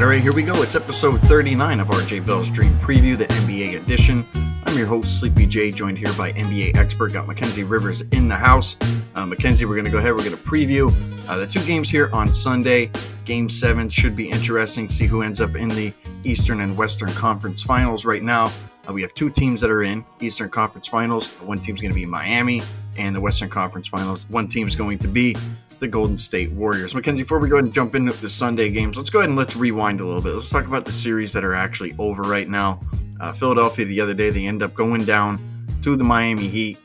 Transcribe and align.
right, 0.00 0.06
all 0.06 0.10
right, 0.12 0.22
here 0.22 0.32
we 0.32 0.42
go. 0.42 0.62
It's 0.62 0.74
episode 0.74 1.20
39 1.22 1.80
of 1.80 1.88
RJ 1.88 2.24
Bell's 2.24 2.48
Dream 2.48 2.72
Preview, 2.78 3.18
the 3.18 3.26
NBA 3.26 3.82
edition. 3.82 4.26
I'm 4.64 4.78
your 4.78 4.86
host, 4.86 5.20
Sleepy 5.20 5.44
J, 5.44 5.70
joined 5.70 5.98
here 5.98 6.12
by 6.14 6.32
NBA 6.32 6.74
expert. 6.76 7.12
Got 7.12 7.26
Mackenzie 7.26 7.64
Rivers 7.64 8.00
in 8.00 8.26
the 8.26 8.36
house. 8.36 8.78
Uh, 9.14 9.26
Mackenzie, 9.26 9.66
we're 9.66 9.74
going 9.74 9.84
to 9.84 9.90
go 9.90 9.98
ahead. 9.98 10.12
We're 10.12 10.24
going 10.24 10.36
to 10.36 10.42
preview 10.42 10.90
uh, 11.28 11.36
the 11.36 11.46
two 11.46 11.62
games 11.66 11.90
here 11.90 12.08
on 12.14 12.32
Sunday. 12.32 12.90
Game 13.26 13.50
seven 13.50 13.90
should 13.90 14.16
be 14.16 14.30
interesting. 14.30 14.88
See 14.88 15.04
who 15.04 15.20
ends 15.20 15.38
up 15.38 15.54
in 15.54 15.68
the 15.68 15.92
Eastern 16.24 16.62
and 16.62 16.78
Western 16.78 17.10
Conference 17.12 17.62
Finals. 17.62 18.06
Right 18.06 18.22
now, 18.22 18.50
uh, 18.88 18.94
we 18.94 19.02
have 19.02 19.12
two 19.12 19.28
teams 19.28 19.60
that 19.60 19.70
are 19.70 19.82
in 19.82 20.02
Eastern 20.20 20.48
Conference 20.48 20.88
Finals. 20.88 21.28
One 21.40 21.58
team's 21.58 21.82
going 21.82 21.92
to 21.92 21.98
be 21.98 22.06
Miami, 22.06 22.62
and 22.96 23.14
the 23.14 23.20
Western 23.20 23.50
Conference 23.50 23.88
Finals. 23.88 24.26
One 24.30 24.48
team's 24.48 24.74
going 24.74 24.98
to 25.00 25.08
be 25.08 25.36
the 25.80 25.88
Golden 25.88 26.18
State 26.18 26.52
Warriors. 26.52 26.94
Mackenzie, 26.94 27.22
before 27.22 27.38
we 27.38 27.48
go 27.48 27.56
ahead 27.56 27.64
and 27.64 27.74
jump 27.74 27.94
into 27.94 28.12
the 28.12 28.28
Sunday 28.28 28.68
games, 28.68 28.96
let's 28.96 29.10
go 29.10 29.18
ahead 29.18 29.30
and 29.30 29.38
let's 29.38 29.56
rewind 29.56 30.00
a 30.00 30.04
little 30.06 30.22
bit. 30.22 30.34
Let's 30.34 30.50
talk 30.50 30.66
about 30.66 30.84
the 30.84 30.92
series 30.92 31.32
that 31.32 31.42
are 31.42 31.54
actually 31.54 31.94
over 31.98 32.22
right 32.22 32.48
now. 32.48 32.80
Uh, 33.18 33.32
Philadelphia 33.32 33.84
the 33.84 34.00
other 34.00 34.14
day, 34.14 34.30
they 34.30 34.46
end 34.46 34.62
up 34.62 34.74
going 34.74 35.04
down 35.04 35.40
to 35.82 35.96
the 35.96 36.04
Miami 36.04 36.48
Heat. 36.48 36.78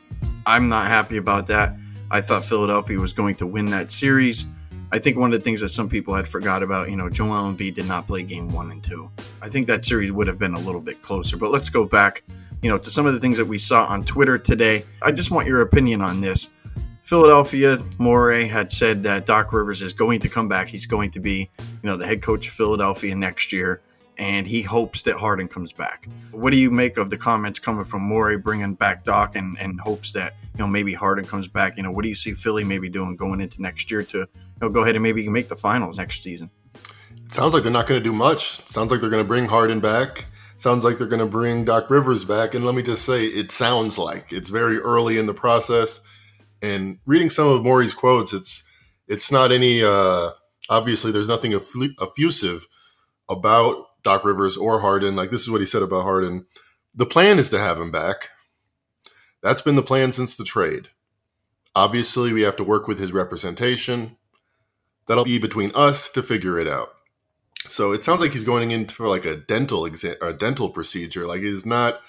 I'm 0.46 0.68
not 0.68 0.86
happy 0.86 1.18
about 1.18 1.46
that. 1.48 1.76
I 2.10 2.20
thought 2.20 2.44
Philadelphia 2.44 2.98
was 2.98 3.12
going 3.12 3.34
to 3.36 3.46
win 3.46 3.66
that 3.70 3.90
series. 3.90 4.46
I 4.92 4.98
think 4.98 5.18
one 5.18 5.32
of 5.32 5.38
the 5.38 5.44
things 5.44 5.60
that 5.60 5.70
some 5.70 5.88
people 5.88 6.14
had 6.14 6.28
forgot 6.28 6.62
about, 6.62 6.88
you 6.88 6.96
know, 6.96 7.10
Joel 7.10 7.52
Embiid 7.52 7.74
did 7.74 7.86
not 7.86 8.06
play 8.06 8.22
game 8.22 8.52
one 8.52 8.70
and 8.70 8.82
two. 8.82 9.10
I 9.42 9.48
think 9.48 9.66
that 9.66 9.84
series 9.84 10.12
would 10.12 10.28
have 10.28 10.38
been 10.38 10.54
a 10.54 10.58
little 10.60 10.80
bit 10.80 11.02
closer. 11.02 11.36
But 11.36 11.50
let's 11.50 11.68
go 11.68 11.84
back, 11.84 12.22
you 12.62 12.70
know, 12.70 12.78
to 12.78 12.90
some 12.90 13.04
of 13.04 13.12
the 13.12 13.20
things 13.20 13.36
that 13.38 13.44
we 13.44 13.58
saw 13.58 13.86
on 13.86 14.04
Twitter 14.04 14.38
today. 14.38 14.84
I 15.02 15.10
just 15.10 15.32
want 15.32 15.48
your 15.48 15.62
opinion 15.62 16.00
on 16.02 16.20
this. 16.20 16.48
Philadelphia, 17.06 17.78
Morey 17.98 18.48
had 18.48 18.72
said 18.72 19.04
that 19.04 19.26
Doc 19.26 19.52
Rivers 19.52 19.80
is 19.80 19.92
going 19.92 20.18
to 20.18 20.28
come 20.28 20.48
back. 20.48 20.66
He's 20.66 20.86
going 20.86 21.12
to 21.12 21.20
be, 21.20 21.48
you 21.60 21.88
know, 21.88 21.96
the 21.96 22.04
head 22.04 22.20
coach 22.20 22.48
of 22.48 22.54
Philadelphia 22.54 23.14
next 23.14 23.52
year, 23.52 23.80
and 24.18 24.44
he 24.44 24.60
hopes 24.60 25.02
that 25.02 25.16
Harden 25.16 25.46
comes 25.46 25.72
back. 25.72 26.08
What 26.32 26.50
do 26.50 26.56
you 26.56 26.68
make 26.68 26.96
of 26.96 27.08
the 27.08 27.16
comments 27.16 27.60
coming 27.60 27.84
from 27.84 28.02
Morey 28.02 28.36
bringing 28.36 28.74
back 28.74 29.04
Doc 29.04 29.36
and, 29.36 29.56
and 29.60 29.80
hopes 29.80 30.10
that, 30.12 30.34
you 30.54 30.58
know, 30.58 30.66
maybe 30.66 30.94
Harden 30.94 31.24
comes 31.24 31.46
back? 31.46 31.76
You 31.76 31.84
know, 31.84 31.92
what 31.92 32.02
do 32.02 32.08
you 32.08 32.16
see 32.16 32.34
Philly 32.34 32.64
maybe 32.64 32.88
doing 32.88 33.14
going 33.14 33.40
into 33.40 33.62
next 33.62 33.88
year 33.88 34.02
to, 34.02 34.18
you 34.18 34.28
know, 34.60 34.68
go 34.68 34.82
ahead 34.82 34.96
and 34.96 35.02
maybe 35.04 35.28
make 35.28 35.46
the 35.46 35.54
finals 35.54 35.98
next 35.98 36.24
season? 36.24 36.50
It 37.24 37.32
sounds 37.32 37.54
like 37.54 37.62
they're 37.62 37.70
not 37.70 37.86
going 37.86 38.00
to 38.00 38.04
do 38.04 38.12
much. 38.12 38.58
It 38.58 38.68
sounds 38.68 38.90
like 38.90 39.00
they're 39.00 39.10
going 39.10 39.22
to 39.22 39.28
bring 39.28 39.46
Harden 39.46 39.78
back. 39.78 40.26
Sounds 40.58 40.82
like 40.82 40.98
they're 40.98 41.06
going 41.06 41.20
to 41.20 41.26
bring 41.26 41.64
Doc 41.64 41.88
Rivers 41.88 42.24
back. 42.24 42.54
And 42.54 42.66
let 42.66 42.74
me 42.74 42.82
just 42.82 43.06
say, 43.06 43.26
it 43.26 43.52
sounds 43.52 43.96
like 43.96 44.32
it's 44.32 44.50
very 44.50 44.78
early 44.78 45.18
in 45.18 45.26
the 45.26 45.34
process 45.34 46.00
and 46.62 46.98
reading 47.06 47.30
some 47.30 47.48
of 47.48 47.62
Morey's 47.62 47.94
quotes, 47.94 48.32
it's 48.32 48.62
it's 49.08 49.30
not 49.30 49.52
any. 49.52 49.82
Uh, 49.82 50.30
obviously, 50.68 51.12
there's 51.12 51.28
nothing 51.28 51.52
effusive 51.54 52.66
about 53.28 53.84
Doc 54.02 54.24
Rivers 54.24 54.56
or 54.56 54.80
Harden. 54.80 55.16
Like 55.16 55.30
this 55.30 55.42
is 55.42 55.50
what 55.50 55.60
he 55.60 55.66
said 55.66 55.82
about 55.82 56.02
Harden. 56.02 56.46
The 56.94 57.06
plan 57.06 57.38
is 57.38 57.50
to 57.50 57.58
have 57.58 57.78
him 57.78 57.90
back. 57.90 58.30
That's 59.42 59.62
been 59.62 59.76
the 59.76 59.82
plan 59.82 60.12
since 60.12 60.36
the 60.36 60.44
trade. 60.44 60.88
Obviously, 61.74 62.32
we 62.32 62.42
have 62.42 62.56
to 62.56 62.64
work 62.64 62.88
with 62.88 62.98
his 62.98 63.12
representation. 63.12 64.16
That'll 65.06 65.24
be 65.24 65.38
between 65.38 65.70
us 65.74 66.08
to 66.10 66.22
figure 66.22 66.58
it 66.58 66.66
out. 66.66 66.88
So 67.68 67.92
it 67.92 68.02
sounds 68.02 68.20
like 68.20 68.32
he's 68.32 68.44
going 68.44 68.70
into 68.70 69.06
like 69.06 69.24
a 69.24 69.36
dental 69.36 69.84
exam, 69.84 70.16
a 70.22 70.32
dental 70.32 70.70
procedure. 70.70 71.26
Like 71.26 71.42
he's 71.42 71.66
not 71.66 72.00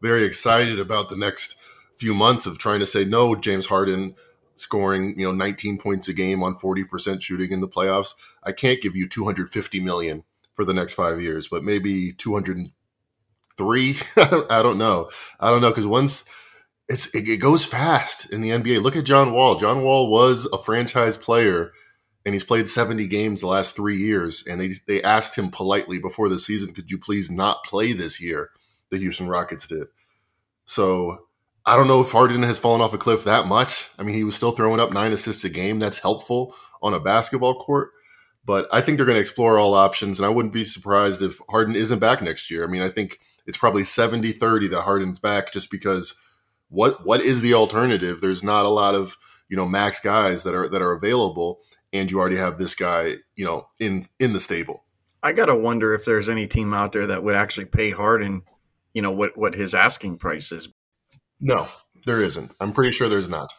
very 0.00 0.24
excited 0.24 0.78
about 0.78 1.08
the 1.08 1.16
next 1.16 1.56
few 1.96 2.14
months 2.14 2.46
of 2.46 2.58
trying 2.58 2.80
to 2.80 2.86
say 2.86 3.04
no, 3.04 3.34
James 3.34 3.66
Harden 3.66 4.14
scoring 4.56 5.18
you 5.18 5.26
know 5.26 5.32
19 5.32 5.78
points 5.78 6.08
a 6.08 6.14
game 6.14 6.42
on 6.42 6.54
40% 6.54 7.22
shooting 7.22 7.52
in 7.52 7.60
the 7.60 7.68
playoffs. 7.68 8.14
I 8.42 8.52
can't 8.52 8.80
give 8.80 8.96
you 8.96 9.08
250 9.08 9.80
million 9.80 10.24
for 10.54 10.64
the 10.64 10.74
next 10.74 10.94
five 10.94 11.20
years, 11.20 11.48
but 11.48 11.62
maybe 11.62 12.12
203. 12.12 13.96
I 14.16 14.62
don't 14.62 14.78
know. 14.78 15.10
I 15.38 15.50
don't 15.50 15.60
know 15.60 15.70
because 15.70 15.86
once 15.86 16.24
it's 16.88 17.14
it, 17.14 17.40
goes 17.40 17.64
fast 17.64 18.30
in 18.30 18.40
the 18.40 18.50
NBA. 18.50 18.82
Look 18.82 18.96
at 18.96 19.04
John 19.04 19.32
Wall. 19.32 19.56
John 19.56 19.82
Wall 19.82 20.10
was 20.10 20.46
a 20.52 20.58
franchise 20.58 21.16
player 21.16 21.72
and 22.24 22.34
he's 22.34 22.44
played 22.44 22.68
70 22.68 23.06
games 23.06 23.40
the 23.40 23.46
last 23.46 23.76
three 23.76 23.98
years. 23.98 24.44
And 24.46 24.60
they 24.60 24.72
they 24.86 25.02
asked 25.02 25.36
him 25.36 25.50
politely 25.50 25.98
before 25.98 26.28
the 26.28 26.38
season, 26.38 26.74
could 26.74 26.90
you 26.90 26.98
please 26.98 27.30
not 27.30 27.64
play 27.64 27.92
this 27.92 28.20
year? 28.20 28.50
The 28.90 28.98
Houston 28.98 29.28
Rockets 29.28 29.66
did. 29.66 29.88
So 30.64 31.25
I 31.68 31.74
don't 31.74 31.88
know 31.88 32.00
if 32.00 32.12
Harden 32.12 32.44
has 32.44 32.60
fallen 32.60 32.80
off 32.80 32.94
a 32.94 32.98
cliff 32.98 33.24
that 33.24 33.46
much. 33.46 33.88
I 33.98 34.04
mean, 34.04 34.14
he 34.14 34.22
was 34.22 34.36
still 34.36 34.52
throwing 34.52 34.78
up 34.78 34.92
nine 34.92 35.12
assists 35.12 35.42
a 35.42 35.48
game. 35.48 35.80
That's 35.80 35.98
helpful 35.98 36.54
on 36.80 36.94
a 36.94 37.00
basketball 37.00 37.54
court. 37.54 37.90
But 38.44 38.68
I 38.72 38.80
think 38.80 38.96
they're 38.96 39.06
going 39.06 39.16
to 39.16 39.20
explore 39.20 39.58
all 39.58 39.74
options. 39.74 40.20
And 40.20 40.26
I 40.26 40.28
wouldn't 40.28 40.54
be 40.54 40.62
surprised 40.62 41.20
if 41.22 41.40
Harden 41.50 41.74
isn't 41.74 41.98
back 41.98 42.22
next 42.22 42.52
year. 42.52 42.62
I 42.62 42.68
mean, 42.68 42.82
I 42.82 42.88
think 42.88 43.18
it's 43.46 43.58
probably 43.58 43.82
70 43.82 44.30
30 44.30 44.68
that 44.68 44.82
Harden's 44.82 45.18
back 45.18 45.52
just 45.52 45.68
because 45.68 46.14
what 46.68 47.04
what 47.04 47.20
is 47.20 47.40
the 47.40 47.54
alternative? 47.54 48.20
There's 48.20 48.44
not 48.44 48.64
a 48.64 48.68
lot 48.68 48.94
of, 48.94 49.16
you 49.48 49.56
know, 49.56 49.66
max 49.66 49.98
guys 49.98 50.44
that 50.44 50.54
are 50.54 50.68
that 50.68 50.82
are 50.82 50.92
available. 50.92 51.60
And 51.92 52.08
you 52.08 52.20
already 52.20 52.36
have 52.36 52.58
this 52.58 52.76
guy, 52.76 53.16
you 53.34 53.44
know, 53.44 53.66
in 53.80 54.04
in 54.20 54.32
the 54.32 54.40
stable. 54.40 54.84
I 55.20 55.32
gotta 55.32 55.56
wonder 55.56 55.94
if 55.94 56.04
there's 56.04 56.28
any 56.28 56.46
team 56.46 56.72
out 56.72 56.92
there 56.92 57.08
that 57.08 57.24
would 57.24 57.34
actually 57.34 57.66
pay 57.66 57.90
Harden, 57.90 58.42
you 58.94 59.02
know, 59.02 59.10
what 59.10 59.36
what 59.36 59.56
his 59.56 59.74
asking 59.74 60.18
price 60.18 60.52
is 60.52 60.68
no, 61.40 61.68
there 62.04 62.20
isn't. 62.20 62.52
I'm 62.60 62.72
pretty 62.72 62.92
sure 62.92 63.08
there's 63.08 63.28
not. 63.28 63.52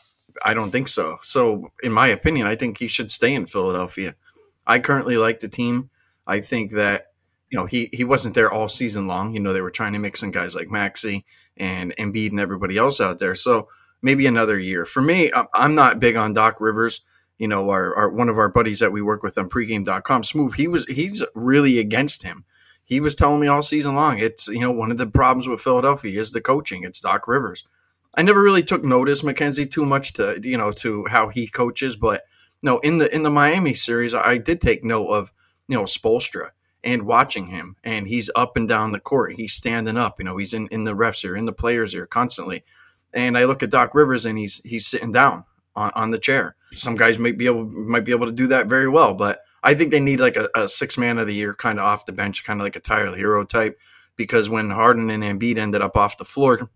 I 0.44 0.54
don't 0.54 0.72
think 0.72 0.88
so. 0.88 1.18
So, 1.24 1.72
in 1.82 1.92
my 1.92 2.08
opinion, 2.08 2.48
I 2.48 2.56
think 2.56 2.78
he 2.78 2.88
should 2.88 3.12
stay 3.12 3.34
in 3.34 3.48
Philadelphia. 3.48 4.16
I 4.66 4.80
currently 4.80 5.18
like 5.18 5.40
the 5.40 5.48
team. 5.48 5.90
I 6.26 6.42
think 6.42 6.72
that 6.72 7.08
you 7.50 7.58
know 7.58 7.66
he 7.66 7.90
he 7.92 8.04
wasn't 8.04 8.36
there 8.36 8.52
all 8.52 8.68
season 8.68 9.08
long. 9.08 9.34
You 9.34 9.40
know 9.40 9.54
they 9.54 9.62
were 9.62 9.72
trying 9.72 9.94
to 9.94 10.00
mix 10.00 10.22
in 10.22 10.32
guys 10.32 10.54
like 10.54 10.70
Maxey 10.70 11.26
and 11.56 11.96
Embiid 11.98 12.32
and 12.32 12.40
everybody 12.40 12.78
else 12.78 13.02
out 13.02 13.20
there. 13.20 13.36
So 13.36 13.70
maybe 14.02 14.28
another 14.28 14.60
year. 14.60 14.86
For 14.86 15.02
me, 15.02 15.32
I'm 15.54 15.76
not 15.76 16.00
big 16.00 16.16
on 16.16 16.34
Doc 16.34 16.60
Rivers. 16.60 17.02
You 17.38 17.48
know, 17.48 17.70
our, 17.70 17.96
our 17.96 18.10
one 18.10 18.30
of 18.30 18.38
our 18.38 18.50
buddies 18.50 18.80
that 18.80 18.92
we 18.92 19.02
work 19.02 19.24
with 19.24 19.38
on 19.38 19.50
pregame.com, 19.50 20.24
Smooth, 20.24 20.56
he 20.56 20.68
was 20.68 20.86
he's 20.86 21.24
really 21.36 21.80
against 21.80 22.24
him. 22.24 22.46
He 22.88 23.02
was 23.02 23.16
telling 23.16 23.42
me 23.42 23.48
all 23.48 23.62
season 23.62 23.96
long. 23.96 24.18
It's 24.18 24.48
you 24.48 24.62
know 24.62 24.72
one 24.72 24.92
of 24.92 24.98
the 24.98 25.08
problems 25.08 25.46
with 25.46 25.60
Philadelphia 25.60 26.22
is 26.22 26.32
the 26.32 26.40
coaching. 26.40 26.84
It's 26.84 27.02
Doc 27.02 27.28
Rivers. 27.28 27.66
I 28.16 28.22
never 28.22 28.42
really 28.42 28.64
took 28.64 28.82
notice 28.82 29.24
McKenzie 29.24 29.70
too 29.70 29.86
much 29.86 30.14
to 30.14 30.40
you 30.42 30.58
know 30.58 30.72
to 30.72 31.06
how 31.08 31.28
he 31.28 31.48
coaches, 31.48 31.98
but 31.98 32.24
no, 32.62 32.80
in 32.80 32.98
the 32.98 33.14
in 33.14 33.24
the 33.24 33.30
Miami 33.30 33.74
series, 33.74 34.14
I 34.14 34.38
did 34.38 34.62
take 34.62 34.86
note 34.86 35.10
of 35.10 35.34
you 35.68 35.76
know 35.76 35.84
Spoelstra 35.84 36.52
and 36.82 37.04
watching 37.04 37.48
him, 37.48 37.76
and 37.84 38.08
he's 38.08 38.30
up 38.38 38.56
and 38.56 38.70
down 38.70 38.94
the 38.94 39.02
court. 39.02 39.34
He's 39.34 39.52
standing 39.52 39.98
up. 39.98 40.18
You 40.18 40.26
know, 40.26 40.38
he's 40.38 40.54
in 40.54 40.70
in 40.70 40.86
the 40.86 40.96
refs 40.96 41.22
here, 41.22 41.36
in 41.36 41.46
the 41.46 41.52
players 41.52 41.92
here 41.92 42.08
constantly. 42.08 42.64
And 43.14 43.38
I 43.38 43.44
look 43.44 43.64
at 43.64 43.70
Doc 43.70 43.94
Rivers, 43.94 44.26
and 44.26 44.38
he's 44.38 44.62
he's 44.64 44.88
sitting 44.88 45.12
down 45.12 45.44
on, 45.76 45.92
on 45.94 46.12
the 46.12 46.20
chair. 46.20 46.56
Some 46.72 46.96
guys 46.96 47.20
might 47.20 47.38
be 47.38 47.48
able 47.48 47.66
might 47.66 48.06
be 48.06 48.14
able 48.14 48.28
to 48.28 48.32
do 48.32 48.48
that 48.48 48.68
very 48.68 48.88
well, 48.88 49.14
but 49.14 49.40
I 49.68 49.76
think 49.76 49.92
they 49.92 50.00
need 50.00 50.22
like 50.22 50.38
a, 50.38 50.48
a 50.56 50.70
six 50.70 50.98
man 50.98 51.18
of 51.18 51.28
the 51.28 51.36
year 51.36 51.54
kind 51.54 51.78
of 51.78 51.84
off 51.84 52.06
the 52.06 52.14
bench, 52.14 52.46
kind 52.46 52.62
of 52.62 52.64
like 52.64 52.78
a 52.78 52.80
Tyler 52.80 53.18
Herro 53.18 53.48
type. 53.48 53.78
Because 54.16 54.48
when 54.48 54.70
Harden 54.70 55.10
and 55.10 55.24
Embiid 55.24 55.58
ended 55.58 55.82
up 55.82 55.98
off 55.98 56.18
the 56.18 56.24
floor, 56.24 56.70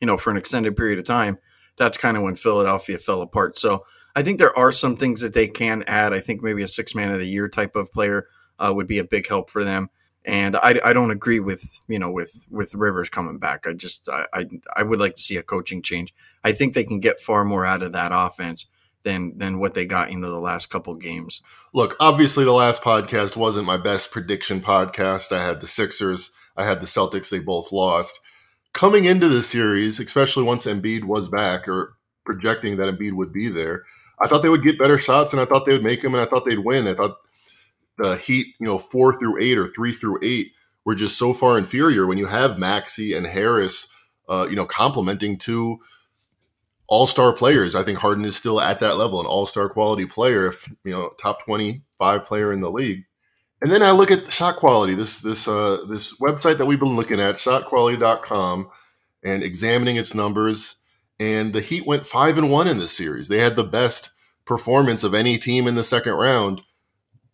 you 0.00 0.06
know, 0.06 0.16
for 0.16 0.30
an 0.30 0.36
extended 0.36 0.76
period 0.76 1.00
of 1.00 1.04
time, 1.04 1.38
that's 1.76 1.98
kind 1.98 2.16
of 2.16 2.22
when 2.22 2.36
Philadelphia 2.36 2.98
fell 2.98 3.20
apart. 3.20 3.58
So 3.58 3.84
I 4.14 4.22
think 4.22 4.38
there 4.38 4.56
are 4.56 4.70
some 4.70 4.96
things 4.96 5.22
that 5.22 5.34
they 5.34 5.48
can 5.48 5.82
add. 5.88 6.12
I 6.12 6.20
think 6.20 6.40
maybe 6.40 6.62
a 6.62 6.68
six 6.68 6.94
man 6.94 7.10
of 7.10 7.18
the 7.18 7.26
year 7.26 7.48
type 7.48 7.74
of 7.74 7.90
player 7.90 8.28
uh, 8.60 8.72
would 8.72 8.86
be 8.86 9.00
a 9.00 9.04
big 9.04 9.26
help 9.26 9.50
for 9.50 9.64
them. 9.64 9.90
And 10.24 10.54
I, 10.54 10.78
I 10.84 10.92
don't 10.92 11.10
agree 11.10 11.40
with 11.40 11.64
you 11.88 11.98
know 11.98 12.12
with 12.12 12.44
with 12.48 12.76
Rivers 12.76 13.10
coming 13.10 13.38
back. 13.38 13.66
I 13.66 13.72
just 13.72 14.08
I, 14.08 14.26
I, 14.32 14.46
I 14.76 14.82
would 14.84 15.00
like 15.00 15.16
to 15.16 15.22
see 15.22 15.36
a 15.36 15.42
coaching 15.42 15.82
change. 15.82 16.14
I 16.44 16.52
think 16.52 16.74
they 16.74 16.84
can 16.84 17.00
get 17.00 17.18
far 17.18 17.44
more 17.44 17.66
out 17.66 17.82
of 17.82 17.90
that 17.92 18.12
offense 18.14 18.66
than 19.02 19.36
than 19.38 19.58
what 19.58 19.74
they 19.74 19.86
got 19.86 20.10
into 20.10 20.28
the 20.28 20.40
last 20.40 20.70
couple 20.70 20.94
games. 20.94 21.42
Look, 21.72 21.96
obviously 22.00 22.44
the 22.44 22.52
last 22.52 22.82
podcast 22.82 23.36
wasn't 23.36 23.66
my 23.66 23.76
best 23.76 24.10
prediction 24.10 24.60
podcast. 24.60 25.32
I 25.32 25.44
had 25.44 25.60
the 25.60 25.66
Sixers, 25.66 26.30
I 26.56 26.64
had 26.64 26.80
the 26.80 26.86
Celtics, 26.86 27.30
they 27.30 27.38
both 27.38 27.72
lost 27.72 28.20
coming 28.72 29.06
into 29.06 29.28
the 29.28 29.42
series, 29.42 29.98
especially 30.00 30.44
once 30.44 30.66
Embiid 30.66 31.04
was 31.04 31.28
back 31.28 31.68
or 31.68 31.96
projecting 32.24 32.76
that 32.76 32.88
Embiid 32.88 33.12
would 33.12 33.32
be 33.32 33.48
there, 33.48 33.84
I 34.20 34.28
thought 34.28 34.42
they 34.42 34.48
would 34.48 34.62
get 34.62 34.78
better 34.78 34.98
shots 34.98 35.32
and 35.32 35.40
I 35.40 35.44
thought 35.44 35.66
they 35.66 35.72
would 35.72 35.84
make 35.84 36.02
them 36.02 36.14
and 36.14 36.22
I 36.22 36.26
thought 36.26 36.44
they'd 36.44 36.58
win. 36.58 36.86
I 36.86 36.94
thought 36.94 37.16
the 37.98 38.16
Heat, 38.16 38.54
you 38.60 38.66
know, 38.66 38.78
four 38.78 39.18
through 39.18 39.42
eight 39.42 39.58
or 39.58 39.66
three 39.66 39.92
through 39.92 40.20
eight 40.22 40.52
were 40.84 40.94
just 40.94 41.18
so 41.18 41.34
far 41.34 41.58
inferior 41.58 42.06
when 42.06 42.18
you 42.18 42.26
have 42.26 42.58
Maxey 42.58 43.14
and 43.14 43.26
Harris, 43.26 43.88
uh, 44.28 44.46
you 44.48 44.56
know, 44.56 44.64
complementing 44.64 45.38
two 45.38 45.78
all 46.88 47.06
star 47.06 47.32
players. 47.32 47.74
I 47.74 47.82
think 47.82 47.98
Harden 47.98 48.24
is 48.24 48.36
still 48.36 48.60
at 48.60 48.80
that 48.80 48.96
level, 48.96 49.20
an 49.20 49.26
all 49.26 49.46
star 49.46 49.68
quality 49.68 50.06
player, 50.06 50.46
if, 50.46 50.68
you 50.84 50.92
know, 50.92 51.10
top 51.20 51.44
25 51.44 52.24
player 52.24 52.52
in 52.52 52.60
the 52.60 52.70
league. 52.70 53.04
And 53.60 53.70
then 53.70 53.82
I 53.82 53.90
look 53.90 54.10
at 54.10 54.24
the 54.24 54.32
shot 54.32 54.56
quality, 54.56 54.94
this 54.94 55.20
this 55.20 55.48
uh, 55.48 55.84
this 55.88 56.18
website 56.18 56.58
that 56.58 56.66
we've 56.66 56.78
been 56.78 56.96
looking 56.96 57.20
at, 57.20 57.36
shotquality.com, 57.36 58.70
and 59.24 59.42
examining 59.42 59.96
its 59.96 60.14
numbers. 60.14 60.76
And 61.18 61.52
the 61.52 61.60
Heat 61.60 61.84
went 61.84 62.06
five 62.06 62.38
and 62.38 62.52
one 62.52 62.68
in 62.68 62.78
this 62.78 62.96
series. 62.96 63.26
They 63.26 63.40
had 63.40 63.56
the 63.56 63.64
best 63.64 64.10
performance 64.44 65.02
of 65.02 65.12
any 65.12 65.38
team 65.38 65.66
in 65.66 65.74
the 65.74 65.82
second 65.82 66.12
round, 66.12 66.60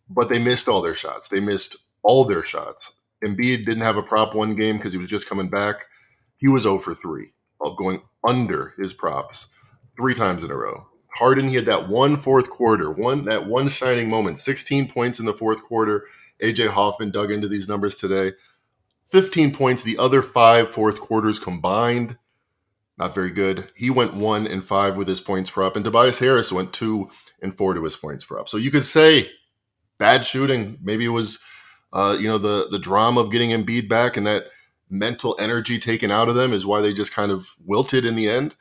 but 0.09 0.27
they 0.27 0.39
missed 0.39 0.67
all 0.67 0.81
their 0.81 0.95
shots. 0.95 1.27
They 1.27 1.39
missed 1.39 1.77
all 2.01 2.25
their 2.25 2.43
shots. 2.43 2.91
Embiid 3.23 3.65
didn't 3.65 3.81
have 3.81 3.97
a 3.97 4.03
prop 4.03 4.33
one 4.33 4.55
game 4.55 4.77
because 4.77 4.93
he 4.93 4.99
was 4.99 5.09
just 5.09 5.29
coming 5.29 5.47
back. 5.47 5.85
He 6.37 6.47
was 6.47 6.63
0 6.63 6.79
for 6.79 6.95
3 6.95 7.34
of 7.65 7.77
going 7.77 8.01
under 8.23 8.73
his 8.77 8.93
props 8.93 9.47
three 9.95 10.13
times 10.13 10.43
in 10.43 10.51
a 10.51 10.55
row. 10.55 10.87
Harden, 11.15 11.47
he 11.47 11.55
had 11.55 11.65
that 11.65 11.87
one 11.87 12.17
fourth 12.17 12.49
quarter, 12.49 12.91
one 12.91 13.25
that 13.25 13.47
one 13.47 13.69
shining 13.69 14.09
moment, 14.09 14.41
16 14.41 14.89
points 14.89 15.19
in 15.19 15.25
the 15.25 15.33
fourth 15.33 15.63
quarter. 15.63 16.05
AJ 16.41 16.69
Hoffman 16.69 17.11
dug 17.11 17.31
into 17.31 17.47
these 17.47 17.69
numbers 17.69 17.95
today. 17.95 18.33
15 19.07 19.53
points 19.53 19.83
the 19.83 19.97
other 19.97 20.21
five 20.21 20.69
fourth 20.69 20.99
quarters 20.99 21.39
combined. 21.39 22.17
Not 22.97 23.15
very 23.15 23.31
good. 23.31 23.71
He 23.75 23.89
went 23.89 24.13
one 24.13 24.47
and 24.47 24.63
five 24.63 24.97
with 24.97 25.07
his 25.07 25.21
points 25.21 25.49
prop, 25.49 25.75
and 25.75 25.85
Tobias 25.85 26.19
Harris 26.19 26.51
went 26.51 26.73
two 26.73 27.09
and 27.41 27.55
four 27.55 27.73
to 27.73 27.83
his 27.83 27.95
points 27.95 28.25
prop. 28.25 28.49
So 28.49 28.57
you 28.57 28.71
could 28.71 28.85
say 28.85 29.29
bad 29.97 30.25
shooting. 30.25 30.77
Maybe 30.81 31.05
it 31.05 31.09
was, 31.09 31.39
uh, 31.93 32.17
you 32.19 32.27
know, 32.27 32.37
the 32.37 32.67
the 32.69 32.79
drama 32.79 33.21
of 33.21 33.31
getting 33.31 33.51
Embiid 33.51 33.89
back 33.89 34.17
and 34.17 34.27
that 34.27 34.45
mental 34.89 35.35
energy 35.39 35.79
taken 35.79 36.11
out 36.11 36.29
of 36.29 36.35
them 36.35 36.53
is 36.53 36.65
why 36.65 36.81
they 36.81 36.93
just 36.93 37.13
kind 37.13 37.31
of 37.31 37.47
wilted 37.63 38.05
in 38.05 38.15
the 38.15 38.29
end. 38.29 38.55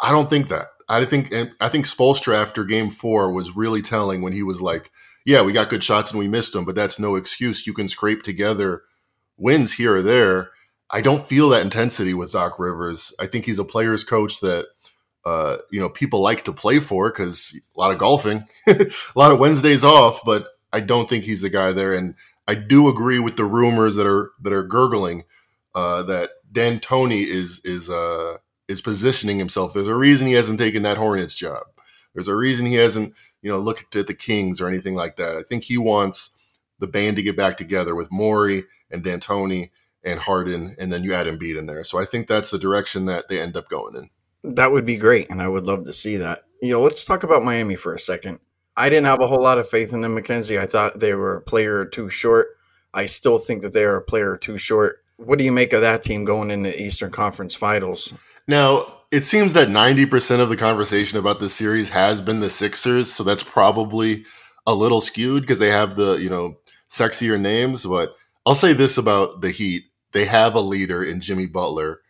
I 0.00 0.10
don't 0.10 0.30
think 0.30 0.48
that. 0.48 0.68
I 0.88 1.04
think 1.04 1.34
I 1.60 1.68
think 1.68 1.86
Spoelstra 1.86 2.34
after 2.40 2.64
Game 2.64 2.90
Four 2.90 3.30
was 3.30 3.56
really 3.56 3.82
telling 3.82 4.22
when 4.22 4.32
he 4.32 4.42
was 4.42 4.62
like, 4.62 4.90
"Yeah, 5.26 5.42
we 5.42 5.52
got 5.52 5.68
good 5.68 5.84
shots 5.84 6.12
and 6.12 6.18
we 6.18 6.28
missed 6.28 6.54
them, 6.54 6.64
but 6.64 6.74
that's 6.74 6.98
no 6.98 7.14
excuse. 7.14 7.66
You 7.66 7.74
can 7.74 7.88
scrape 7.88 8.22
together 8.22 8.82
wins 9.36 9.74
here 9.74 9.96
or 9.96 10.02
there." 10.02 10.50
I 10.90 11.02
don't 11.02 11.26
feel 11.26 11.50
that 11.50 11.62
intensity 11.62 12.14
with 12.14 12.32
Doc 12.32 12.58
Rivers. 12.58 13.12
I 13.20 13.26
think 13.26 13.44
he's 13.44 13.58
a 13.58 13.64
player's 13.64 14.04
coach 14.04 14.40
that 14.40 14.66
uh, 15.26 15.58
you 15.70 15.78
know 15.78 15.90
people 15.90 16.22
like 16.22 16.44
to 16.44 16.52
play 16.52 16.80
for 16.80 17.10
because 17.10 17.54
a 17.76 17.78
lot 17.78 17.92
of 17.92 17.98
golfing, 17.98 18.46
a 18.66 18.86
lot 19.14 19.32
of 19.32 19.38
Wednesdays 19.38 19.84
off. 19.84 20.20
But 20.24 20.48
I 20.72 20.80
don't 20.80 21.08
think 21.08 21.24
he's 21.24 21.42
the 21.42 21.50
guy 21.50 21.72
there. 21.72 21.92
And 21.94 22.14
I 22.48 22.54
do 22.54 22.88
agree 22.88 23.18
with 23.18 23.36
the 23.36 23.44
rumors 23.44 23.94
that 23.96 24.06
are 24.06 24.32
that 24.40 24.54
are 24.54 24.62
gurgling 24.62 25.24
uh, 25.74 26.02
that 26.04 26.30
D'Antoni 26.50 27.22
is 27.22 27.60
is 27.62 27.90
uh, 27.90 28.38
is 28.66 28.80
positioning 28.80 29.38
himself. 29.38 29.74
There's 29.74 29.86
a 29.86 29.94
reason 29.94 30.26
he 30.26 30.32
hasn't 30.32 30.58
taken 30.58 30.82
that 30.82 30.96
Hornets 30.96 31.34
job. 31.34 31.64
There's 32.14 32.26
a 32.26 32.34
reason 32.34 32.64
he 32.66 32.74
hasn't 32.74 33.12
you 33.42 33.50
know 33.50 33.58
looked 33.58 33.94
at 33.94 34.06
the 34.06 34.14
Kings 34.14 34.62
or 34.62 34.66
anything 34.66 34.94
like 34.94 35.16
that. 35.16 35.36
I 35.36 35.42
think 35.42 35.64
he 35.64 35.76
wants 35.76 36.30
the 36.78 36.86
band 36.86 37.16
to 37.16 37.22
get 37.22 37.36
back 37.36 37.58
together 37.58 37.94
with 37.94 38.10
Morey 38.10 38.64
and 38.90 39.04
D'Antoni 39.04 39.70
and 40.02 40.18
Harden, 40.18 40.74
and 40.78 40.90
then 40.90 41.02
you 41.02 41.12
add 41.12 41.26
Embiid 41.26 41.58
in 41.58 41.66
there. 41.66 41.84
So 41.84 41.98
I 41.98 42.06
think 42.06 42.28
that's 42.28 42.50
the 42.50 42.58
direction 42.58 43.04
that 43.06 43.28
they 43.28 43.40
end 43.40 43.56
up 43.56 43.68
going 43.68 43.94
in. 43.94 44.54
That 44.54 44.72
would 44.72 44.86
be 44.86 44.96
great, 44.96 45.28
and 45.28 45.42
I 45.42 45.48
would 45.48 45.66
love 45.66 45.84
to 45.84 45.92
see 45.92 46.16
that. 46.16 46.44
You 46.62 46.72
know, 46.72 46.80
let's 46.80 47.04
talk 47.04 47.24
about 47.24 47.44
Miami 47.44 47.76
for 47.76 47.94
a 47.94 48.00
second. 48.00 48.38
I 48.78 48.88
didn't 48.88 49.06
have 49.06 49.20
a 49.20 49.26
whole 49.26 49.42
lot 49.42 49.58
of 49.58 49.68
faith 49.68 49.92
in 49.92 50.00
them, 50.02 50.16
McKenzie. 50.16 50.58
I 50.58 50.66
thought 50.66 51.00
they 51.00 51.14
were 51.14 51.36
a 51.36 51.42
player 51.42 51.84
two 51.84 52.08
short. 52.08 52.56
I 52.94 53.06
still 53.06 53.38
think 53.38 53.62
that 53.62 53.72
they 53.72 53.84
are 53.84 53.96
a 53.96 54.02
player 54.02 54.36
two 54.36 54.56
short. 54.56 55.02
What 55.16 55.38
do 55.38 55.44
you 55.44 55.50
make 55.50 55.72
of 55.72 55.80
that 55.80 56.04
team 56.04 56.24
going 56.24 56.52
in 56.52 56.62
the 56.62 56.80
Eastern 56.80 57.10
Conference 57.10 57.56
Finals? 57.56 58.14
Now, 58.46 58.86
it 59.10 59.26
seems 59.26 59.52
that 59.54 59.68
90% 59.68 60.38
of 60.40 60.48
the 60.48 60.56
conversation 60.56 61.18
about 61.18 61.40
this 61.40 61.54
series 61.54 61.88
has 61.88 62.20
been 62.20 62.38
the 62.38 62.48
Sixers, 62.48 63.12
so 63.12 63.24
that's 63.24 63.42
probably 63.42 64.24
a 64.64 64.74
little 64.74 65.00
skewed 65.00 65.42
because 65.42 65.58
they 65.58 65.72
have 65.72 65.96
the, 65.96 66.16
you 66.16 66.30
know, 66.30 66.54
sexier 66.88 67.38
names, 67.38 67.84
but 67.84 68.14
I'll 68.46 68.54
say 68.54 68.72
this 68.72 68.96
about 68.96 69.40
the 69.40 69.50
Heat. 69.50 69.84
They 70.12 70.24
have 70.26 70.54
a 70.54 70.60
leader 70.60 71.02
in 71.02 71.20
Jimmy 71.20 71.46
Butler. 71.46 72.00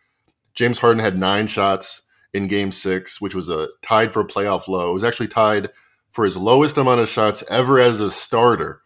James 0.53 0.77
Harden 0.77 1.01
had 1.01 1.17
9 1.17 1.47
shots 1.47 2.03
in 2.33 2.47
game 2.47 2.71
6, 2.71 3.19
which 3.19 3.33
was 3.33 3.49
a 3.49 3.69
tied 3.81 4.13
for 4.13 4.21
a 4.21 4.27
playoff 4.27 4.67
low. 4.67 4.91
It 4.91 4.93
was 4.93 5.03
actually 5.03 5.29
tied 5.29 5.69
for 6.09 6.25
his 6.25 6.37
lowest 6.37 6.77
amount 6.77 7.01
of 7.01 7.09
shots 7.09 7.43
ever 7.49 7.79
as 7.79 7.99
a 7.99 8.11
starter 8.11 8.81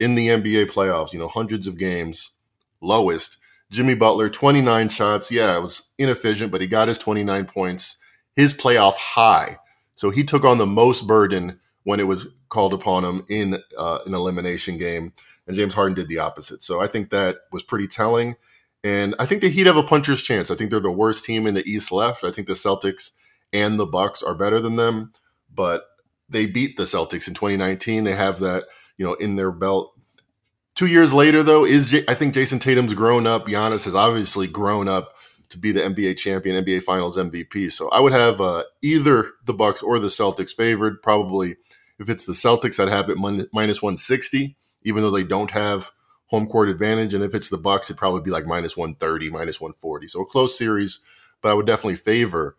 in 0.00 0.14
the 0.14 0.28
NBA 0.28 0.66
playoffs, 0.66 1.12
you 1.12 1.18
know, 1.18 1.28
hundreds 1.28 1.66
of 1.66 1.78
games, 1.78 2.32
lowest. 2.80 3.38
Jimmy 3.70 3.94
Butler, 3.94 4.30
29 4.30 4.88
shots. 4.88 5.30
Yeah, 5.30 5.56
it 5.56 5.60
was 5.60 5.88
inefficient, 5.98 6.50
but 6.50 6.60
he 6.60 6.66
got 6.66 6.88
his 6.88 6.98
29 6.98 7.46
points, 7.46 7.96
his 8.34 8.54
playoff 8.54 8.94
high. 8.94 9.58
So 9.94 10.10
he 10.10 10.24
took 10.24 10.44
on 10.44 10.58
the 10.58 10.66
most 10.66 11.06
burden 11.06 11.58
when 11.82 12.00
it 12.00 12.06
was 12.06 12.28
called 12.48 12.72
upon 12.72 13.04
him 13.04 13.26
in 13.28 13.58
uh, 13.76 13.98
an 14.06 14.14
elimination 14.14 14.78
game. 14.78 15.12
And 15.46 15.56
James 15.56 15.74
Harden 15.74 15.94
did 15.94 16.08
the 16.08 16.18
opposite. 16.18 16.62
So 16.62 16.80
I 16.80 16.86
think 16.86 17.10
that 17.10 17.38
was 17.52 17.62
pretty 17.62 17.86
telling. 17.86 18.36
And 18.84 19.14
I 19.18 19.26
think 19.26 19.42
the 19.42 19.48
Heat 19.48 19.66
have 19.66 19.76
a 19.76 19.82
puncher's 19.82 20.22
chance. 20.22 20.50
I 20.50 20.54
think 20.54 20.70
they're 20.70 20.80
the 20.80 20.90
worst 20.90 21.24
team 21.24 21.46
in 21.46 21.54
the 21.54 21.66
East 21.66 21.90
left. 21.90 22.24
I 22.24 22.30
think 22.30 22.46
the 22.46 22.54
Celtics 22.54 23.10
and 23.52 23.78
the 23.78 23.86
Bucks 23.86 24.22
are 24.22 24.34
better 24.34 24.60
than 24.60 24.76
them, 24.76 25.12
but 25.52 25.84
they 26.28 26.46
beat 26.46 26.76
the 26.76 26.84
Celtics 26.84 27.28
in 27.28 27.34
2019. 27.34 28.04
They 28.04 28.14
have 28.14 28.40
that, 28.40 28.64
you 28.96 29.06
know, 29.06 29.14
in 29.14 29.36
their 29.36 29.50
belt. 29.50 29.94
Two 30.74 30.86
years 30.86 31.12
later, 31.12 31.42
though, 31.42 31.64
is 31.64 31.90
J- 31.90 32.04
I 32.06 32.14
think 32.14 32.34
Jayson 32.34 32.60
Tatum's 32.60 32.94
grown 32.94 33.26
up. 33.26 33.46
Giannis 33.46 33.84
has 33.84 33.94
obviously 33.94 34.46
grown 34.46 34.86
up 34.88 35.14
to 35.48 35.58
be 35.58 35.72
the 35.72 35.80
NBA 35.80 36.18
champion, 36.18 36.62
NBA 36.62 36.82
Finals 36.82 37.16
MVP. 37.16 37.72
So 37.72 37.88
I 37.88 38.00
would 38.00 38.12
have 38.12 38.40
uh, 38.40 38.64
either 38.82 39.32
the 39.44 39.54
Bucks 39.54 39.82
or 39.82 39.98
the 39.98 40.08
Celtics 40.08 40.52
favored. 40.52 41.02
Probably, 41.02 41.56
if 41.98 42.08
it's 42.08 42.24
the 42.24 42.32
Celtics, 42.32 42.78
I'd 42.78 42.92
have 42.92 43.10
it 43.10 43.18
min- 43.18 43.48
minus 43.52 43.82
160, 43.82 44.56
even 44.82 45.02
though 45.02 45.10
they 45.10 45.24
don't 45.24 45.50
have 45.50 45.90
home 46.26 46.46
court 46.46 46.68
advantage. 46.68 47.14
And 47.14 47.24
if 47.24 47.34
it's 47.34 47.48
the 47.48 47.58
Bucks, 47.58 47.88
it'd 47.88 47.98
probably 47.98 48.20
be 48.20 48.30
like 48.30 48.46
minus 48.46 48.76
130, 48.76 49.30
minus 49.30 49.60
140. 49.60 50.08
So 50.08 50.20
a 50.20 50.26
close 50.26 50.56
series, 50.56 51.00
but 51.40 51.50
I 51.50 51.54
would 51.54 51.66
definitely 51.66 51.96
favor 51.96 52.56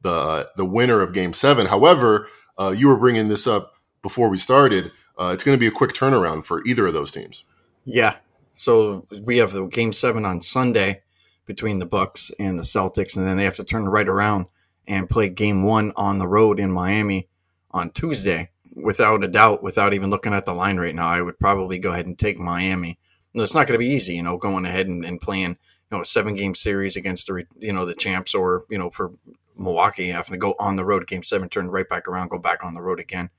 the 0.00 0.50
the 0.56 0.64
winner 0.64 1.00
of 1.00 1.12
Game 1.12 1.32
Seven. 1.32 1.66
However, 1.66 2.28
uh, 2.58 2.74
you 2.76 2.88
were 2.88 2.96
bringing 2.96 3.28
this 3.28 3.46
up 3.46 3.74
before 4.02 4.28
we 4.28 4.36
started. 4.36 4.92
Uh, 5.18 5.30
it's 5.32 5.44
going 5.44 5.56
to 5.56 5.60
be 5.60 5.66
a 5.66 5.70
quick 5.70 5.92
turnaround 5.92 6.44
for 6.44 6.64
either 6.66 6.86
of 6.86 6.92
those 6.92 7.10
teams. 7.10 7.44
Yeah. 7.84 8.16
So 8.52 9.06
we 9.22 9.38
have 9.38 9.52
the 9.52 9.66
Game 9.66 9.92
Seven 9.92 10.24
on 10.24 10.42
Sunday 10.42 11.02
between 11.46 11.78
the 11.78 11.86
Bucks 11.86 12.30
and 12.38 12.58
the 12.58 12.62
Celtics, 12.62 13.16
and 13.16 13.26
then 13.26 13.36
they 13.36 13.44
have 13.44 13.56
to 13.56 13.64
turn 13.64 13.84
right 13.86 14.08
around 14.08 14.46
and 14.86 15.08
play 15.08 15.28
Game 15.28 15.62
One 15.62 15.92
on 15.96 16.18
the 16.18 16.28
road 16.28 16.58
in 16.58 16.70
Miami 16.70 17.28
on 17.70 17.90
Tuesday 17.90 18.50
without 18.74 19.24
a 19.24 19.28
doubt, 19.28 19.62
without 19.62 19.94
even 19.94 20.10
looking 20.10 20.34
at 20.34 20.44
the 20.44 20.54
line 20.54 20.78
right 20.78 20.94
now, 20.94 21.08
I 21.08 21.22
would 21.22 21.38
probably 21.38 21.78
go 21.78 21.92
ahead 21.92 22.06
and 22.06 22.18
take 22.18 22.38
Miami. 22.38 22.98
No, 23.32 23.42
it's 23.42 23.54
not 23.54 23.66
going 23.66 23.78
to 23.78 23.84
be 23.84 23.92
easy, 23.92 24.14
you 24.14 24.22
know, 24.22 24.36
going 24.36 24.66
ahead 24.66 24.86
and, 24.86 25.04
and 25.04 25.20
playing, 25.20 25.50
you 25.50 25.56
know, 25.90 26.00
a 26.00 26.04
seven 26.04 26.36
game 26.36 26.54
series 26.54 26.96
against 26.96 27.26
the, 27.26 27.44
you 27.58 27.72
know, 27.72 27.84
the 27.84 27.94
champs 27.94 28.34
or, 28.34 28.62
you 28.70 28.78
know, 28.78 28.90
for 28.90 29.12
Milwaukee 29.56 30.08
having 30.08 30.32
to 30.32 30.38
go 30.38 30.54
on 30.58 30.74
the 30.74 30.84
road 30.84 31.06
game 31.06 31.22
seven, 31.22 31.48
turn 31.48 31.68
right 31.68 31.88
back 31.88 32.08
around, 32.08 32.28
go 32.28 32.38
back 32.38 32.64
on 32.64 32.74
the 32.74 32.82
road 32.82 33.00
again. 33.00 33.30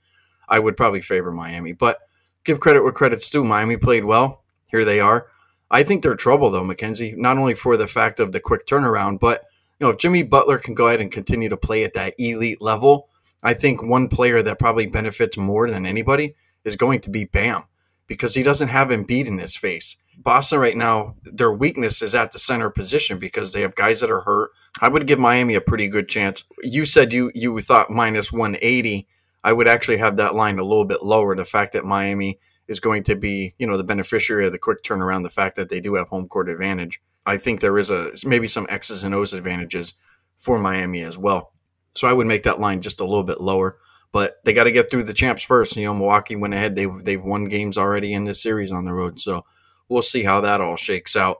I 0.47 0.59
would 0.59 0.77
probably 0.77 1.01
favor 1.01 1.31
Miami, 1.31 1.73
but 1.73 1.97
give 2.43 2.59
credit 2.59 2.83
where 2.83 2.91
credit's 2.91 3.29
due. 3.29 3.43
Miami 3.43 3.77
played 3.77 4.05
well. 4.05 4.43
Here 4.67 4.85
they 4.85 4.99
are. 4.99 5.27
I 5.71 5.83
think 5.83 6.03
they're 6.03 6.15
trouble 6.15 6.49
though, 6.49 6.63
Mackenzie, 6.63 7.15
not 7.17 7.37
only 7.37 7.55
for 7.55 7.77
the 7.77 7.87
fact 7.87 8.19
of 8.19 8.31
the 8.31 8.39
quick 8.39 8.67
turnaround, 8.67 9.19
but 9.19 9.43
you 9.79 9.85
know, 9.85 9.91
if 9.91 9.97
Jimmy 9.97 10.23
Butler 10.23 10.57
can 10.57 10.73
go 10.73 10.87
ahead 10.87 11.01
and 11.01 11.11
continue 11.11 11.49
to 11.49 11.57
play 11.57 11.83
at 11.83 11.93
that 11.93 12.13
elite 12.17 12.61
level, 12.61 13.09
I 13.43 13.53
think 13.53 13.83
one 13.83 14.07
player 14.07 14.41
that 14.41 14.59
probably 14.59 14.85
benefits 14.85 15.37
more 15.37 15.69
than 15.69 15.85
anybody 15.85 16.35
is 16.63 16.75
going 16.75 17.01
to 17.01 17.09
be 17.09 17.25
Bam 17.25 17.63
because 18.07 18.33
he 18.33 18.43
doesn't 18.43 18.69
have 18.69 18.89
Embiid 18.89 19.27
in 19.27 19.37
his 19.37 19.55
face. 19.55 19.97
Boston 20.17 20.59
right 20.59 20.75
now, 20.75 21.15
their 21.23 21.51
weakness 21.51 22.01
is 22.01 22.15
at 22.15 22.31
the 22.31 22.39
center 22.39 22.69
position 22.69 23.19
because 23.19 23.51
they 23.51 23.61
have 23.61 23.75
guys 23.75 23.99
that 23.99 24.11
are 24.11 24.21
hurt. 24.21 24.51
I 24.81 24.89
would 24.89 25.07
give 25.07 25.19
Miami 25.19 25.55
a 25.55 25.61
pretty 25.61 25.87
good 25.87 26.09
chance. 26.09 26.43
You 26.63 26.85
said 26.85 27.13
you 27.13 27.31
you 27.35 27.59
thought 27.61 27.89
minus 27.89 28.31
180. 28.31 29.07
I 29.43 29.53
would 29.53 29.67
actually 29.67 29.97
have 29.97 30.17
that 30.17 30.35
line 30.35 30.59
a 30.59 30.63
little 30.63 30.85
bit 30.85 31.03
lower. 31.03 31.35
The 31.35 31.45
fact 31.45 31.73
that 31.73 31.85
Miami 31.85 32.39
is 32.67 32.79
going 32.79 33.03
to 33.03 33.15
be, 33.15 33.53
you 33.59 33.67
know, 33.67 33.77
the 33.77 33.83
beneficiary 33.83 34.45
of 34.45 34.51
the 34.51 34.57
quick 34.57 34.83
turnaround, 34.83 35.23
the 35.23 35.29
fact 35.29 35.55
that 35.55 35.69
they 35.69 35.79
do 35.79 35.93
have 35.95 36.09
home 36.09 36.27
court 36.27 36.49
advantage. 36.49 37.01
I 37.25 37.37
think 37.37 37.59
there 37.59 37.77
is 37.77 37.89
a 37.89 38.11
maybe 38.23 38.47
some 38.47 38.67
X's 38.69 39.03
and 39.03 39.13
O's 39.13 39.33
advantages 39.33 39.93
for 40.37 40.59
Miami 40.59 41.01
as 41.01 41.17
well. 41.17 41.53
So 41.95 42.07
I 42.07 42.13
would 42.13 42.27
make 42.27 42.43
that 42.43 42.59
line 42.59 42.81
just 42.81 42.99
a 42.99 43.05
little 43.05 43.23
bit 43.23 43.41
lower. 43.41 43.77
But 44.11 44.35
they 44.45 44.53
got 44.53 44.63
to 44.63 44.71
get 44.71 44.89
through 44.89 45.03
the 45.03 45.13
champs 45.13 45.43
first. 45.43 45.75
You 45.75 45.85
know, 45.85 45.93
Milwaukee 45.93 46.37
went 46.37 46.53
ahead. 46.53 46.75
They 46.75 46.85
they've 46.85 47.21
won 47.21 47.45
games 47.45 47.77
already 47.77 48.13
in 48.13 48.23
this 48.23 48.41
series 48.41 48.71
on 48.71 48.85
the 48.85 48.93
road. 48.93 49.19
So 49.19 49.45
we'll 49.89 50.03
see 50.03 50.23
how 50.23 50.41
that 50.41 50.61
all 50.61 50.75
shakes 50.75 51.15
out. 51.15 51.37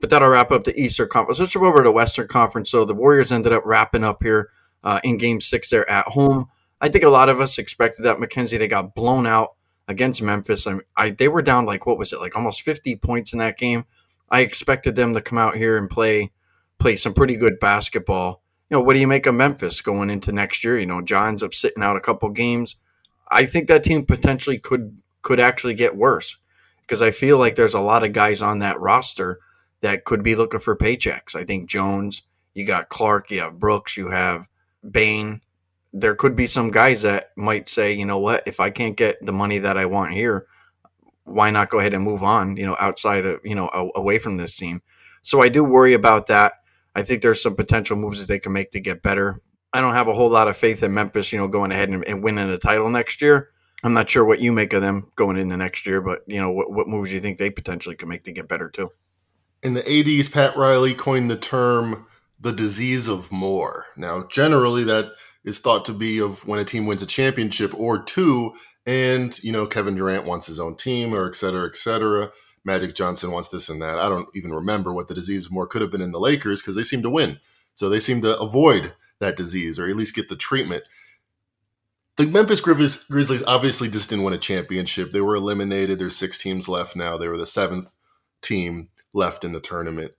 But 0.00 0.10
that'll 0.10 0.28
wrap 0.28 0.50
up 0.50 0.64
the 0.64 0.78
Eastern 0.78 1.08
Conference. 1.08 1.38
Let's 1.38 1.54
move 1.56 1.64
over 1.64 1.82
to 1.82 1.90
Western 1.90 2.28
Conference. 2.28 2.70
So 2.70 2.84
the 2.84 2.94
Warriors 2.94 3.32
ended 3.32 3.52
up 3.52 3.64
wrapping 3.64 4.04
up 4.04 4.22
here 4.22 4.50
uh, 4.84 5.00
in 5.02 5.16
Game 5.16 5.40
Six. 5.40 5.70
There 5.70 5.88
at 5.90 6.06
home. 6.08 6.46
I 6.80 6.88
think 6.88 7.04
a 7.04 7.08
lot 7.08 7.30
of 7.30 7.40
us 7.40 7.58
expected 7.58 8.02
that 8.02 8.20
Mackenzie. 8.20 8.58
They 8.58 8.68
got 8.68 8.94
blown 8.94 9.26
out 9.26 9.54
against 9.88 10.20
Memphis. 10.20 10.66
I, 10.66 10.76
I 10.96 11.10
they 11.10 11.28
were 11.28 11.42
down 11.42 11.64
like 11.64 11.86
what 11.86 11.98
was 11.98 12.12
it 12.12 12.20
like 12.20 12.36
almost 12.36 12.62
50 12.62 12.96
points 12.96 13.32
in 13.32 13.38
that 13.38 13.56
game. 13.56 13.84
I 14.28 14.40
expected 14.40 14.96
them 14.96 15.14
to 15.14 15.22
come 15.22 15.38
out 15.38 15.56
here 15.56 15.78
and 15.78 15.88
play 15.88 16.30
play 16.78 16.96
some 16.96 17.14
pretty 17.14 17.36
good 17.36 17.58
basketball 17.58 18.42
you 18.68 18.76
know, 18.76 18.82
what 18.82 18.94
do 18.94 19.00
you 19.00 19.06
make 19.06 19.26
of 19.26 19.34
Memphis 19.34 19.80
going 19.80 20.10
into 20.10 20.32
next 20.32 20.64
year? 20.64 20.78
You 20.78 20.86
know, 20.86 21.00
John's 21.00 21.42
up 21.42 21.54
sitting 21.54 21.84
out 21.84 21.96
a 21.96 22.00
couple 22.00 22.28
games. 22.30 22.76
I 23.30 23.46
think 23.46 23.68
that 23.68 23.84
team 23.84 24.04
potentially 24.04 24.58
could 24.58 25.00
could 25.22 25.40
actually 25.40 25.74
get 25.74 25.96
worse 25.96 26.36
because 26.86 27.02
I 27.02 27.10
feel 27.10 27.38
like 27.38 27.56
there's 27.56 27.74
a 27.74 27.80
lot 27.80 28.04
of 28.04 28.12
guys 28.12 28.42
on 28.42 28.60
that 28.60 28.80
roster 28.80 29.40
that 29.80 30.04
could 30.04 30.22
be 30.22 30.36
looking 30.36 30.60
for 30.60 30.76
paychecks. 30.76 31.34
I 31.34 31.44
think 31.44 31.68
Jones, 31.68 32.22
you 32.54 32.64
got 32.64 32.88
Clarke, 32.88 33.30
you 33.30 33.40
have 33.40 33.58
Brooks, 33.58 33.96
you 33.96 34.08
have 34.08 34.48
Bane. 34.88 35.40
There 35.92 36.14
could 36.14 36.36
be 36.36 36.46
some 36.46 36.70
guys 36.70 37.02
that 37.02 37.30
might 37.36 37.68
say, 37.68 37.92
you 37.92 38.04
know 38.04 38.18
what, 38.18 38.42
if 38.46 38.60
I 38.60 38.70
can't 38.70 38.96
get 38.96 39.24
the 39.24 39.32
money 39.32 39.58
that 39.58 39.76
I 39.76 39.86
want 39.86 40.12
here, 40.12 40.46
why 41.24 41.50
not 41.50 41.70
go 41.70 41.78
ahead 41.80 41.94
and 41.94 42.04
move 42.04 42.22
on? 42.22 42.56
You 42.56 42.66
know, 42.66 42.76
outside 42.78 43.26
of 43.26 43.40
you 43.44 43.54
know 43.54 43.68
away 43.94 44.18
from 44.18 44.36
this 44.36 44.56
team. 44.56 44.80
So 45.22 45.42
I 45.42 45.48
do 45.48 45.64
worry 45.64 45.94
about 45.94 46.28
that. 46.28 46.52
I 46.94 47.02
think 47.02 47.20
there's 47.20 47.42
some 47.42 47.56
potential 47.56 47.96
moves 47.96 48.20
that 48.20 48.28
they 48.28 48.38
can 48.38 48.52
make 48.52 48.70
to 48.70 48.80
get 48.80 49.02
better. 49.02 49.40
I 49.72 49.80
don't 49.80 49.94
have 49.94 50.08
a 50.08 50.14
whole 50.14 50.30
lot 50.30 50.48
of 50.48 50.56
faith 50.56 50.82
in 50.82 50.94
Memphis, 50.94 51.32
you 51.32 51.38
know, 51.38 51.48
going 51.48 51.72
ahead 51.72 51.88
and, 51.88 52.06
and 52.06 52.22
winning 52.22 52.48
the 52.48 52.58
title 52.58 52.88
next 52.88 53.20
year. 53.20 53.50
I'm 53.82 53.94
not 53.94 54.08
sure 54.08 54.24
what 54.24 54.40
you 54.40 54.52
make 54.52 54.72
of 54.72 54.82
them 54.82 55.10
going 55.16 55.36
in 55.36 55.48
the 55.48 55.56
next 55.56 55.86
year, 55.86 56.00
but 56.00 56.20
you 56.26 56.40
know, 56.40 56.50
what, 56.50 56.72
what 56.72 56.88
moves 56.88 57.12
you 57.12 57.20
think 57.20 57.38
they 57.38 57.50
potentially 57.50 57.94
could 57.94 58.08
make 58.08 58.24
to 58.24 58.32
get 58.32 58.48
better 58.48 58.68
too? 58.68 58.90
In 59.62 59.74
the 59.74 59.82
80s, 59.82 60.32
Pat 60.32 60.56
Riley 60.56 60.94
coined 60.94 61.30
the 61.30 61.36
term 61.36 62.06
the 62.40 62.52
disease 62.52 63.08
of 63.08 63.32
more. 63.32 63.86
Now, 63.96 64.26
generally, 64.30 64.84
that 64.84 65.12
is 65.44 65.58
thought 65.58 65.84
to 65.86 65.92
be 65.92 66.18
of 66.18 66.46
when 66.46 66.60
a 66.60 66.64
team 66.64 66.86
wins 66.86 67.02
a 67.02 67.06
championship 67.06 67.72
or 67.74 68.02
two, 68.02 68.52
and 68.84 69.42
you 69.42 69.52
know 69.52 69.66
Kevin 69.66 69.94
Durant 69.94 70.26
wants 70.26 70.46
his 70.46 70.60
own 70.60 70.76
team, 70.76 71.14
or 71.14 71.26
et 71.26 71.34
cetera, 71.34 71.66
et 71.66 71.76
cetera. 71.76 72.30
Magic 72.64 72.94
Johnson 72.94 73.30
wants 73.30 73.48
this 73.48 73.68
and 73.68 73.80
that. 73.80 73.98
I 73.98 74.08
don't 74.08 74.28
even 74.34 74.52
remember 74.52 74.92
what 74.92 75.08
the 75.08 75.14
disease 75.14 75.46
of 75.46 75.52
more 75.52 75.68
could 75.68 75.82
have 75.82 75.90
been 75.90 76.00
in 76.00 76.10
the 76.10 76.20
Lakers 76.20 76.60
because 76.60 76.74
they 76.74 76.82
seem 76.82 77.02
to 77.02 77.10
win, 77.10 77.38
so 77.74 77.88
they 77.88 78.00
seem 78.00 78.22
to 78.22 78.38
avoid 78.38 78.94
that 79.20 79.36
disease 79.36 79.78
or 79.78 79.88
at 79.88 79.96
least 79.96 80.14
get 80.14 80.28
the 80.28 80.36
treatment. 80.36 80.82
The 82.16 82.26
Memphis 82.26 82.60
Grizzlies 82.60 83.42
obviously 83.46 83.88
just 83.88 84.08
didn't 84.08 84.24
win 84.24 84.34
a 84.34 84.38
championship. 84.38 85.10
They 85.10 85.20
were 85.20 85.36
eliminated. 85.36 85.98
There's 85.98 86.16
six 86.16 86.38
teams 86.38 86.68
left 86.68 86.96
now. 86.96 87.18
They 87.18 87.28
were 87.28 87.36
the 87.36 87.46
seventh 87.46 87.94
team 88.40 88.88
left 89.12 89.44
in 89.44 89.52
the 89.52 89.60
tournament 89.60 90.12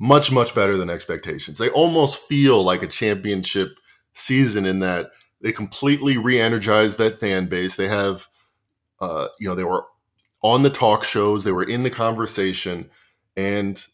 much 0.00 0.32
much 0.32 0.54
better 0.54 0.78
than 0.78 0.90
expectations. 0.90 1.58
They 1.58 1.68
almost 1.68 2.18
feel 2.20 2.64
like 2.64 2.82
a 2.82 2.88
championship 2.88 3.76
season 4.14 4.64
in 4.64 4.80
that 4.80 5.10
they 5.42 5.52
completely 5.52 6.16
re-energized 6.16 6.98
that 6.98 7.20
fan 7.20 7.46
base. 7.46 7.76
They 7.76 7.86
have, 7.86 8.26
uh, 9.00 9.28
you 9.38 9.46
know, 9.46 9.54
they 9.54 9.64
were 9.64 9.84
on 10.42 10.62
the 10.62 10.70
talk 10.70 11.04
shows, 11.04 11.44
they 11.44 11.52
were 11.52 11.64
in 11.64 11.82
the 11.82 11.90
conversation, 11.90 12.90
and 13.36 13.84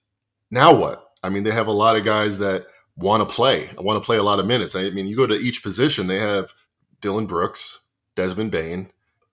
now 0.52 0.72
what? 0.72 1.10
I 1.24 1.28
mean, 1.28 1.42
they 1.42 1.50
have 1.50 1.66
a 1.66 1.72
lot 1.72 1.96
of 1.96 2.04
guys 2.04 2.38
that 2.38 2.66
want 2.96 3.28
to 3.28 3.34
play. 3.34 3.68
I 3.76 3.82
want 3.82 4.00
to 4.00 4.06
play 4.06 4.16
a 4.16 4.22
lot 4.22 4.38
of 4.38 4.46
minutes. 4.46 4.76
I 4.76 4.90
mean, 4.90 5.08
you 5.08 5.16
go 5.16 5.26
to 5.26 5.34
each 5.34 5.64
position, 5.64 6.06
they 6.06 6.20
have 6.20 6.54
Dillon 7.00 7.26
Brooks, 7.26 7.80
Desmond 8.14 8.50
Bane, 8.50 8.90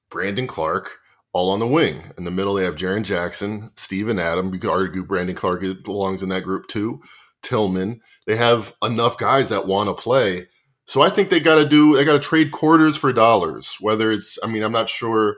Brandon 0.10 0.48
Clarke, 0.48 1.00
all 1.34 1.50
on 1.50 1.60
the 1.60 1.67
wing. 1.67 2.03
In 2.17 2.24
the 2.24 2.32
middle, 2.32 2.53
they 2.53 2.63
have 2.63 2.75
Jaren 2.75 3.03
Jackson, 3.03 3.72
Steven 3.75 4.20
Adam. 4.20 4.53
You 4.53 4.60
could 4.60 4.70
argue 4.70 5.03
Brandon 5.03 5.36
Clarke 5.36 5.84
belongs 5.84 6.22
in 6.22 6.29
that 6.29 6.43
group 6.43 6.67
too. 6.67 7.01
Tillman. 7.41 8.01
They 8.25 8.36
have 8.36 8.74
enough 8.82 9.17
guys 9.17 9.50
that 9.50 9.67
want 9.67 9.89
to 9.89 10.01
play. 10.01 10.48
So 10.86 11.01
I 11.01 11.10
think 11.10 11.29
they 11.29 11.39
got 11.39 11.55
to 11.55 11.65
do, 11.65 11.96
they 11.96 12.05
got 12.05 12.13
to 12.13 12.20
trade 12.20 12.51
quarters 12.51 12.98
for 12.98 13.13
dollars. 13.13 13.77
Whether 13.79 14.12
it's, 14.12 14.38
I 14.43 14.48
mean, 14.48 14.63
I'm 14.63 14.72
not 14.72 14.89
sure, 14.89 15.38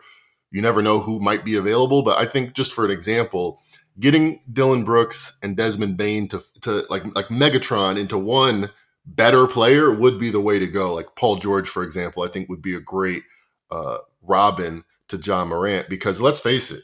you 0.51 0.62
never 0.62 0.82
know 0.82 1.00
who 1.00 1.20
might 1.20 1.46
be 1.46 1.55
available, 1.55 2.03
but 2.03 2.17
I 2.17 2.25
think 2.25 2.53
just 2.53 2.74
for 2.74 2.86
an 2.86 2.91
example, 2.91 3.62
getting 4.00 4.41
Dillon 4.51 4.84
Brooks 4.84 5.38
and 5.41 5.55
Desmond 5.55 5.98
Bane 5.98 6.27
to, 6.29 6.41
to 6.62 6.86
like, 6.89 7.03
like 7.15 7.27
Megatron 7.27 7.98
into 7.98 8.17
one 8.17 8.72
better 9.06 9.48
player 9.48 9.92
would 9.92 10.20
be 10.20 10.30
the 10.30 10.42
way 10.42 10.60
to 10.60 10.68
go. 10.68 10.94
Like 10.94 11.16
Paul 11.16 11.38
George, 11.38 11.70
for 11.70 11.84
example, 11.84 12.24
I 12.24 12.28
think 12.28 12.50
would 12.50 12.62
be 12.62 12.76
a 12.76 12.80
great 12.80 13.24
uh, 13.72 13.98
Robin 14.22 14.84
to 15.10 15.18
Ja 15.18 15.46
Morant 15.46 15.90
because 15.90 16.22
let's 16.22 16.40
face 16.40 16.72
it, 16.72 16.84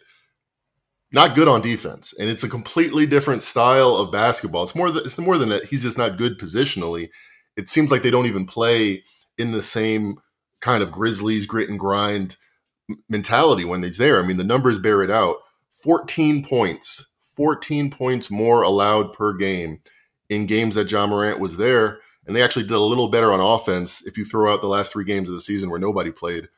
not 1.11 1.35
good 1.35 1.47
on 1.47 1.61
defense, 1.61 2.13
and 2.17 2.29
it's 2.29 2.43
a 2.43 2.49
completely 2.49 3.05
different 3.05 3.41
style 3.41 3.95
of 3.95 4.11
basketball. 4.11 4.63
It's 4.63 4.75
more 4.75 4.91
than, 4.91 5.03
it's 5.05 5.17
more 5.17 5.37
than 5.37 5.49
that. 5.49 5.65
He's 5.65 5.81
just 5.81 5.97
not 5.97 6.17
good 6.17 6.39
positionally. 6.39 7.09
It 7.57 7.69
seems 7.69 7.91
like 7.91 8.03
they 8.03 8.11
don't 8.11 8.27
even 8.27 8.45
play 8.45 9.03
in 9.37 9.51
the 9.51 9.61
same 9.61 10.17
kind 10.61 10.83
of 10.83 10.91
Grizzlies 10.91 11.45
grit 11.45 11.69
and 11.69 11.79
grind 11.79 12.37
mentality 13.09 13.65
when 13.65 13.83
he's 13.83 13.97
there. 13.97 14.21
I 14.21 14.25
mean, 14.25 14.37
the 14.37 14.43
numbers 14.43 14.77
bear 14.77 15.01
it 15.03 15.11
out. 15.11 15.37
14 15.83 16.45
points, 16.45 17.07
14 17.23 17.89
points 17.89 18.29
more 18.29 18.61
allowed 18.61 19.13
per 19.13 19.33
game 19.33 19.79
in 20.29 20.45
games 20.45 20.75
that 20.75 20.89
Ja 20.91 21.07
Morant 21.07 21.39
was 21.39 21.57
there. 21.57 21.99
And 22.27 22.35
they 22.35 22.43
actually 22.43 22.63
did 22.63 22.73
a 22.73 22.79
little 22.79 23.07
better 23.07 23.33
on 23.33 23.39
offense 23.39 24.05
if 24.05 24.17
you 24.17 24.25
throw 24.25 24.53
out 24.53 24.61
the 24.61 24.67
last 24.67 24.91
three 24.91 25.05
games 25.05 25.27
of 25.27 25.35
the 25.35 25.41
season 25.41 25.69
where 25.69 25.79
nobody 25.79 26.11
played 26.11 26.49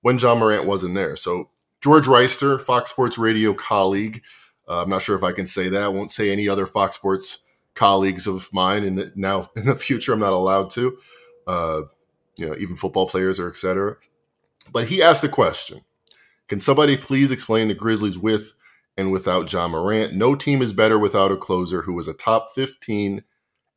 when 0.00 0.18
Ja 0.18 0.34
Morant 0.34 0.66
wasn't 0.66 0.94
there. 0.94 1.16
So 1.16 1.50
George 1.80 2.06
Reister, 2.06 2.60
Fox 2.60 2.90
Sports 2.90 3.18
Radio 3.18 3.54
colleague. 3.54 4.22
Uh, 4.68 4.82
I'm 4.82 4.90
not 4.90 5.02
sure 5.02 5.16
if 5.16 5.24
I 5.24 5.32
can 5.32 5.46
say 5.46 5.68
that. 5.68 5.82
I 5.82 5.88
won't 5.88 6.12
say 6.12 6.30
any 6.30 6.48
other 6.48 6.66
Fox 6.66 6.96
Sports 6.96 7.38
colleagues 7.74 8.26
of 8.26 8.48
mine 8.52 8.84
in 8.84 8.96
the 8.96 9.12
now 9.16 9.50
in 9.56 9.64
the 9.66 9.76
future. 9.76 10.12
I'm 10.12 10.20
not 10.20 10.32
allowed 10.32 10.70
to. 10.72 10.98
Uh, 11.46 11.82
you 12.36 12.46
know, 12.46 12.56
even 12.56 12.76
football 12.76 13.08
players 13.08 13.38
or 13.38 13.48
etc. 13.48 13.96
But 14.72 14.86
he 14.86 15.02
asked 15.02 15.22
the 15.22 15.28
question: 15.28 15.82
Can 16.48 16.60
somebody 16.60 16.96
please 16.96 17.30
explain 17.30 17.68
the 17.68 17.74
Grizzlies 17.74 18.18
with 18.18 18.54
and 18.96 19.10
without 19.10 19.52
Ja 19.52 19.66
Morant? 19.68 20.14
No 20.14 20.34
team 20.34 20.62
is 20.62 20.72
better 20.72 20.98
without 20.98 21.32
a 21.32 21.36
closer 21.36 21.82
who 21.82 21.94
was 21.94 22.08
a 22.08 22.14
top 22.14 22.52
15 22.54 23.24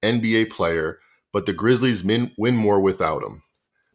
NBA 0.04 0.52
player, 0.52 1.00
but 1.36 1.46
the 1.46 1.52
Grizzlies 1.52 2.02
min- 2.02 2.32
win 2.38 2.56
more 2.56 2.80
without 2.80 3.22
him. 3.22 3.44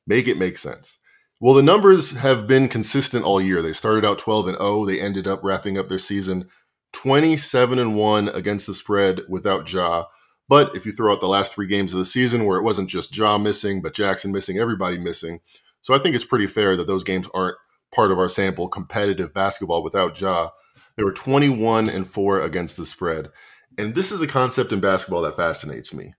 Make 0.07 0.29
it 0.29 0.37
make 0.37 0.59
sense. 0.59 0.99
Well, 1.41 1.55
the 1.55 1.63
numbers 1.63 2.19
have 2.19 2.47
been 2.47 2.69
consistent 2.69 3.25
all 3.25 3.41
year. 3.41 3.63
They 3.63 3.73
started 3.73 4.05
out 4.05 4.19
12 4.19 4.49
and 4.49 4.59
0. 4.59 4.85
They 4.85 5.01
ended 5.01 5.27
up 5.27 5.41
wrapping 5.43 5.79
up 5.79 5.89
their 5.89 5.97
season 5.97 6.51
27 6.93 7.79
and 7.79 7.97
1 7.97 8.29
against 8.29 8.67
the 8.67 8.75
spread 8.75 9.23
without 9.27 9.73
Ja. 9.73 10.05
But 10.51 10.77
if 10.77 10.85
you 10.85 10.93
throw 10.93 11.15
out 11.15 11.21
the 11.21 11.29
last 11.29 11.55
three 11.55 11.67
games 11.67 11.95
of 11.95 11.99
the 11.99 12.05
season 12.05 12.45
where 12.45 12.59
it 12.59 12.63
wasn't 12.63 12.91
just 12.91 13.17
Ja 13.17 13.39
missing, 13.39 13.81
but 13.81 13.95
Jackson 13.95 14.33
missing, 14.33 14.59
everybody 14.59 14.99
missing. 14.99 15.41
So 15.81 15.95
I 15.95 15.99
think 15.99 16.15
it's 16.15 16.27
pretty 16.27 16.47
fair 16.47 16.77
that 16.77 16.89
those 16.89 17.05
games 17.05 17.27
aren't 17.33 17.57
part 17.91 18.13
of 18.13 18.19
our 18.19 18.29
sample 18.29 18.69
competitive 18.69 19.33
basketball 19.33 19.83
without 19.83 20.21
Ja. 20.21 20.51
They 20.99 21.05
were 21.05 21.13
21 21.13 21.89
and 21.89 22.07
4 22.07 22.43
against 22.43 22.77
the 22.77 22.85
spread. 22.85 23.31
And 23.79 23.95
this 23.95 24.13
is 24.13 24.21
a 24.21 24.27
concept 24.27 24.75
in 24.75 24.81
basketball 24.81 25.23
that 25.23 25.39
fascinates 25.39 25.95
me 25.95 26.13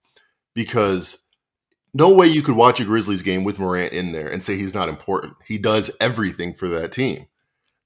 because 0.56 1.18
no 1.94 2.14
way 2.14 2.28
you 2.28 2.42
could 2.42 2.56
watch 2.56 2.80
a 2.80 2.86
Grizzlies 2.86 3.22
game 3.22 3.44
with 3.44 3.60
Morant 3.60 3.94
in 3.94 4.12
there 4.12 4.30
and 4.30 4.44
say 4.44 4.56
he's 4.56 4.74
not 4.74 4.90
important. 4.90 5.34
He 5.46 5.58
does 5.58 5.92
everything 6.00 6.54
for 6.54 6.68
that 6.70 6.92
team. 6.92 7.28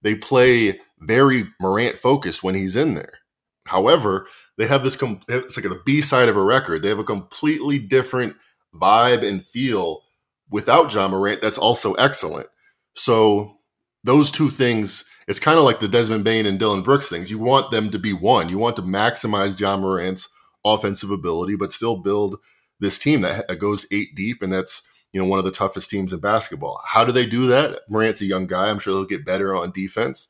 They 0.02 0.16
play 0.16 0.80
very 1.00 1.48
Morant 1.60 1.98
focused 1.98 2.44
when 2.44 2.56
he's 2.56 2.76
in 2.76 2.94
there. 2.94 3.20
However, 3.66 4.28
they 4.58 4.68
have 4.68 4.84
this 4.84 4.96
com- 4.96 5.22
it's 5.28 5.58
like 5.58 5.68
the 5.68 5.82
B 5.86 6.02
side 6.02 6.30
of 6.30 6.38
a 6.38 6.44
record. 6.44 6.84
They 6.84 6.90
have 6.90 7.00
a 7.00 7.04
completely 7.04 7.80
different 7.80 8.36
vibe 8.74 9.28
and 9.28 9.46
feel 9.46 10.04
without 10.52 10.94
Ja 10.94 11.08
Morant 11.08 11.42
that's 11.42 11.58
also 11.58 11.94
excellent. 11.96 12.48
So 12.94 13.58
those 14.04 14.30
two 14.30 14.52
things, 14.52 15.04
it's 15.28 15.40
kind 15.40 15.58
of 15.58 15.66
like 15.66 15.80
the 15.80 15.88
Desmond 15.88 16.24
Bane 16.24 16.46
and 16.46 16.60
Dillon 16.60 16.84
Brooks 16.84 17.10
things. 17.10 17.32
You 17.32 17.40
want 17.40 17.72
them 17.72 17.90
to 17.90 17.98
be 17.98 18.14
one. 18.14 18.50
You 18.50 18.60
want 18.60 18.76
to 18.76 18.84
maximize 18.84 19.60
Ja 19.60 19.76
Morant's 19.76 20.30
offensive 20.64 21.10
ability, 21.10 21.56
but 21.56 21.74
still 21.74 21.98
build 21.98 22.38
this 22.80 23.00
team 23.00 23.22
that 23.22 23.60
goes 23.60 23.86
eight 23.92 24.16
deep, 24.16 24.42
and 24.42 24.52
that's 24.52 24.82
you 25.14 25.22
know 25.22 25.28
one 25.28 25.40
of 25.40 25.46
the 25.46 25.52
toughest 25.52 25.90
teams 25.90 26.14
in 26.14 26.20
basketball. 26.20 26.82
How 26.88 27.04
do 27.04 27.12
they 27.12 27.26
do 27.26 27.48
that? 27.48 27.82
Morant's 27.90 28.22
a 28.22 28.26
young 28.26 28.48
guy. 28.48 28.70
I'm 28.70 28.80
sure 28.80 28.94
he'll 28.94 29.06
get 29.06 29.26
better 29.26 29.56
on 29.56 29.72
defense. 29.72 30.28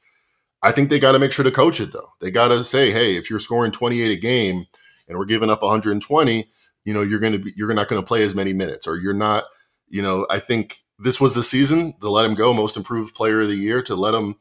I 0.61 0.71
think 0.71 0.89
they 0.89 0.99
got 0.99 1.11
to 1.11 1.19
make 1.19 1.31
sure 1.31 1.43
to 1.43 1.51
coach 1.51 1.79
it 1.79 1.91
though. 1.91 2.09
They 2.21 2.31
got 2.31 2.47
to 2.47 2.63
say, 2.63 2.91
hey, 2.91 3.15
if 3.15 3.29
you're 3.29 3.39
scoring 3.39 3.71
28 3.71 4.11
a 4.11 4.19
game 4.19 4.65
and 5.07 5.17
we're 5.17 5.25
giving 5.25 5.49
up 5.49 5.61
120, 5.61 6.49
you 6.85 6.93
know 6.93 7.01
you're 7.01 7.19
going 7.19 7.33
to 7.33 7.39
be 7.39 7.53
you're 7.55 7.73
not 7.73 7.87
going 7.87 8.01
to 8.01 8.07
play 8.07 8.23
as 8.23 8.35
many 8.35 8.53
minutes, 8.53 8.87
or 8.87 8.97
you're 8.97 9.13
not. 9.13 9.45
You 9.87 10.01
know, 10.01 10.25
I 10.29 10.39
think 10.39 10.83
this 10.99 11.19
was 11.19 11.33
the 11.33 11.43
season 11.43 11.93
to 11.99 12.09
let 12.09 12.25
him 12.25 12.35
go, 12.35 12.53
most 12.53 12.77
improved 12.77 13.15
player 13.15 13.41
of 13.41 13.47
the 13.47 13.55
year, 13.55 13.81
to 13.83 13.95
let 13.95 14.13
him, 14.13 14.35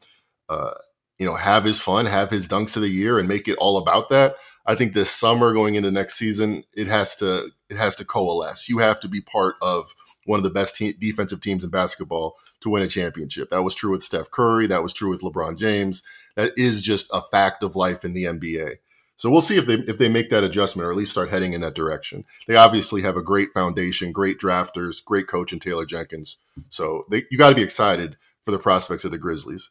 uh, 0.49 0.71
you 1.17 1.25
know, 1.25 1.35
have 1.35 1.63
his 1.63 1.79
fun, 1.79 2.05
have 2.05 2.29
his 2.29 2.47
dunks 2.47 2.75
of 2.75 2.81
the 2.81 2.89
year, 2.89 3.19
and 3.19 3.27
make 3.27 3.47
it 3.47 3.57
all 3.57 3.77
about 3.77 4.09
that. 4.09 4.35
I 4.65 4.75
think 4.75 4.93
this 4.93 5.11
summer 5.11 5.53
going 5.53 5.75
into 5.75 5.91
next 5.91 6.15
season, 6.15 6.63
it 6.73 6.87
has 6.87 7.15
to 7.17 7.51
it 7.69 7.77
has 7.77 7.95
to 7.97 8.05
coalesce. 8.05 8.67
You 8.67 8.79
have 8.79 8.99
to 9.01 9.07
be 9.07 9.21
part 9.21 9.55
of 9.61 9.93
one 10.25 10.39
of 10.39 10.43
the 10.43 10.49
best 10.49 10.75
te- 10.75 10.93
defensive 10.93 11.39
teams 11.39 11.63
in 11.63 11.69
basketball 11.69 12.35
to 12.61 12.69
win 12.69 12.81
a 12.81 12.87
championship. 12.87 13.49
That 13.51 13.63
was 13.63 13.75
true 13.75 13.91
with 13.91 14.03
Steph 14.03 14.31
Curry. 14.31 14.67
That 14.67 14.83
was 14.83 14.91
true 14.91 15.09
with 15.09 15.21
LeBron 15.21 15.57
James. 15.57 16.01
That 16.35 16.51
is 16.57 16.81
just 16.81 17.09
a 17.13 17.21
fact 17.21 17.63
of 17.63 17.75
life 17.75 18.03
in 18.03 18.13
the 18.13 18.23
NBA. 18.23 18.77
So 19.17 19.29
we'll 19.29 19.41
see 19.41 19.57
if 19.57 19.65
they 19.65 19.75
if 19.75 19.97
they 19.97 20.09
make 20.09 20.29
that 20.29 20.43
adjustment 20.43 20.87
or 20.87 20.91
at 20.91 20.97
least 20.97 21.11
start 21.11 21.29
heading 21.29 21.53
in 21.53 21.61
that 21.61 21.75
direction. 21.75 22.25
They 22.47 22.55
obviously 22.55 23.01
have 23.03 23.15
a 23.15 23.21
great 23.21 23.49
foundation, 23.53 24.11
great 24.11 24.39
drafters, 24.39 25.03
great 25.03 25.27
coach 25.27 25.53
in 25.53 25.59
Taylor 25.59 25.85
Jenkins. 25.85 26.37
So 26.69 27.03
they, 27.09 27.23
you 27.31 27.37
got 27.37 27.49
to 27.49 27.55
be 27.55 27.61
excited 27.61 28.17
for 28.43 28.51
the 28.51 28.59
prospects 28.59 29.05
of 29.05 29.11
the 29.11 29.17
Grizzlies, 29.17 29.69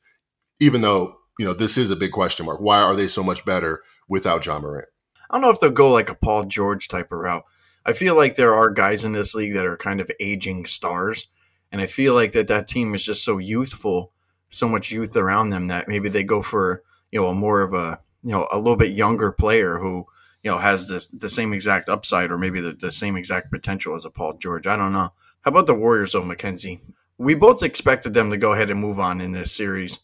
even 0.60 0.80
though 0.80 1.16
you 1.38 1.44
know 1.44 1.54
this 1.54 1.76
is 1.76 1.90
a 1.90 1.96
big 1.96 2.12
question 2.12 2.46
mark. 2.46 2.60
Why 2.60 2.80
are 2.80 2.94
they 2.94 3.08
so 3.08 3.22
much 3.22 3.44
better 3.44 3.82
without 4.08 4.44
Ja 4.44 4.58
Morant? 4.58 4.88
I 5.30 5.34
don't 5.34 5.42
know 5.42 5.50
if 5.50 5.60
they'll 5.60 5.70
go 5.70 5.90
like 5.90 6.10
a 6.10 6.14
Paul 6.14 6.44
George 6.44 6.88
type 6.88 7.10
of 7.12 7.18
route. 7.18 7.44
I 7.86 7.92
feel 7.92 8.16
like 8.16 8.36
there 8.36 8.54
are 8.54 8.70
guys 8.70 9.04
in 9.04 9.12
this 9.12 9.34
league 9.34 9.54
that 9.54 9.66
are 9.66 9.76
kind 9.76 10.00
of 10.00 10.10
aging 10.20 10.66
stars, 10.66 11.28
and 11.70 11.80
I 11.80 11.86
feel 11.86 12.14
like 12.14 12.32
that 12.32 12.48
that 12.48 12.68
team 12.68 12.94
is 12.94 13.04
just 13.04 13.24
so 13.24 13.38
youthful, 13.38 14.12
so 14.48 14.68
much 14.68 14.90
youth 14.90 15.16
around 15.16 15.50
them 15.50 15.68
that 15.68 15.88
maybe 15.88 16.08
they 16.08 16.24
go 16.24 16.40
for 16.42 16.82
you 17.10 17.20
know 17.20 17.28
a 17.28 17.34
more 17.34 17.62
of 17.62 17.74
a 17.74 18.00
you 18.22 18.30
know 18.30 18.48
a 18.50 18.58
little 18.58 18.76
bit 18.76 18.92
younger 18.92 19.32
player 19.32 19.78
who 19.78 20.06
you 20.42 20.50
know 20.50 20.58
has 20.58 20.88
this 20.88 21.08
the 21.08 21.28
same 21.28 21.52
exact 21.52 21.88
upside 21.88 22.30
or 22.30 22.38
maybe 22.38 22.60
the, 22.60 22.72
the 22.72 22.92
same 22.92 23.16
exact 23.16 23.50
potential 23.50 23.94
as 23.94 24.04
a 24.04 24.10
Paul 24.10 24.34
George. 24.34 24.66
I 24.66 24.76
don't 24.76 24.92
know. 24.92 25.12
How 25.42 25.50
about 25.50 25.66
the 25.66 25.74
Warriors 25.74 26.12
though, 26.12 26.24
Mackenzie? 26.24 26.80
We 27.18 27.34
both 27.34 27.62
expected 27.62 28.14
them 28.14 28.30
to 28.30 28.36
go 28.36 28.52
ahead 28.52 28.70
and 28.70 28.80
move 28.80 28.98
on 28.98 29.20
in 29.20 29.32
this 29.32 29.52
series. 29.52 29.98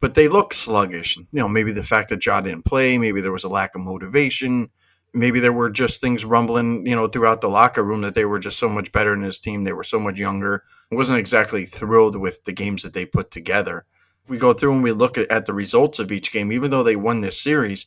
But 0.00 0.14
they 0.14 0.28
look 0.28 0.54
sluggish. 0.54 1.16
You 1.16 1.26
know, 1.32 1.48
maybe 1.48 1.72
the 1.72 1.82
fact 1.82 2.08
that 2.10 2.24
Ja 2.24 2.40
didn't 2.40 2.64
play, 2.64 2.98
maybe 2.98 3.20
there 3.20 3.32
was 3.32 3.44
a 3.44 3.48
lack 3.48 3.74
of 3.74 3.80
motivation, 3.80 4.70
maybe 5.12 5.40
there 5.40 5.52
were 5.52 5.70
just 5.70 6.00
things 6.00 6.24
rumbling, 6.24 6.86
you 6.86 6.94
know, 6.94 7.08
throughout 7.08 7.40
the 7.40 7.48
locker 7.48 7.82
room 7.82 8.02
that 8.02 8.14
they 8.14 8.24
were 8.24 8.38
just 8.38 8.58
so 8.58 8.68
much 8.68 8.92
better 8.92 9.12
in 9.12 9.22
his 9.22 9.38
team. 9.38 9.64
They 9.64 9.72
were 9.72 9.84
so 9.84 9.98
much 9.98 10.18
younger. 10.18 10.64
I 10.92 10.94
wasn't 10.94 11.18
exactly 11.18 11.64
thrilled 11.64 12.16
with 12.16 12.44
the 12.44 12.52
games 12.52 12.82
that 12.82 12.92
they 12.92 13.06
put 13.06 13.30
together. 13.30 13.84
We 14.28 14.38
go 14.38 14.52
through 14.52 14.74
and 14.74 14.82
we 14.82 14.92
look 14.92 15.18
at, 15.18 15.30
at 15.30 15.46
the 15.46 15.54
results 15.54 15.98
of 15.98 16.12
each 16.12 16.32
game, 16.32 16.52
even 16.52 16.70
though 16.70 16.82
they 16.82 16.96
won 16.96 17.20
this 17.20 17.40
series. 17.40 17.86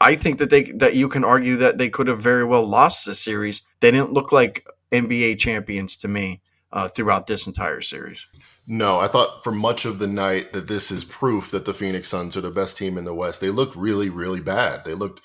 I 0.00 0.16
think 0.16 0.38
that 0.38 0.50
they 0.50 0.64
that 0.72 0.96
you 0.96 1.08
can 1.08 1.22
argue 1.22 1.56
that 1.56 1.78
they 1.78 1.88
could 1.88 2.08
have 2.08 2.18
very 2.18 2.44
well 2.44 2.66
lost 2.66 3.04
the 3.04 3.14
series. 3.14 3.62
They 3.80 3.90
didn't 3.90 4.12
look 4.12 4.32
like 4.32 4.66
NBA 4.90 5.38
champions 5.38 5.96
to 5.98 6.08
me 6.08 6.40
uh, 6.72 6.88
throughout 6.88 7.26
this 7.26 7.46
entire 7.46 7.82
series. 7.82 8.26
No, 8.66 8.98
I 8.98 9.08
thought 9.08 9.44
for 9.44 9.52
much 9.52 9.84
of 9.84 9.98
the 9.98 10.06
night 10.06 10.52
that 10.52 10.68
this 10.68 10.90
is 10.90 11.04
proof 11.04 11.50
that 11.50 11.64
the 11.64 11.74
Phoenix 11.74 12.08
Suns 12.08 12.36
are 12.36 12.40
the 12.40 12.50
best 12.50 12.78
team 12.78 12.96
in 12.96 13.04
the 13.04 13.14
West. 13.14 13.40
They 13.40 13.50
looked 13.50 13.76
really, 13.76 14.08
really 14.08 14.40
bad. 14.40 14.84
They 14.84 14.94
looked, 14.94 15.20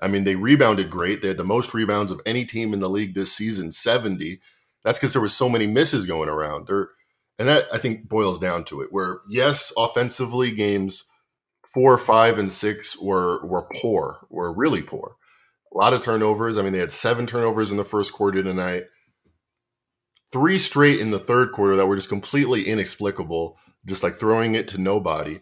I 0.00 0.08
mean, 0.08 0.24
they 0.24 0.36
rebounded 0.36 0.88
great. 0.88 1.20
They 1.20 1.28
had 1.28 1.36
the 1.36 1.44
most 1.44 1.74
rebounds 1.74 2.10
of 2.10 2.20
any 2.24 2.44
team 2.44 2.72
in 2.72 2.80
the 2.80 2.88
league 2.88 3.14
this 3.14 3.32
season, 3.32 3.72
70. 3.72 4.40
That's 4.84 4.98
because 4.98 5.12
there 5.12 5.22
was 5.22 5.34
so 5.34 5.48
many 5.48 5.66
misses 5.66 6.06
going 6.06 6.28
around. 6.28 6.68
There, 6.68 6.90
and 7.38 7.48
that 7.48 7.66
I 7.72 7.78
think 7.78 8.08
boils 8.08 8.38
down 8.38 8.64
to 8.66 8.80
it. 8.80 8.88
Where 8.92 9.20
yes, 9.28 9.72
offensively 9.76 10.52
games 10.52 11.04
four, 11.74 11.98
five, 11.98 12.38
and 12.38 12.52
six 12.52 12.96
were 12.96 13.44
were 13.44 13.68
poor, 13.82 14.26
were 14.30 14.52
really 14.52 14.82
poor. 14.82 15.16
A 15.74 15.76
lot 15.76 15.92
of 15.92 16.04
turnovers. 16.04 16.56
I 16.56 16.62
mean, 16.62 16.72
they 16.72 16.78
had 16.78 16.92
seven 16.92 17.26
turnovers 17.26 17.72
in 17.72 17.76
the 17.76 17.84
first 17.84 18.12
quarter 18.12 18.42
tonight 18.42 18.84
three 20.32 20.58
straight 20.58 21.00
in 21.00 21.10
the 21.10 21.18
third 21.18 21.52
quarter 21.52 21.76
that 21.76 21.86
were 21.86 21.96
just 21.96 22.08
completely 22.08 22.64
inexplicable, 22.64 23.58
just 23.84 24.02
like 24.02 24.16
throwing 24.16 24.54
it 24.54 24.68
to 24.68 24.78
nobody. 24.78 25.40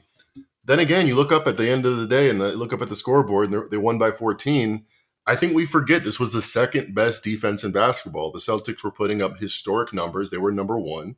Then 0.64 0.78
again, 0.78 1.06
you 1.06 1.14
look 1.14 1.32
up 1.32 1.46
at 1.46 1.56
the 1.56 1.68
end 1.68 1.84
of 1.84 1.98
the 1.98 2.06
day 2.06 2.30
and 2.30 2.38
look 2.38 2.72
up 2.72 2.82
at 2.82 2.88
the 2.88 2.96
scoreboard 2.96 3.50
and 3.50 3.70
they 3.70 3.76
won 3.76 3.98
by 3.98 4.10
14. 4.10 4.84
I 5.26 5.36
think 5.36 5.54
we 5.54 5.66
forget 5.66 6.04
this 6.04 6.20
was 6.20 6.32
the 6.32 6.42
second 6.42 6.94
best 6.94 7.24
defense 7.24 7.64
in 7.64 7.72
basketball. 7.72 8.30
The 8.30 8.38
Celtics 8.38 8.84
were 8.84 8.90
putting 8.90 9.22
up 9.22 9.38
historic 9.38 9.92
numbers. 9.92 10.30
They 10.30 10.38
were 10.38 10.52
number 10.52 10.78
one. 10.78 11.16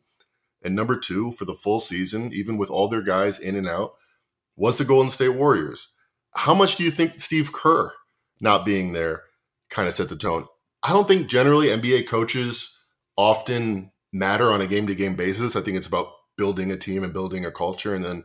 And 0.62 0.74
number 0.74 0.96
two 0.96 1.32
for 1.32 1.44
the 1.44 1.54
full 1.54 1.80
season, 1.80 2.32
even 2.32 2.58
with 2.58 2.70
all 2.70 2.88
their 2.88 3.02
guys 3.02 3.38
in 3.38 3.56
and 3.56 3.68
out, 3.68 3.94
was 4.56 4.78
the 4.78 4.84
Golden 4.84 5.10
State 5.10 5.30
Warriors. 5.30 5.88
How 6.34 6.54
much 6.54 6.76
do 6.76 6.84
you 6.84 6.90
think 6.90 7.20
Steve 7.20 7.52
Kerr 7.52 7.92
not 8.40 8.64
being 8.64 8.92
there 8.92 9.22
kind 9.70 9.86
of 9.86 9.94
set 9.94 10.08
the 10.08 10.16
tone? 10.16 10.46
I 10.82 10.92
don't 10.92 11.08
think 11.08 11.28
generally 11.28 11.68
NBA 11.68 12.08
coaches 12.08 12.75
often 13.16 13.90
matter 14.12 14.50
on 14.50 14.60
a 14.60 14.66
game 14.66 14.86
to 14.86 14.94
game 14.94 15.16
basis. 15.16 15.56
I 15.56 15.60
think 15.60 15.76
it's 15.76 15.86
about 15.86 16.08
building 16.36 16.70
a 16.70 16.76
team 16.76 17.02
and 17.02 17.12
building 17.12 17.44
a 17.44 17.50
culture, 17.50 17.94
and 17.94 18.04
then 18.04 18.24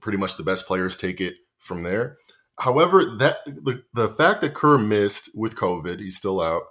pretty 0.00 0.18
much 0.18 0.36
the 0.36 0.42
best 0.42 0.66
players 0.66 0.96
take 0.96 1.20
it 1.20 1.34
from 1.58 1.82
there. 1.82 2.16
However, 2.58 3.16
that 3.18 3.38
the, 3.46 3.82
the 3.94 4.08
fact 4.08 4.40
that 4.42 4.54
Kerr 4.54 4.78
missed 4.78 5.30
with 5.34 5.56
COVID, 5.56 6.00
he's 6.00 6.16
still 6.16 6.40
out, 6.40 6.62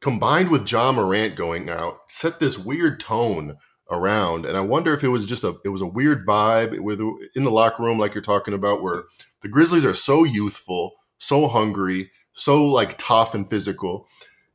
combined 0.00 0.50
with 0.50 0.70
Ja 0.70 0.92
Morant 0.92 1.36
going 1.36 1.68
out, 1.68 1.98
set 2.08 2.40
this 2.40 2.58
weird 2.58 3.00
tone 3.00 3.56
around. 3.90 4.46
And 4.46 4.56
I 4.56 4.60
wonder 4.60 4.94
if 4.94 5.02
it 5.02 5.08
was 5.08 5.26
just 5.26 5.44
a 5.44 5.56
it 5.64 5.70
was 5.70 5.82
a 5.82 5.86
weird 5.86 6.26
vibe 6.26 6.78
with 6.78 7.00
in 7.34 7.44
the 7.44 7.50
locker 7.50 7.82
room, 7.82 7.98
like 7.98 8.14
you're 8.14 8.22
talking 8.22 8.54
about, 8.54 8.82
where 8.82 9.04
the 9.42 9.48
Grizzlies 9.48 9.84
are 9.84 9.94
so 9.94 10.24
youthful, 10.24 10.92
so 11.18 11.48
hungry, 11.48 12.10
so 12.32 12.64
like 12.64 12.96
tough 12.98 13.34
and 13.34 13.48
physical 13.48 14.06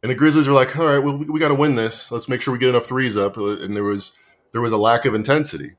and 0.06 0.12
the 0.12 0.16
Grizzlies 0.16 0.48
are 0.48 0.54
like, 0.54 0.78
all 0.78 0.86
right, 0.86 1.00
well, 1.00 1.18
we, 1.18 1.26
we 1.26 1.40
got 1.40 1.48
to 1.48 1.56
win 1.56 1.74
this. 1.74 2.12
Let's 2.12 2.30
make 2.30 2.40
sure 2.40 2.52
we 2.52 2.60
get 2.60 2.70
enough 2.70 2.86
threes 2.86 3.18
up. 3.18 3.40
Uh, 3.40 3.58
and 3.60 3.76
there 3.76 3.84
was 3.84 4.16
there 4.52 4.62
was 4.62 4.72
a 4.72 4.78
lack 4.78 5.04
of 5.06 5.16
intensity. 5.16 5.78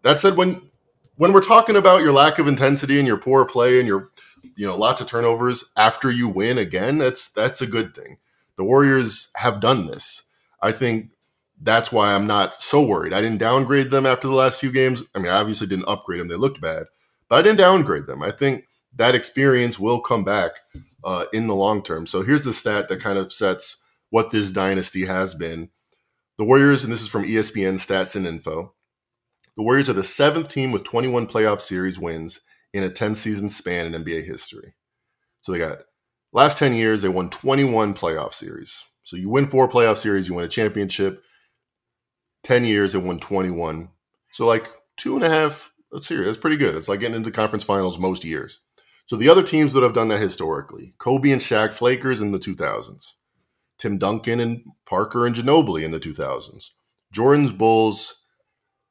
That 0.00 0.18
said, 0.20 0.38
when 0.38 0.70
when 1.16 1.34
we're 1.34 1.42
talking 1.42 1.76
about 1.76 2.00
your 2.00 2.12
lack 2.12 2.38
of 2.38 2.48
intensity 2.48 2.98
and 2.98 3.06
your 3.06 3.18
poor 3.18 3.44
play 3.44 3.78
and 3.78 3.86
your 3.86 4.10
you 4.56 4.66
know 4.66 4.74
lots 4.74 5.02
of 5.02 5.06
turnovers 5.06 5.66
after 5.76 6.10
you 6.10 6.28
win 6.28 6.56
again, 6.56 6.96
that's 6.96 7.30
that's 7.30 7.60
a 7.60 7.66
good 7.66 7.94
thing. 7.94 8.16
The 8.56 8.64
Warriors 8.64 9.28
have 9.34 9.60
done 9.60 9.86
this. 9.86 10.22
I 10.62 10.72
think 10.72 11.10
that's 11.60 11.92
why 11.92 12.14
I'm 12.14 12.26
not 12.26 12.62
so 12.62 12.82
worried. 12.82 13.12
I 13.12 13.20
didn't 13.20 13.36
downgrade 13.36 13.90
them 13.90 14.06
after 14.06 14.28
the 14.28 14.34
last 14.34 14.60
few 14.60 14.72
games. 14.72 15.02
I 15.14 15.18
mean, 15.18 15.30
I 15.30 15.36
obviously 15.36 15.66
didn't 15.66 15.88
upgrade 15.88 16.20
them; 16.20 16.28
they 16.28 16.36
looked 16.36 16.62
bad, 16.62 16.86
but 17.28 17.36
I 17.36 17.42
didn't 17.42 17.58
downgrade 17.58 18.06
them. 18.06 18.22
I 18.22 18.30
think 18.30 18.66
that 18.96 19.14
experience 19.14 19.78
will 19.78 20.00
come 20.00 20.24
back 20.24 20.52
uh, 21.04 21.26
in 21.32 21.46
the 21.46 21.54
long 21.54 21.82
term. 21.82 22.06
So 22.06 22.22
here's 22.22 22.44
the 22.44 22.52
stat 22.52 22.88
that 22.88 23.00
kind 23.00 23.18
of 23.18 23.32
sets 23.32 23.78
what 24.10 24.30
this 24.30 24.50
dynasty 24.50 25.06
has 25.06 25.34
been. 25.34 25.70
The 26.38 26.44
Warriors, 26.44 26.84
and 26.84 26.92
this 26.92 27.02
is 27.02 27.08
from 27.08 27.24
ESPN 27.24 27.74
Stats 27.74 28.16
and 28.16 28.26
Info, 28.26 28.74
the 29.56 29.62
Warriors 29.62 29.88
are 29.88 29.94
the 29.94 30.04
seventh 30.04 30.48
team 30.48 30.72
with 30.72 30.84
21 30.84 31.26
playoff 31.26 31.60
series 31.60 31.98
wins 31.98 32.40
in 32.72 32.82
a 32.82 32.90
10 32.90 33.14
season 33.14 33.50
span 33.50 33.94
in 33.94 34.04
NBA 34.04 34.24
history. 34.24 34.74
So 35.42 35.52
they 35.52 35.58
got 35.58 35.78
last 36.32 36.58
10 36.58 36.74
years, 36.74 37.02
they 37.02 37.08
won 37.08 37.30
21 37.30 37.94
playoff 37.94 38.32
series. 38.32 38.82
So 39.04 39.16
you 39.16 39.28
win 39.28 39.48
four 39.48 39.68
playoff 39.68 39.98
series, 39.98 40.28
you 40.28 40.34
win 40.34 40.44
a 40.44 40.48
championship. 40.48 41.22
10 42.44 42.64
years, 42.64 42.92
they 42.92 42.98
won 42.98 43.18
21. 43.18 43.90
So 44.32 44.46
like 44.46 44.68
two 44.96 45.14
and 45.14 45.24
a 45.24 45.30
half, 45.30 45.72
let's 45.90 46.06
see, 46.06 46.16
that's 46.16 46.36
pretty 46.36 46.56
good. 46.56 46.74
It's 46.74 46.88
like 46.88 47.00
getting 47.00 47.16
into 47.16 47.30
conference 47.30 47.64
finals 47.64 47.98
most 47.98 48.24
years. 48.24 48.58
So 49.12 49.18
the 49.18 49.28
other 49.28 49.42
teams 49.42 49.74
that 49.74 49.82
have 49.82 49.92
done 49.92 50.08
that 50.08 50.20
historically, 50.20 50.94
Kobe 50.96 51.32
and 51.32 51.42
Shaq's 51.42 51.82
Lakers 51.82 52.22
in 52.22 52.32
the 52.32 52.38
2000s, 52.38 53.12
Tim 53.76 53.98
Duncan 53.98 54.40
and 54.40 54.64
Parker 54.86 55.26
and 55.26 55.36
Ginobili 55.36 55.82
in 55.82 55.90
the 55.90 56.00
2000s, 56.00 56.70
Jordan's 57.12 57.52
Bulls, 57.52 58.14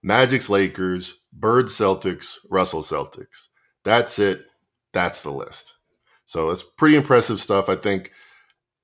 Magic's 0.04 0.48
Lakers, 0.48 1.22
Bird 1.34 1.70
Celtics, 1.70 2.38
Russell 2.52 2.84
Celtics. 2.84 3.48
That's 3.84 4.20
it. 4.20 4.44
That's 4.94 5.24
the 5.24 5.32
list. 5.32 5.74
So 6.28 6.52
it's 6.52 6.62
pretty 6.62 6.98
impressive 6.98 7.42
stuff. 7.42 7.68
I 7.68 7.76
think 7.76 8.12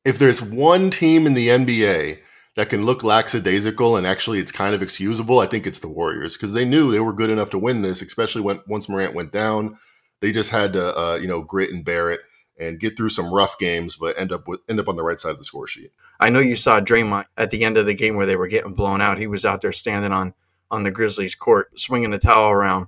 if 0.05 0.17
there's 0.17 0.41
one 0.41 0.89
team 0.89 1.27
in 1.27 1.35
the 1.35 1.49
NBA 1.49 2.17
that 2.55 2.69
can 2.69 2.83
look 2.83 3.03
lackadaisical 3.03 3.95
and 3.95 4.07
actually 4.07 4.39
it's 4.39 4.51
kind 4.51 4.73
of 4.73 4.81
excusable, 4.81 5.37
I 5.37 5.45
think 5.45 5.67
it's 5.67 5.77
the 5.77 5.87
Warriors 5.87 6.35
because 6.35 6.53
they 6.53 6.65
knew 6.65 6.91
they 6.91 6.99
were 6.99 7.13
good 7.13 7.29
enough 7.29 7.51
to 7.51 7.59
win 7.59 7.83
this, 7.83 8.01
especially 8.01 8.41
when 8.41 8.59
once 8.65 8.89
Morant 8.89 9.13
went 9.13 9.31
down. 9.31 9.77
They 10.19 10.31
just 10.31 10.49
had 10.49 10.73
to, 10.73 10.97
uh, 10.97 11.15
you 11.15 11.27
know, 11.27 11.41
grit 11.41 11.71
and 11.71 11.85
bear 11.85 12.11
it 12.11 12.21
and 12.59 12.79
get 12.79 12.97
through 12.97 13.09
some 13.09 13.33
rough 13.33 13.57
games, 13.59 13.95
but 13.95 14.19
end 14.19 14.31
up 14.31 14.47
with 14.47 14.61
end 14.67 14.79
up 14.79 14.87
on 14.87 14.95
the 14.95 15.03
right 15.03 15.19
side 15.19 15.31
of 15.31 15.37
the 15.37 15.43
score 15.43 15.67
sheet. 15.67 15.91
I 16.19 16.29
know 16.29 16.39
you 16.39 16.55
saw 16.55 16.79
Draymond 16.79 17.25
at 17.37 17.51
the 17.51 17.63
end 17.63 17.77
of 17.77 17.85
the 17.85 17.93
game 17.93 18.15
where 18.15 18.25
they 18.25 18.35
were 18.35 18.47
getting 18.47 18.73
blown 18.73 19.01
out. 19.01 19.19
He 19.19 19.27
was 19.27 19.45
out 19.45 19.61
there 19.61 19.71
standing 19.71 20.11
on 20.11 20.33
on 20.69 20.83
the 20.83 20.91
Grizzlies 20.91 21.35
court, 21.35 21.79
swinging 21.79 22.11
the 22.11 22.17
towel 22.17 22.51
around, 22.51 22.87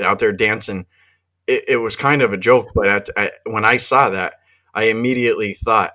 out 0.00 0.18
there 0.18 0.32
dancing. 0.32 0.86
It, 1.46 1.64
it 1.68 1.76
was 1.76 1.96
kind 1.96 2.22
of 2.22 2.32
a 2.32 2.38
joke, 2.38 2.70
but 2.74 2.88
at, 2.88 3.08
at, 3.16 3.32
when 3.44 3.64
I 3.64 3.76
saw 3.76 4.10
that, 4.10 4.34
I 4.74 4.84
immediately 4.84 5.54
thought 5.54 5.92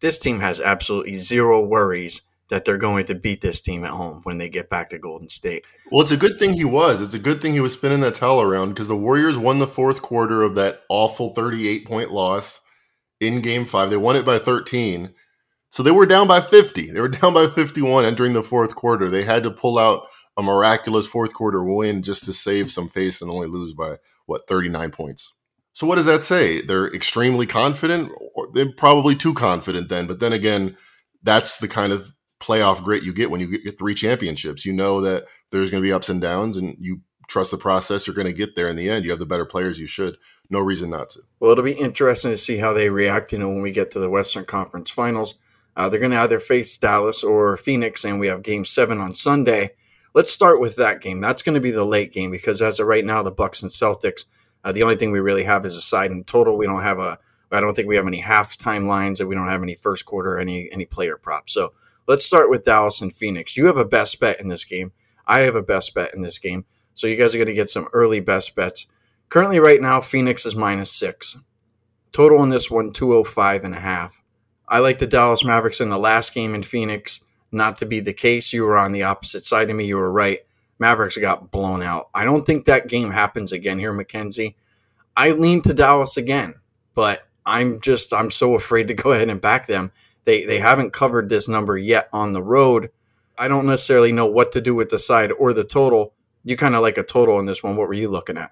this 0.00 0.18
team 0.18 0.40
has 0.40 0.60
absolutely 0.60 1.16
zero 1.16 1.64
worries 1.64 2.22
that 2.52 2.66
they're 2.66 2.76
going 2.76 3.06
to 3.06 3.14
beat 3.14 3.40
this 3.40 3.62
team 3.62 3.82
at 3.82 3.92
home 3.92 4.20
when 4.24 4.36
they 4.36 4.50
get 4.50 4.68
back 4.68 4.90
to 4.90 4.98
Golden 4.98 5.30
State. 5.30 5.64
Well, 5.90 6.02
it's 6.02 6.10
a 6.10 6.18
good 6.18 6.38
thing 6.38 6.52
he 6.52 6.66
was. 6.66 7.00
It's 7.00 7.14
a 7.14 7.18
good 7.18 7.40
thing 7.40 7.54
he 7.54 7.60
was 7.60 7.72
spinning 7.72 8.02
that 8.02 8.14
towel 8.14 8.42
around 8.42 8.68
because 8.68 8.88
the 8.88 8.94
Warriors 8.96 9.38
won 9.38 9.58
the 9.58 9.66
fourth 9.66 10.02
quarter 10.02 10.42
of 10.42 10.54
that 10.56 10.82
awful 10.90 11.32
38 11.32 11.86
point 11.86 12.12
loss 12.12 12.60
in 13.20 13.40
game 13.40 13.64
five. 13.64 13.88
They 13.88 13.96
won 13.96 14.16
it 14.16 14.26
by 14.26 14.38
13. 14.38 15.14
So 15.70 15.82
they 15.82 15.90
were 15.90 16.04
down 16.04 16.28
by 16.28 16.42
50. 16.42 16.90
They 16.90 17.00
were 17.00 17.08
down 17.22 17.32
by 17.32 17.46
51 17.46 18.04
entering 18.04 18.34
the 18.34 18.42
fourth 18.42 18.74
quarter. 18.74 19.08
They 19.08 19.22
had 19.22 19.44
to 19.44 19.50
pull 19.50 19.78
out 19.78 20.02
a 20.36 20.42
miraculous 20.42 21.06
fourth 21.06 21.32
quarter 21.32 21.64
win 21.64 22.02
just 22.02 22.24
to 22.24 22.34
save 22.34 22.70
some 22.70 22.90
face 22.90 23.22
and 23.22 23.30
only 23.30 23.48
lose 23.48 23.72
by, 23.72 23.96
what, 24.26 24.46
39 24.46 24.90
points. 24.90 25.32
So 25.72 25.86
what 25.86 25.96
does 25.96 26.04
that 26.04 26.22
say? 26.22 26.60
They're 26.60 26.92
extremely 26.94 27.46
confident, 27.46 28.12
or 28.34 28.48
they're 28.52 28.74
probably 28.76 29.16
too 29.16 29.32
confident 29.32 29.88
then. 29.88 30.06
But 30.06 30.20
then 30.20 30.34
again, 30.34 30.76
that's 31.22 31.56
the 31.56 31.68
kind 31.68 31.94
of 31.94 32.12
playoff 32.42 32.82
grit 32.82 33.04
you 33.04 33.12
get 33.12 33.30
when 33.30 33.40
you 33.40 33.58
get 33.58 33.78
three 33.78 33.94
championships. 33.94 34.66
You 34.66 34.72
know 34.72 35.00
that 35.02 35.26
there's 35.50 35.70
going 35.70 35.82
to 35.82 35.86
be 35.86 35.92
ups 35.92 36.08
and 36.08 36.20
downs, 36.20 36.56
and 36.56 36.76
you 36.80 37.00
trust 37.28 37.50
the 37.50 37.56
process. 37.56 38.06
You're 38.06 38.16
going 38.16 38.26
to 38.26 38.32
get 38.32 38.56
there 38.56 38.68
in 38.68 38.76
the 38.76 38.90
end. 38.90 39.04
You 39.04 39.10
have 39.10 39.20
the 39.20 39.26
better 39.26 39.46
players. 39.46 39.78
You 39.78 39.86
should. 39.86 40.18
No 40.50 40.58
reason 40.60 40.90
not 40.90 41.10
to. 41.10 41.20
Well, 41.40 41.52
it'll 41.52 41.64
be 41.64 41.72
interesting 41.72 42.32
to 42.32 42.36
see 42.36 42.58
how 42.58 42.72
they 42.72 42.90
react. 42.90 43.32
You 43.32 43.38
know, 43.38 43.48
when 43.48 43.62
we 43.62 43.70
get 43.70 43.90
to 43.92 44.00
the 44.00 44.10
Western 44.10 44.44
Conference 44.44 44.90
Finals, 44.90 45.36
uh, 45.76 45.88
they're 45.88 46.00
going 46.00 46.12
to 46.12 46.20
either 46.20 46.40
face 46.40 46.76
Dallas 46.76 47.22
or 47.22 47.56
Phoenix, 47.56 48.04
and 48.04 48.20
we 48.20 48.26
have 48.26 48.42
Game 48.42 48.64
Seven 48.64 49.00
on 49.00 49.12
Sunday. 49.12 49.70
Let's 50.14 50.32
start 50.32 50.60
with 50.60 50.76
that 50.76 51.00
game. 51.00 51.20
That's 51.20 51.42
going 51.42 51.54
to 51.54 51.60
be 51.60 51.70
the 51.70 51.84
late 51.84 52.12
game 52.12 52.30
because 52.30 52.60
as 52.60 52.80
of 52.80 52.86
right 52.86 53.04
now, 53.04 53.22
the 53.22 53.30
Bucks 53.30 53.62
and 53.62 53.70
Celtics. 53.70 54.24
Uh, 54.64 54.72
the 54.72 54.82
only 54.82 54.96
thing 54.96 55.10
we 55.10 55.20
really 55.20 55.44
have 55.44 55.64
is 55.64 55.76
a 55.76 55.82
side 55.82 56.10
in 56.10 56.24
total. 56.24 56.58
We 56.58 56.66
don't 56.66 56.82
have 56.82 56.98
a. 56.98 57.18
I 57.50 57.60
don't 57.60 57.74
think 57.74 57.88
we 57.88 57.96
have 57.96 58.06
any 58.06 58.22
halftime 58.22 58.86
lines, 58.86 59.20
and 59.20 59.28
we 59.28 59.34
don't 59.34 59.48
have 59.48 59.62
any 59.62 59.74
first 59.74 60.06
quarter, 60.06 60.38
any 60.38 60.70
any 60.72 60.84
player 60.84 61.16
props. 61.16 61.52
So 61.52 61.72
Let's 62.06 62.26
start 62.26 62.50
with 62.50 62.64
Dallas 62.64 63.00
and 63.00 63.14
Phoenix. 63.14 63.56
You 63.56 63.66
have 63.66 63.76
a 63.76 63.84
best 63.84 64.18
bet 64.20 64.40
in 64.40 64.48
this 64.48 64.64
game. 64.64 64.92
I 65.26 65.42
have 65.42 65.54
a 65.54 65.62
best 65.62 65.94
bet 65.94 66.14
in 66.14 66.22
this 66.22 66.38
game. 66.38 66.64
So 66.94 67.06
you 67.06 67.16
guys 67.16 67.34
are 67.34 67.38
going 67.38 67.48
to 67.48 67.54
get 67.54 67.70
some 67.70 67.88
early 67.92 68.20
best 68.20 68.54
bets. 68.54 68.86
Currently, 69.28 69.60
right 69.60 69.80
now, 69.80 70.00
Phoenix 70.00 70.44
is 70.44 70.56
minus 70.56 70.90
six. 70.90 71.38
Total 72.12 72.42
in 72.42 72.50
this 72.50 72.70
one, 72.70 72.92
205 72.92 73.64
and 73.64 73.74
a 73.74 73.80
half. 73.80 74.22
I 74.68 74.78
like 74.80 74.98
the 74.98 75.06
Dallas 75.06 75.44
Mavericks 75.44 75.80
in 75.80 75.88
the 75.88 75.98
last 75.98 76.34
game 76.34 76.54
in 76.54 76.62
Phoenix 76.62 77.20
not 77.52 77.76
to 77.78 77.86
be 77.86 78.00
the 78.00 78.14
case. 78.14 78.52
You 78.52 78.64
were 78.64 78.78
on 78.78 78.92
the 78.92 79.04
opposite 79.04 79.44
side 79.44 79.70
of 79.70 79.76
me. 79.76 79.84
You 79.84 79.96
were 79.96 80.10
right. 80.10 80.40
Mavericks 80.78 81.16
got 81.18 81.50
blown 81.50 81.82
out. 81.82 82.08
I 82.14 82.24
don't 82.24 82.44
think 82.44 82.64
that 82.64 82.88
game 82.88 83.10
happens 83.10 83.52
again 83.52 83.78
here, 83.78 83.92
McKenzie. 83.92 84.54
I 85.16 85.32
lean 85.32 85.60
to 85.62 85.74
Dallas 85.74 86.16
again, 86.16 86.54
but 86.94 87.26
I'm 87.44 87.80
just 87.80 88.12
I'm 88.12 88.30
so 88.30 88.54
afraid 88.54 88.88
to 88.88 88.94
go 88.94 89.12
ahead 89.12 89.28
and 89.28 89.40
back 89.40 89.66
them. 89.66 89.92
They 90.24 90.44
they 90.44 90.58
haven't 90.58 90.92
covered 90.92 91.28
this 91.28 91.48
number 91.48 91.76
yet 91.76 92.08
on 92.12 92.32
the 92.32 92.42
road. 92.42 92.90
I 93.38 93.48
don't 93.48 93.66
necessarily 93.66 94.12
know 94.12 94.26
what 94.26 94.52
to 94.52 94.60
do 94.60 94.74
with 94.74 94.90
the 94.90 94.98
side 94.98 95.32
or 95.32 95.52
the 95.52 95.64
total. 95.64 96.14
You 96.44 96.56
kind 96.56 96.74
of 96.74 96.82
like 96.82 96.98
a 96.98 97.02
total 97.02 97.38
in 97.38 97.46
this 97.46 97.62
one. 97.62 97.76
What 97.76 97.88
were 97.88 97.94
you 97.94 98.08
looking 98.08 98.36
at? 98.36 98.50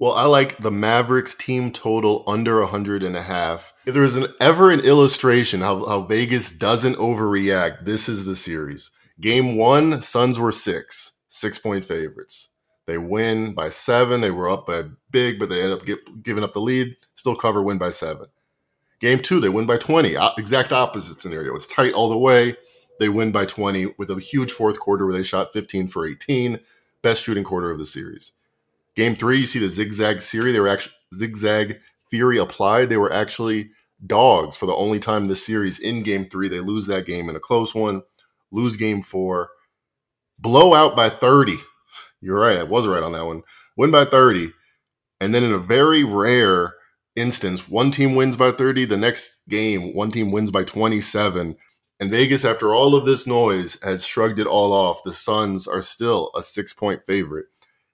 Well, 0.00 0.12
I 0.12 0.26
like 0.26 0.58
the 0.58 0.70
Mavericks 0.70 1.34
team 1.34 1.72
total 1.72 2.22
under 2.28 2.60
100 2.60 3.02
and 3.02 3.16
a 3.16 3.22
half. 3.22 3.74
If 3.84 3.94
there 3.94 4.04
is 4.04 4.14
an 4.14 4.26
ever 4.40 4.70
an 4.70 4.80
illustration 4.80 5.60
how, 5.60 5.84
how 5.86 6.02
Vegas 6.02 6.52
doesn't 6.52 6.94
overreact, 6.96 7.84
this 7.84 8.08
is 8.08 8.24
the 8.24 8.36
series. 8.36 8.92
Game 9.20 9.56
one, 9.56 10.00
Suns 10.00 10.38
were 10.38 10.52
six, 10.52 11.14
six 11.26 11.58
point 11.58 11.84
favorites. 11.84 12.50
They 12.86 12.96
win 12.96 13.54
by 13.54 13.70
seven. 13.70 14.20
They 14.20 14.30
were 14.30 14.48
up 14.48 14.68
by 14.68 14.84
big, 15.10 15.40
but 15.40 15.48
they 15.48 15.62
end 15.62 15.72
up 15.72 15.84
get, 15.84 16.22
giving 16.22 16.44
up 16.44 16.52
the 16.52 16.60
lead. 16.60 16.96
Still 17.16 17.34
cover, 17.34 17.60
win 17.60 17.78
by 17.78 17.90
seven. 17.90 18.26
Game 19.00 19.20
two, 19.20 19.40
they 19.40 19.48
win 19.48 19.66
by 19.66 19.78
20. 19.78 20.16
Exact 20.36 20.72
opposite 20.72 21.20
scenario. 21.20 21.54
It's 21.54 21.66
tight 21.66 21.94
all 21.94 22.08
the 22.08 22.18
way. 22.18 22.56
They 22.98 23.08
win 23.08 23.30
by 23.30 23.44
20 23.46 23.94
with 23.96 24.10
a 24.10 24.18
huge 24.18 24.50
fourth 24.50 24.80
quarter 24.80 25.06
where 25.06 25.14
they 25.14 25.22
shot 25.22 25.52
15 25.52 25.88
for 25.88 26.06
18. 26.06 26.58
Best 27.02 27.22
shooting 27.22 27.44
quarter 27.44 27.70
of 27.70 27.78
the 27.78 27.86
series. 27.86 28.32
Game 28.96 29.14
three, 29.14 29.38
you 29.38 29.46
see 29.46 29.60
the 29.60 29.68
zigzag 29.68 30.20
theory. 30.20 30.50
They 30.50 30.58
were 30.58 30.68
actually 30.68 30.94
zigzag 31.14 31.78
theory 32.10 32.38
applied. 32.38 32.88
They 32.88 32.96
were 32.96 33.12
actually 33.12 33.70
dogs 34.04 34.56
for 34.56 34.66
the 34.66 34.74
only 34.74 34.98
time 34.98 35.28
the 35.28 35.36
series 35.36 35.78
in 35.78 36.02
game 36.02 36.28
three. 36.28 36.48
They 36.48 36.60
lose 36.60 36.86
that 36.86 37.06
game 37.06 37.28
in 37.28 37.36
a 37.36 37.40
close 37.40 37.74
one, 37.74 38.02
lose 38.50 38.76
game 38.76 39.02
four, 39.02 39.50
blow 40.38 40.74
out 40.74 40.96
by 40.96 41.08
30. 41.08 41.54
You're 42.20 42.40
right. 42.40 42.58
I 42.58 42.64
was 42.64 42.86
right 42.86 43.02
on 43.02 43.12
that 43.12 43.26
one. 43.26 43.42
Win 43.76 43.92
by 43.92 44.04
30. 44.04 44.50
And 45.20 45.32
then 45.32 45.44
in 45.44 45.52
a 45.52 45.58
very 45.58 46.02
rare 46.02 46.74
instance, 47.18 47.68
one 47.68 47.90
team 47.90 48.14
wins 48.14 48.36
by 48.36 48.52
30. 48.52 48.84
The 48.86 48.96
next 48.96 49.36
game, 49.48 49.94
one 49.94 50.10
team 50.10 50.30
wins 50.30 50.50
by 50.50 50.64
27. 50.64 51.56
And 52.00 52.10
Vegas, 52.10 52.44
after 52.44 52.74
all 52.74 52.94
of 52.94 53.04
this 53.04 53.26
noise, 53.26 53.76
has 53.82 54.06
shrugged 54.06 54.38
it 54.38 54.46
all 54.46 54.72
off. 54.72 55.02
The 55.04 55.12
Suns 55.12 55.66
are 55.66 55.82
still 55.82 56.30
a 56.36 56.42
six 56.42 56.72
point 56.72 57.02
favorite. 57.06 57.46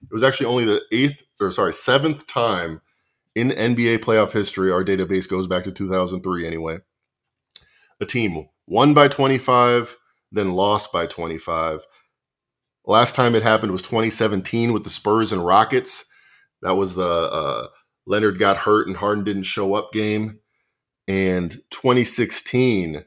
It 0.03 0.13
was 0.13 0.23
actually 0.23 0.45
only 0.47 0.65
the 0.65 0.81
eighth, 0.91 1.25
or 1.39 1.51
sorry, 1.51 1.73
seventh 1.73 2.27
time 2.27 2.81
in 3.33 3.49
NBA 3.49 3.99
playoff 3.99 4.31
history. 4.31 4.71
Our 4.71 4.83
database 4.83 5.29
goes 5.29 5.47
back 5.47 5.63
to 5.63 5.71
2003 5.71 6.45
anyway. 6.45 6.79
A 7.99 8.05
team 8.05 8.47
won 8.67 8.93
by 8.93 9.07
25, 9.07 9.97
then 10.31 10.51
lost 10.51 10.91
by 10.91 11.07
25. 11.07 11.85
Last 12.85 13.15
time 13.15 13.33
it 13.33 13.41
happened 13.43 13.71
was 13.71 13.81
2017 13.81 14.71
with 14.71 14.83
the 14.83 14.89
Spurs 14.91 15.31
and 15.31 15.43
Rockets. 15.43 16.05
That 16.61 16.73
was 16.75 16.95
the 16.95 17.03
uh, 17.03 17.67
Leonard 18.07 18.39
got 18.39 18.57
hurt 18.57 18.87
and 18.87 18.97
Harden 18.97 19.23
didn't 19.23 19.43
show 19.43 19.73
up 19.73 19.91
game. 19.91 20.39
And 21.07 21.51
2016, 21.71 23.05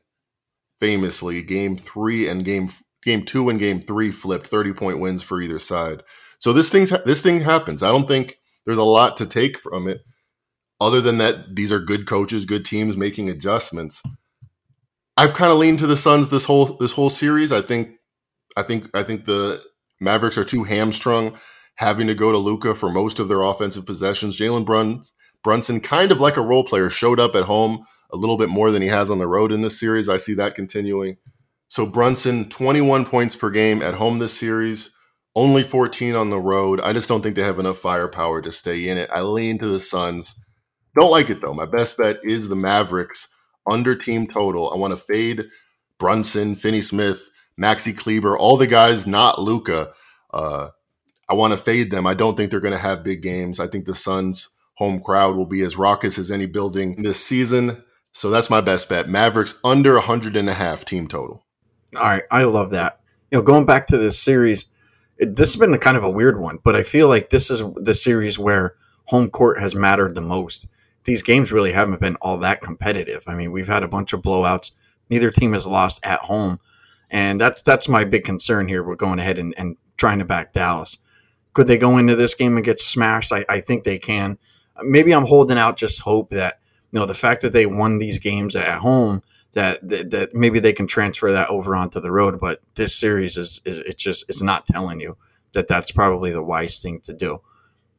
famously, 0.80 1.42
game 1.42 1.76
three 1.76 2.28
and 2.28 2.44
game 2.44 2.70
game 3.04 3.24
two 3.24 3.48
and 3.48 3.58
game 3.58 3.80
three 3.80 4.10
flipped 4.10 4.46
30 4.46 4.72
point 4.72 5.00
wins 5.00 5.22
for 5.22 5.40
either 5.40 5.58
side. 5.58 6.02
So 6.38 6.52
this 6.52 6.70
thing's 6.70 6.90
this 7.04 7.20
thing 7.20 7.40
happens. 7.40 7.82
I 7.82 7.88
don't 7.88 8.06
think 8.06 8.38
there's 8.66 8.78
a 8.78 8.84
lot 8.84 9.16
to 9.16 9.26
take 9.26 9.58
from 9.58 9.88
it, 9.88 10.02
other 10.80 11.00
than 11.00 11.18
that 11.18 11.56
these 11.56 11.72
are 11.72 11.80
good 11.80 12.06
coaches, 12.06 12.44
good 12.44 12.64
teams 12.64 12.96
making 12.96 13.28
adjustments. 13.28 14.02
I've 15.16 15.34
kind 15.34 15.50
of 15.50 15.58
leaned 15.58 15.80
to 15.80 15.86
the 15.88 15.96
Suns 15.96 16.28
this 16.28 16.44
whole 16.44 16.76
this 16.78 16.92
whole 16.92 17.10
series. 17.10 17.50
I 17.50 17.62
think 17.62 17.96
I 18.56 18.62
think 18.62 18.88
I 18.94 19.02
think 19.02 19.24
the 19.24 19.62
Mavericks 20.00 20.38
are 20.38 20.44
too 20.44 20.62
hamstrung 20.62 21.36
having 21.78 22.06
to 22.06 22.14
go 22.14 22.30
to 22.30 22.38
Luka 22.38 22.74
for 22.74 22.90
most 22.90 23.18
of 23.18 23.28
their 23.28 23.42
offensive 23.42 23.86
possessions. 23.86 24.38
Jalen 24.38 24.64
Brunson, 24.64 25.02
Brunson, 25.42 25.80
kind 25.80 26.12
of 26.12 26.20
like 26.20 26.36
a 26.36 26.42
role 26.42 26.64
player, 26.64 26.90
showed 26.90 27.18
up 27.18 27.34
at 27.34 27.44
home 27.44 27.84
a 28.12 28.16
little 28.16 28.36
bit 28.36 28.48
more 28.48 28.70
than 28.70 28.82
he 28.82 28.88
has 28.88 29.10
on 29.10 29.18
the 29.18 29.28
road 29.28 29.52
in 29.52 29.62
this 29.62 29.78
series. 29.78 30.08
I 30.08 30.16
see 30.16 30.34
that 30.34 30.54
continuing. 30.54 31.16
So 31.68 31.86
Brunson, 31.86 32.48
21 32.48 33.04
points 33.04 33.36
per 33.36 33.50
game 33.50 33.82
at 33.82 33.94
home 33.94 34.18
this 34.18 34.36
series 34.36 34.90
only 35.38 35.62
14 35.62 36.16
on 36.16 36.30
the 36.30 36.40
road. 36.40 36.80
I 36.80 36.92
just 36.92 37.08
don't 37.08 37.22
think 37.22 37.36
they 37.36 37.44
have 37.44 37.60
enough 37.60 37.78
firepower 37.78 38.42
to 38.42 38.50
stay 38.50 38.88
in 38.88 38.98
it. 38.98 39.08
I 39.12 39.20
lean 39.20 39.58
to 39.58 39.68
the 39.68 39.78
Suns. 39.78 40.34
Don't 40.98 41.12
like 41.12 41.30
it 41.30 41.40
though. 41.40 41.54
My 41.54 41.64
best 41.64 41.96
bet 41.96 42.18
is 42.24 42.48
the 42.48 42.56
Mavericks 42.56 43.28
under 43.70 43.94
team 43.94 44.26
total. 44.26 44.72
I 44.72 44.76
want 44.76 44.90
to 44.90 44.96
fade 44.96 45.44
Brunson, 45.98 46.56
Finney 46.56 46.80
Smith, 46.80 47.30
Maxi 47.60 47.96
Kleber, 47.96 48.36
all 48.36 48.56
the 48.56 48.66
guys 48.66 49.06
not 49.06 49.40
Luka. 49.40 49.92
Uh, 50.34 50.70
I 51.28 51.34
want 51.34 51.52
to 51.52 51.56
fade 51.58 51.90
them. 51.90 52.06
I 52.06 52.14
don't 52.14 52.36
think 52.36 52.50
they're 52.50 52.60
going 52.60 52.72
to 52.72 52.78
have 52.78 53.04
big 53.04 53.22
games. 53.22 53.60
I 53.60 53.66
think 53.66 53.84
the 53.84 53.94
Suns' 53.94 54.48
home 54.74 55.00
crowd 55.00 55.36
will 55.36 55.46
be 55.46 55.62
as 55.62 55.76
raucous 55.76 56.18
as 56.18 56.30
any 56.30 56.46
building 56.46 57.02
this 57.02 57.24
season. 57.24 57.82
So 58.12 58.30
that's 58.30 58.50
my 58.50 58.60
best 58.60 58.88
bet. 58.88 59.08
Mavericks 59.08 59.58
under 59.62 59.94
100 59.94 60.36
and 60.36 60.48
a 60.48 60.54
half 60.54 60.84
team 60.84 61.08
total. 61.08 61.44
All 61.96 62.02
right, 62.02 62.22
I 62.30 62.44
love 62.44 62.70
that. 62.70 63.00
You 63.30 63.38
know, 63.38 63.42
going 63.42 63.66
back 63.66 63.86
to 63.88 63.98
this 63.98 64.18
series, 64.18 64.66
it, 65.18 65.36
this 65.36 65.52
has 65.52 65.60
been 65.60 65.74
a 65.74 65.78
kind 65.78 65.96
of 65.96 66.04
a 66.04 66.10
weird 66.10 66.40
one, 66.40 66.58
but 66.62 66.76
I 66.76 66.82
feel 66.82 67.08
like 67.08 67.30
this 67.30 67.50
is 67.50 67.62
the 67.76 67.94
series 67.94 68.38
where 68.38 68.76
home 69.06 69.30
court 69.30 69.60
has 69.60 69.74
mattered 69.74 70.14
the 70.14 70.20
most. 70.20 70.66
These 71.04 71.22
games 71.22 71.52
really 71.52 71.72
haven't 71.72 72.00
been 72.00 72.16
all 72.16 72.38
that 72.38 72.60
competitive. 72.60 73.24
I 73.26 73.34
mean, 73.34 73.52
we've 73.52 73.68
had 73.68 73.82
a 73.82 73.88
bunch 73.88 74.12
of 74.12 74.22
blowouts. 74.22 74.72
Neither 75.10 75.30
team 75.30 75.54
has 75.54 75.66
lost 75.66 76.00
at 76.02 76.20
home, 76.20 76.60
and 77.10 77.40
that's 77.40 77.62
that's 77.62 77.88
my 77.88 78.04
big 78.04 78.24
concern 78.24 78.68
here. 78.68 78.82
We're 78.82 78.96
going 78.96 79.18
ahead 79.18 79.38
and, 79.38 79.54
and 79.56 79.76
trying 79.96 80.18
to 80.18 80.26
back 80.26 80.52
Dallas. 80.52 80.98
Could 81.58 81.66
they 81.66 81.76
go 81.76 81.98
into 81.98 82.14
this 82.14 82.36
game 82.36 82.54
and 82.54 82.64
get 82.64 82.78
smashed? 82.78 83.32
I, 83.32 83.44
I 83.48 83.60
think 83.60 83.82
they 83.82 83.98
can. 83.98 84.38
Maybe 84.80 85.10
I'm 85.10 85.26
holding 85.26 85.58
out 85.58 85.76
just 85.76 86.00
hope 86.00 86.30
that 86.30 86.60
you 86.92 87.00
know 87.00 87.04
the 87.04 87.14
fact 87.14 87.42
that 87.42 87.52
they 87.52 87.66
won 87.66 87.98
these 87.98 88.20
games 88.20 88.54
at 88.54 88.78
home 88.78 89.24
that, 89.54 89.80
that, 89.88 90.12
that 90.12 90.34
maybe 90.36 90.60
they 90.60 90.72
can 90.72 90.86
transfer 90.86 91.32
that 91.32 91.48
over 91.48 91.74
onto 91.74 91.98
the 91.98 92.12
road. 92.12 92.38
But 92.38 92.60
this 92.76 92.94
series 92.94 93.36
is, 93.36 93.60
is 93.64 93.78
it's 93.78 94.00
just 94.00 94.26
it's 94.28 94.40
not 94.40 94.68
telling 94.68 95.00
you 95.00 95.16
that 95.50 95.66
that's 95.66 95.90
probably 95.90 96.30
the 96.30 96.44
wise 96.44 96.78
thing 96.78 97.00
to 97.00 97.12
do. 97.12 97.40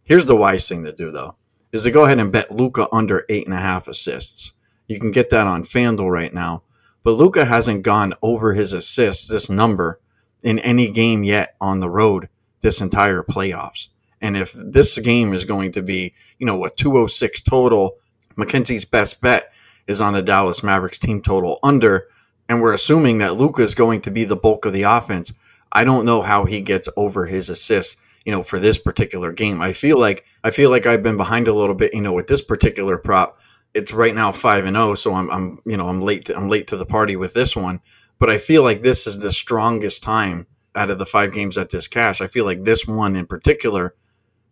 Here's 0.04 0.24
the 0.24 0.38
wise 0.38 0.66
thing 0.66 0.86
to 0.86 0.94
do 0.94 1.12
though: 1.12 1.36
is 1.74 1.84
to 1.84 1.92
go 1.92 2.06
ahead 2.06 2.20
and 2.20 2.32
bet 2.32 2.56
Luka 2.56 2.88
under 2.94 3.26
eight 3.28 3.46
and 3.46 3.54
a 3.54 3.60
half 3.60 3.90
assists. 3.90 4.54
You 4.88 5.02
can 5.02 5.12
get 5.12 5.32
that 5.32 5.48
on 5.48 5.64
FanDuel 5.64 6.10
right 6.10 6.34
now. 6.34 6.64
But 7.04 7.16
Luka 7.16 7.44
hasn't 7.44 7.84
gone 7.84 8.14
over 8.22 8.54
his 8.54 8.72
assists, 8.72 9.28
this 9.28 9.50
number, 9.50 10.00
in 10.42 10.60
any 10.60 10.90
game 10.90 11.26
yet 11.26 11.58
on 11.60 11.80
the 11.80 11.90
road 11.90 12.30
this 12.62 12.82
entire 12.82 13.24
playoffs. 13.24 13.88
And 14.22 14.36
if 14.36 14.54
this 14.54 14.98
game 14.98 15.34
is 15.34 15.46
going 15.46 15.72
to 15.74 15.82
be, 15.82 16.14
you 16.38 16.46
know, 16.46 16.66
a 16.66 16.70
206 16.70 17.42
total, 17.42 17.98
Mackenzie's 18.36 18.86
best 18.86 19.22
bet 19.22 19.52
is 19.88 20.02
on 20.02 20.14
the 20.14 20.22
Dallas 20.22 20.64
Mavericks 20.64 21.00
team 21.00 21.22
total 21.22 21.60
under, 21.64 22.08
and 22.48 22.62
we're 22.62 22.74
assuming 22.74 23.20
that 23.20 23.36
Luka 23.36 23.64
is 23.64 23.76
going 23.76 24.02
to 24.02 24.12
be 24.12 24.24
the 24.24 24.36
bulk 24.36 24.66
of 24.66 24.74
the 24.74 24.84
offense. 24.84 25.34
I 25.72 25.84
don't 25.84 26.06
know 26.06 26.22
how 26.22 26.46
he 26.46 26.62
gets 26.62 26.90
over 26.96 27.26
his 27.26 27.50
assists, 27.50 27.98
you 28.26 28.32
know, 28.32 28.44
for 28.44 28.60
this 28.60 28.78
particular 28.78 29.32
game. 29.32 29.62
I 29.62 29.74
feel 29.74 30.00
like 30.00 30.26
I 30.44 30.52
feel 30.52 30.70
like 30.70 30.86
I've 30.86 31.04
been 31.04 31.18
behind 31.18 31.48
a 31.48 31.54
little 31.54 31.76
bit, 31.76 31.94
you 31.94 32.02
know, 32.02 32.14
with 32.14 32.28
this 32.28 32.42
particular 32.42 32.98
prop. 32.98 33.40
It's 33.74 33.94
right 33.94 34.16
now 34.16 34.32
five 34.32 34.66
and 34.66 34.76
zero, 34.76 34.92
oh, 34.92 34.96
so 34.96 35.14
I'm, 35.14 35.30
I'm, 35.30 35.60
you 35.66 35.78
know, 35.78 35.88
I'm 35.88 36.02
late. 36.02 36.26
To, 36.26 36.36
I'm 36.36 36.50
late 36.50 36.68
to 36.68 36.78
the 36.78 36.86
party 36.86 37.16
with 37.16 37.34
this 37.34 37.56
one. 37.56 37.82
But 38.18 38.30
I 38.30 38.38
feel 38.38 38.64
like 38.64 38.82
this 38.82 39.06
is 39.06 39.20
the 39.20 39.32
strongest 39.32 40.02
time 40.02 40.48
out 40.76 40.90
of 40.90 40.98
the 40.98 41.06
five 41.06 41.34
games 41.34 41.58
at 41.58 41.70
this 41.70 41.88
cash. 41.88 42.22
I 42.22 42.28
feel 42.28 42.46
like 42.46 42.64
this 42.64 42.88
one 42.88 43.16
in 43.16 43.26
particular, 43.26 43.96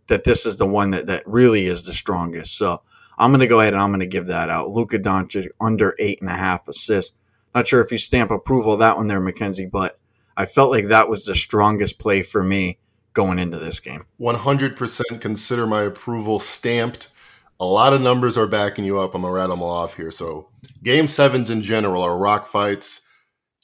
that 0.08 0.24
this 0.24 0.46
is 0.46 0.58
the 0.58 0.66
one 0.66 0.92
that 0.92 1.08
that 1.08 1.28
really 1.28 1.68
is 1.68 1.84
the 1.84 1.94
strongest. 1.94 2.58
So 2.58 2.82
I'm 3.18 3.32
going 3.32 3.42
to 3.42 3.48
go 3.48 3.60
ahead 3.60 3.74
and 3.74 3.82
I'm 3.82 3.90
going 3.90 4.00
to 4.00 4.08
give 4.08 4.28
that 4.28 4.50
out. 4.50 4.70
Luka 4.70 5.00
Doncic 5.00 5.48
under 5.60 5.96
eight 6.00 6.22
and 6.22 6.30
a 6.30 6.36
half 6.36 6.68
assists. 6.68 7.16
Not 7.56 7.68
sure 7.68 7.82
if 7.82 7.92
you 7.92 7.98
stamp 7.98 8.32
approval 8.32 8.74
of 8.74 8.80
that 8.80 8.98
one 8.98 9.08
there, 9.08 9.20
Mackenzie, 9.20 9.66
but 9.66 10.00
I 10.36 10.46
felt 10.46 10.70
like 10.70 10.88
that 10.88 11.10
was 11.10 11.26
the 11.26 11.34
strongest 11.34 11.98
play 11.98 12.22
for 12.22 12.44
me 12.44 12.78
going 13.14 13.40
into 13.40 13.58
this 13.58 13.80
game. 13.80 14.06
100% 14.22 15.20
consider 15.20 15.66
my 15.66 15.82
approval 15.82 16.40
stamped. 16.40 17.10
A 17.60 17.66
lot 17.66 17.94
of 17.94 18.02
numbers 18.02 18.38
are 18.38 18.46
backing 18.46 18.86
you 18.86 19.00
up. 19.00 19.16
I'm 19.16 19.24
going 19.24 19.32
to 19.32 19.36
rattle 19.36 19.56
them 19.56 19.64
all 19.64 19.72
off 19.72 19.96
here. 19.96 20.12
So, 20.12 20.50
game 20.84 21.08
sevens 21.08 21.50
in 21.50 21.64
general 21.64 22.04
are 22.04 22.16
rock 22.16 22.46
fights, 22.46 23.02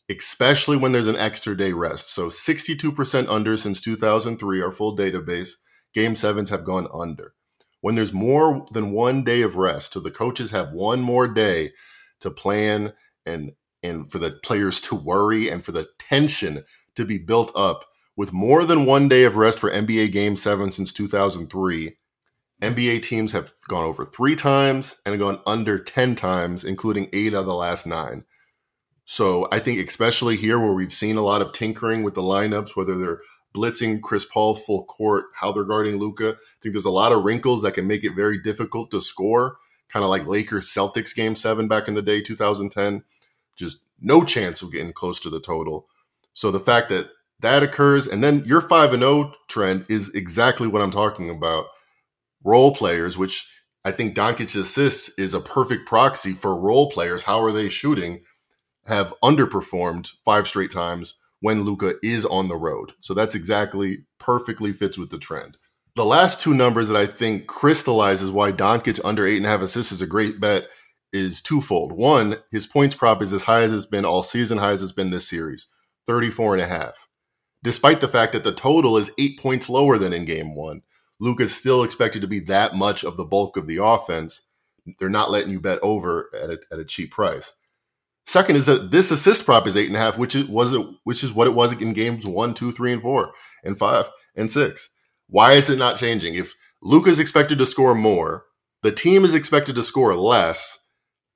especially 0.10 0.78
when 0.78 0.92
there's 0.92 1.08
an 1.08 1.16
extra 1.16 1.56
day 1.56 1.74
rest. 1.74 2.14
So, 2.14 2.30
62% 2.30 3.28
under 3.30 3.58
since 3.58 3.80
2003, 3.82 4.62
our 4.62 4.72
full 4.72 4.98
database. 4.98 5.52
Game 5.94 6.16
sevens 6.16 6.50
have 6.50 6.66
gone 6.66 6.88
under 6.92 7.34
when 7.84 7.96
there's 7.96 8.14
more 8.14 8.66
than 8.72 8.94
one 8.94 9.26
day 9.26 9.42
of 9.42 9.58
rest, 9.58 9.92
so 9.92 10.00
the 10.00 10.10
coaches 10.10 10.52
have 10.52 10.72
one 10.72 11.02
more 11.02 11.28
day 11.28 11.74
to 12.22 12.32
plan 12.32 12.94
and 13.26 13.52
and 13.84 14.10
for 14.10 14.20
the 14.20 14.32
players 14.32 14.80
to 14.80 14.96
worry 14.96 15.50
and 15.50 15.66
for 15.66 15.74
the 15.74 15.90
tension 16.00 16.64
to 16.96 17.04
be 17.04 17.18
built 17.18 17.52
up 17.58 17.84
with 18.16 18.32
more 18.32 18.64
than 18.64 18.86
one 18.86 19.10
day 19.10 19.26
of 19.26 19.36
rest 19.36 19.60
for 19.60 19.70
NBA 19.70 20.14
Game 20.14 20.38
7 20.38 20.72
since 20.72 20.94
2003. 20.94 21.98
NBA 22.62 23.02
teams 23.02 23.34
have 23.34 23.52
gone 23.68 23.84
over 23.84 24.06
three 24.06 24.38
times 24.38 24.96
and 25.06 25.20
gone 25.20 25.42
under 25.46 25.78
10 25.78 26.16
times, 26.16 26.64
including 26.64 27.10
eight 27.12 27.34
out 27.34 27.42
of 27.42 27.46
the 27.48 27.54
last 27.54 27.86
nine. 27.86 28.24
So 29.06 29.48
I 29.52 29.60
think, 29.60 29.86
especially 29.86 30.38
here 30.38 30.60
where 30.60 30.74
we've 30.74 30.94
seen 30.94 31.18
a 31.18 31.24
lot 31.24 31.42
of 31.42 31.52
tinkering 31.52 32.04
with 32.04 32.16
the 32.16 32.22
lineups, 32.22 32.76
whether 32.76 32.98
they're 32.98 33.22
blitzing 33.56 34.02
Chris 34.02 34.26
Paul 34.26 34.56
full 34.56 34.86
court, 34.86 35.26
how 35.36 35.52
they're 35.52 35.64
guarding 35.64 35.98
Luka. 36.00 36.30
I 36.30 36.62
think 36.62 36.74
there's 36.74 36.86
a 36.86 36.92
lot 36.92 37.12
of 37.12 37.24
wrinkles 37.24 37.62
that 37.62 37.74
can 37.74 37.88
make 37.88 38.04
it 38.04 38.16
very 38.16 38.42
difficult 38.42 38.92
to 38.92 39.02
score, 39.02 39.58
kind 39.90 40.04
of 40.04 40.10
like 40.10 40.26
Lakers 40.26 40.68
Celtics 40.68 41.16
game 41.16 41.36
seven 41.36 41.68
back 41.68 41.88
in 41.88 41.94
the 41.94 42.02
day, 42.02 42.22
2010. 42.22 43.04
Just 43.56 43.86
no 44.02 44.24
chance 44.24 44.62
of 44.62 44.72
getting 44.72 44.94
close 44.94 45.20
to 45.20 45.30
the 45.30 45.40
total. 45.40 45.88
So 46.34 46.50
the 46.50 46.60
fact 46.60 46.90
that 46.90 47.10
that 47.42 47.62
occurs, 47.62 48.08
and 48.08 48.24
then 48.24 48.44
your 48.46 48.62
5 48.62 48.94
and 48.94 49.04
0 49.04 49.34
trend 49.48 49.86
is 49.90 50.10
exactly 50.16 50.68
what 50.68 50.82
I'm 50.82 50.92
talking 50.92 51.30
about. 51.30 51.66
Role 52.44 52.74
players, 52.76 53.18
which 53.18 53.48
I 53.86 53.92
think 53.92 54.16
Doncic 54.16 54.60
assists 54.60 55.10
is 55.20 55.34
a 55.34 55.40
perfect 55.40 55.88
proxy 55.88 56.32
for 56.32 56.60
role 56.60 56.90
players. 56.90 57.24
How 57.24 57.44
are 57.44 57.52
they 57.52 57.70
shooting? 57.70 58.22
Have 58.86 59.14
underperformed 59.24 60.12
five 60.26 60.48
straight 60.48 60.72
times 60.72 61.16
when 61.40 61.64
Luka 61.64 61.96
is 62.02 62.26
on 62.26 62.48
the 62.48 62.56
road. 62.56 62.94
So 63.02 63.14
that's 63.14 63.36
exactly 63.36 64.06
perfectly 64.20 64.72
fits 64.72 64.98
with 64.98 65.10
the 65.10 65.18
trend. 65.18 65.58
The 65.96 66.06
last 66.06 66.42
two 66.42 66.54
numbers 66.54 66.88
that 66.88 66.98
I 66.98 67.06
think 67.06 67.48
crystallizes 67.48 68.32
why 68.32 68.52
Doncic 68.52 69.00
under 69.04 69.28
eight 69.28 69.38
and 69.38 69.46
a 69.46 69.50
half 69.50 69.62
assists 69.62 69.92
is 69.92 70.02
a 70.02 70.08
great 70.08 70.40
bet 70.40 70.68
is 71.12 71.42
twofold. 71.42 71.92
One, 71.92 72.38
his 72.52 72.66
points 72.66 72.96
prop 72.96 73.22
is 73.22 73.32
as 73.32 73.44
high 73.44 73.62
as 73.62 73.72
it's 73.72 73.86
been 73.86 74.06
all 74.06 74.24
season, 74.24 74.58
high 74.58 74.72
as 74.72 74.82
it's 74.82 74.92
been 74.92 75.12
this 75.12 75.30
series, 75.30 75.68
34 76.08 76.56
and 76.56 76.64
a 76.64 76.68
half. 76.68 76.94
Despite 77.62 78.02
the 78.02 78.08
fact 78.08 78.34
that 78.34 78.44
the 78.44 78.54
total 78.54 78.98
is 78.98 79.12
eight 79.20 79.40
points 79.40 79.70
lower 79.70 79.98
than 79.98 80.14
in 80.14 80.26
game 80.26 80.56
one, 80.56 80.82
Luka's 81.20 81.54
still 81.54 81.84
expected 81.84 82.22
to 82.22 82.28
be 82.28 82.40
that 82.40 82.76
much 82.76 83.04
of 83.04 83.16
the 83.16 83.24
bulk 83.24 83.56
of 83.56 83.68
the 83.68 83.84
offense. 83.84 84.42
They're 85.00 85.10
not 85.10 85.32
letting 85.32 85.52
you 85.52 85.62
bet 85.62 85.80
over 85.82 86.30
at 86.34 86.50
a, 86.50 86.60
at 86.72 86.80
a 86.80 86.86
cheap 86.86 87.12
price. 87.12 87.54
Second 88.26 88.56
is 88.56 88.66
that 88.68 88.92
this 88.92 89.12
assist 89.12 89.46
prop 89.46 89.68
is 89.68 89.76
eight 89.76 89.88
and 89.88 89.96
a 89.96 90.00
half, 90.00 90.18
which 90.18 90.36
is 90.36 90.46
was 90.48 90.74
it, 90.74 90.86
which 91.04 91.24
is 91.24 91.34
what 91.34 91.48
it 91.48 91.54
was 91.54 91.74
in 91.74 91.94
games 91.94 92.26
one, 92.26 92.54
two, 92.54 92.72
three, 92.72 92.94
and 92.94 93.02
four, 93.02 93.34
and 93.64 93.78
five 93.78 94.10
and 94.36 94.50
six. 94.50 94.90
Why 95.28 95.54
is 95.54 95.70
it 95.70 95.78
not 95.78 96.00
changing? 96.00 96.36
If 96.36 96.54
Luka 96.82 97.10
is 97.10 97.20
expected 97.20 97.58
to 97.58 97.66
score 97.66 97.96
more, 97.96 98.46
the 98.82 98.92
team 98.92 99.26
is 99.26 99.34
expected 99.34 99.76
to 99.76 99.84
score 99.84 100.16
less. 100.16 100.80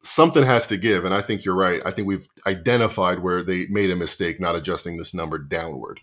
Something 0.03 0.43
has 0.43 0.67
to 0.67 0.77
give, 0.77 1.03
and 1.03 1.13
I 1.13 1.21
think 1.21 1.43
you're 1.43 1.55
right. 1.55 1.81
I 1.83 1.91
think 1.91 2.07
we've 2.07 2.27
identified 2.45 3.19
where 3.19 3.43
they 3.43 3.65
made 3.69 3.89
a 3.89 3.95
mistake 3.95 4.39
not 4.39 4.55
adjusting 4.55 4.97
this 4.97 5.13
number 5.13 5.37
downward. 5.37 5.99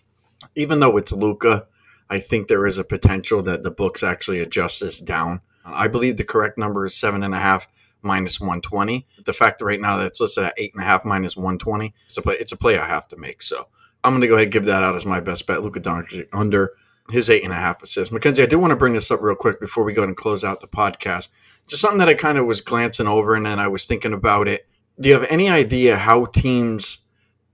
Even 0.55 0.79
though 0.79 0.97
it's 0.97 1.11
Luka, 1.11 1.65
I 2.09 2.19
think 2.19 2.47
there 2.47 2.67
is 2.67 2.77
a 2.77 2.83
potential 2.83 3.41
that 3.43 3.63
the 3.63 3.71
books 3.71 4.03
actually 4.03 4.39
adjust 4.39 4.81
this 4.81 4.99
down. 4.99 5.41
I 5.65 5.87
believe 5.87 6.17
the 6.17 6.23
correct 6.23 6.57
number 6.57 6.85
is 6.85 6.95
seven 6.95 7.23
and 7.23 7.33
a 7.33 7.39
half 7.39 7.67
minus 8.05 8.39
120. 8.39 9.05
The 9.25 9.33
fact 9.33 9.59
that 9.59 9.65
right 9.65 9.81
now 9.81 9.97
that's 9.97 10.21
listed 10.21 10.45
at 10.45 10.53
eight 10.57 10.73
and 10.73 10.81
a 10.81 10.85
half 10.85 11.03
minus 11.03 11.35
120, 11.35 11.93
it's 12.05 12.17
a 12.17 12.21
play, 12.21 12.35
it's 12.39 12.51
a 12.51 12.57
play 12.57 12.77
I 12.77 12.87
have 12.87 13.07
to 13.09 13.17
make. 13.17 13.41
So 13.41 13.67
I'm 14.03 14.13
going 14.13 14.21
to 14.21 14.27
go 14.27 14.35
ahead 14.35 14.45
and 14.45 14.53
give 14.53 14.65
that 14.65 14.83
out 14.83 14.95
as 14.95 15.05
my 15.05 15.19
best 15.19 15.47
bet. 15.47 15.63
Luka 15.63 15.81
Doncic 15.81 16.27
under 16.31 16.73
his 17.09 17.29
eight 17.29 17.43
and 17.43 17.51
a 17.51 17.55
half 17.55 17.83
assists. 17.83 18.11
Mackenzie, 18.11 18.43
I 18.43 18.47
do 18.47 18.59
want 18.59 18.71
to 18.71 18.77
bring 18.77 18.93
this 18.93 19.11
up 19.11 19.21
real 19.21 19.35
quick 19.35 19.59
before 19.59 19.83
we 19.83 19.93
go 19.93 20.03
and 20.03 20.15
close 20.15 20.43
out 20.43 20.61
the 20.61 20.67
podcast. 20.67 21.29
Just 21.67 21.81
something 21.81 21.99
that 21.99 22.09
I 22.09 22.13
kind 22.13 22.37
of 22.37 22.45
was 22.45 22.61
glancing 22.61 23.07
over 23.07 23.35
and 23.35 23.45
then 23.45 23.59
I 23.59 23.67
was 23.67 23.85
thinking 23.85 24.13
about 24.13 24.47
it. 24.47 24.67
Do 24.99 25.09
you 25.09 25.15
have 25.15 25.27
any 25.29 25.49
idea 25.49 25.97
how 25.97 26.25
teams 26.25 26.99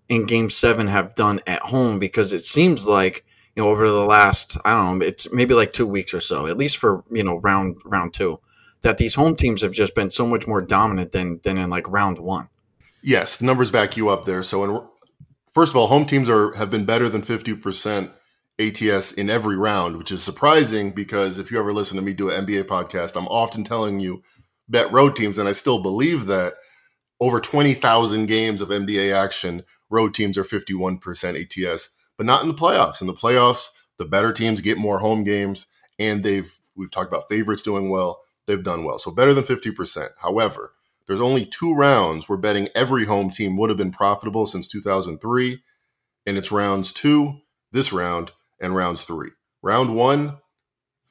in 0.10 0.26
game 0.26 0.50
seven 0.50 0.88
have 0.88 1.16
done 1.16 1.42
at 1.48 1.62
home? 1.62 2.00
Because 2.00 2.34
it 2.34 2.46
seems 2.46 2.86
like, 2.86 3.26
you 3.56 3.64
know, 3.64 3.70
over 3.70 3.90
the 3.90 4.06
last, 4.06 4.58
I 4.64 4.72
don't 4.72 5.00
know, 5.00 5.06
it's 5.06 5.32
maybe 5.32 5.54
like 5.54 5.74
two 5.74 5.88
weeks 5.88 6.14
or 6.14 6.20
so, 6.20 6.48
at 6.48 6.58
least 6.58 6.78
for, 6.78 7.04
you 7.10 7.24
know, 7.24 7.38
round 7.38 7.78
round 7.86 8.14
two 8.14 8.40
that 8.82 8.98
these 8.98 9.16
home 9.16 9.36
teams 9.36 9.62
have 9.62 9.74
just 9.74 9.96
been 9.96 10.10
so 10.10 10.26
much 10.26 10.48
more 10.48 10.62
dominant 10.62 11.12
than 11.12 11.40
than 11.44 11.58
in 11.58 11.70
like 11.70 11.88
round 11.88 12.20
one. 12.20 12.50
Yes, 13.02 13.38
the 13.38 13.46
numbers 13.46 13.72
back 13.72 13.98
you 13.98 14.10
up 14.10 14.26
there. 14.26 14.44
So, 14.44 14.64
in, 14.64 14.88
first 15.52 15.72
of 15.72 15.76
all, 15.76 15.88
home 15.88 16.06
teams 16.06 16.30
are 16.30 16.54
have 16.54 16.72
been 16.72 16.86
better 16.86 17.10
than 17.10 17.22
fifty 17.22 17.56
percent 17.56 18.12
ATS 18.60 19.12
in 19.14 19.30
every 19.30 19.58
round, 19.58 19.98
which 19.98 20.12
is 20.12 20.22
surprising 20.22 20.92
because 20.92 21.38
if 21.38 21.52
you 21.52 21.60
ever 21.60 21.74
listen 21.74 21.96
to 21.96 22.04
me 22.04 22.14
do 22.14 22.30
an 22.30 22.46
NBA 22.46 22.64
podcast, 22.64 23.16
I'm 23.16 23.28
often 23.28 23.64
telling 23.64 24.00
you 24.00 24.22
bet 24.68 24.92
road 24.92 25.16
teams, 25.16 25.38
and 25.38 25.48
I 25.48 25.54
still 25.54 25.82
believe 25.82 26.26
that 26.28 26.56
over 27.20 27.40
twenty 27.40 27.74
thousand 27.74 28.26
games 28.28 28.62
of 28.62 28.70
NBA 28.70 29.16
action, 29.16 29.64
road 29.90 30.14
teams 30.14 30.38
are 30.38 30.44
fifty 30.44 30.74
one 30.74 30.98
percent 30.98 31.38
ATS, 31.38 31.90
but 32.18 32.26
not 32.26 32.42
in 32.42 32.48
the 32.48 32.56
playoffs. 32.56 33.02
In 33.02 33.08
the 33.08 33.14
playoffs, 33.14 33.70
the 33.98 34.06
better 34.06 34.34
teams 34.34 34.62
get 34.62 34.78
more 34.78 35.00
home 35.00 35.24
games, 35.24 35.68
and 36.00 36.24
they've 36.24 36.52
we've 36.76 36.92
talked 36.92 37.12
about 37.12 37.30
favorites 37.30 37.62
doing 37.62 37.90
well 37.90 38.22
they've 38.48 38.64
done 38.64 38.84
well. 38.84 39.00
So 39.00 39.12
better 39.12 39.34
than 39.34 39.44
50%. 39.44 40.10
However, 40.20 40.74
there's 41.08 41.22
only 41.22 41.46
two 41.46 41.74
rounds 41.74 42.30
where 42.30 42.38
betting 42.38 42.70
every 42.76 43.06
home 43.06 43.32
team 43.32 43.58
would 43.58 43.70
have 43.70 43.78
been 43.78 43.92
profitable 43.92 44.48
since 44.48 44.68
2003. 44.68 45.62
And 46.26 46.38
it's 46.38 46.52
rounds 46.52 46.94
two, 46.94 47.40
this 47.72 47.92
round, 47.92 48.32
and 48.60 48.76
rounds 48.76 49.04
three. 49.04 49.32
Round 49.62 49.96
one, 49.96 50.38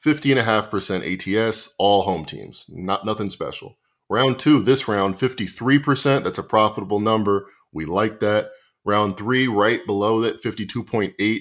50.5% 0.04 1.46
ATS, 1.46 1.74
all 1.78 2.02
home 2.02 2.24
teams, 2.24 2.64
not 2.68 3.04
nothing 3.04 3.30
special. 3.30 3.76
Round 4.08 4.38
two, 4.38 4.62
this 4.62 4.88
round, 4.88 5.16
53%. 5.18 6.24
That's 6.24 6.38
a 6.38 6.42
profitable 6.42 7.00
number. 7.00 7.46
We 7.72 7.84
like 7.84 8.20
that. 8.20 8.50
Round 8.84 9.16
three, 9.16 9.46
right 9.46 9.84
below 9.86 10.20
that, 10.22 10.42
52.8. 10.42 11.40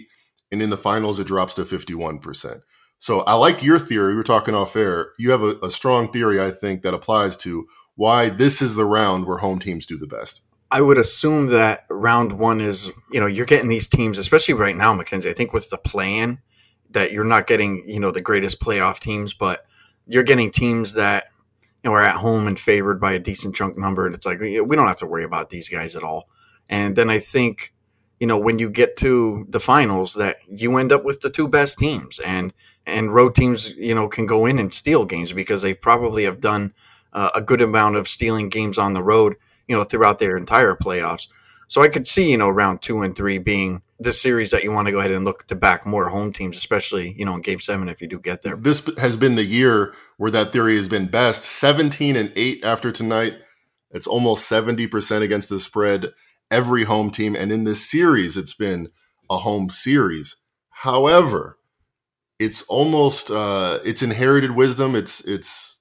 And 0.52 0.62
in 0.62 0.69
the 0.69 0.78
finals, 0.78 1.19
it 1.19 1.28
drops 1.28 1.54
to 1.56 1.63
51%. 1.63 2.62
So 3.00 3.22
I 3.22 3.34
like 3.34 3.64
your 3.64 3.80
theory. 3.80 4.12
We 4.12 4.18
were 4.18 4.24
talking 4.24 4.54
off 4.54 4.76
air. 4.76 5.14
You 5.18 5.32
have 5.32 5.42
a, 5.42 5.56
a 5.64 5.72
strong 5.72 6.12
theory, 6.12 6.42
I 6.42 6.52
think, 6.52 6.84
that 6.84 6.94
applies 6.94 7.36
to 7.38 7.66
why 7.96 8.30
this 8.30 8.62
is 8.62 8.76
the 8.76 8.86
round 8.86 9.26
where 9.26 9.38
home 9.38 9.60
teams 9.60 9.86
do 9.86 9.98
the 9.98 10.08
best. 10.08 10.42
I 10.72 10.82
would 10.82 10.98
assume 10.98 11.48
that 11.48 11.86
round 11.90 12.34
one 12.34 12.62
is, 12.62 12.92
you 13.12 13.20
know, 13.20 13.26
you're 13.26 13.46
getting 13.46 13.70
these 13.70 13.88
teams, 13.88 14.18
especially 14.18 14.54
right 14.54 14.76
now, 14.76 14.94
Mackenzie. 14.94 15.30
I 15.30 15.34
think 15.34 15.54
with 15.54 15.70
the 15.70 15.78
plan 15.78 16.40
that 16.92 17.12
you're 17.12 17.24
not 17.24 17.48
getting, 17.48 17.88
you 17.88 18.00
know, 18.00 18.12
the 18.12 18.22
greatest 18.22 18.60
playoff 18.62 19.00
teams, 19.00 19.34
but 19.34 19.66
you're 20.06 20.24
getting 20.24 20.52
teams 20.52 20.94
that 20.94 21.26
you 21.84 21.90
know 21.90 21.96
are 21.96 22.04
at 22.04 22.16
home 22.16 22.48
and 22.48 22.60
favored 22.60 23.00
by 23.00 23.14
a 23.14 23.20
decent 23.20 23.56
chunk 23.56 23.78
number. 23.78 24.06
And 24.06 24.14
it's 24.14 24.26
like 24.26 24.40
we 24.40 24.58
don't 24.58 24.88
have 24.88 24.98
to 24.98 25.08
worry 25.08 25.24
about 25.24 25.50
these 25.50 25.70
guys 25.70 25.96
at 25.96 26.04
all. 26.04 26.30
And 26.68 26.96
then 26.96 27.10
I 27.10 27.20
think, 27.20 27.74
you 28.19 28.27
know, 28.27 28.38
when 28.38 28.60
you 28.60 28.69
get 28.69 28.97
to 28.97 29.45
the 29.49 29.60
finals, 29.60 30.15
that 30.15 30.38
you 30.49 30.77
end 30.77 30.91
up 30.91 31.03
with 31.03 31.21
the 31.21 31.29
two 31.29 31.47
best 31.47 31.77
teams. 31.77 32.19
And 32.19 32.53
and 32.86 33.13
road 33.13 33.36
teams, 33.36 33.71
you 33.71 33.93
know, 33.93 34.08
can 34.08 34.25
go 34.25 34.45
in 34.45 34.60
and 34.60 34.73
steal 34.73 35.05
games 35.05 35.32
because 35.32 35.62
they 35.62 35.73
probably 35.73 36.23
have 36.23 36.41
done 36.41 36.73
uh, 37.13 37.29
a 37.36 37.41
good 37.41 37.62
amount 37.62 37.95
of 37.95 38.08
stealing 38.08 38.49
games 38.49 38.77
on 38.77 38.93
the 38.93 39.03
road, 39.03 39.36
you 39.67 39.75
know, 39.75 39.84
throughout 39.84 40.19
their 40.19 40.38
entire 40.38 40.75
playoffs. 40.75 41.27
So 41.67 41.84
I 41.84 41.88
could 41.88 42.08
see, 42.08 42.32
you 42.32 42.38
know, 42.38 42.49
round 42.49 42.82
two 42.82 43.03
and 43.03 43.15
three 43.15 43.38
being 43.38 43.84
the 43.99 44.12
series 44.12 44.49
that 44.51 44.63
you 44.63 44.71
want 44.71 44.88
to 44.88 44.91
go 44.91 44.99
ahead 44.99 45.12
and 45.12 45.23
look 45.23 45.45
to 45.47 45.55
back 45.55 45.86
more 45.86 46.10
home 46.10 46.34
teams, 46.34 46.58
especially, 46.58 47.13
you 47.15 47.25
know, 47.25 47.36
in 47.36 47.41
game 47.41 47.60
seven 47.60 47.89
if 47.89 48.01
you 48.01 48.08
do 48.08 48.19
get 48.19 48.41
there. 48.41 48.55
This 48.55 48.89
has 48.97 49.15
been 49.15 49.36
the 49.36 49.45
year 49.45 49.93
where 50.17 50.32
that 50.32 50.51
theory 50.51 50.75
has 50.77 50.88
been 50.88 51.08
best. 51.08 51.43
17 51.43 52.15
and 52.15 52.34
eight 52.36 52.63
after 52.63 52.91
tonight. 52.91 53.36
It's 53.91 54.08
almost 54.08 54.49
70% 54.49 55.21
against 55.21 55.49
the 55.49 55.60
spread, 55.60 56.12
every 56.52 56.84
home 56.84 57.12
team. 57.12 57.36
And 57.36 57.52
in 57.52 57.64
this 57.64 57.90
series, 57.90 58.38
it's 58.38 58.54
been 58.54 58.90
a 59.30 59.38
home 59.38 59.70
series. 59.70 60.36
However, 60.70 61.58
it's 62.40 62.62
almost 62.64 63.32
uh, 63.32 63.80
it's 63.84 64.02
inherited 64.02 64.52
wisdom. 64.52 64.96
It's 64.96 65.26
it's 65.28 65.80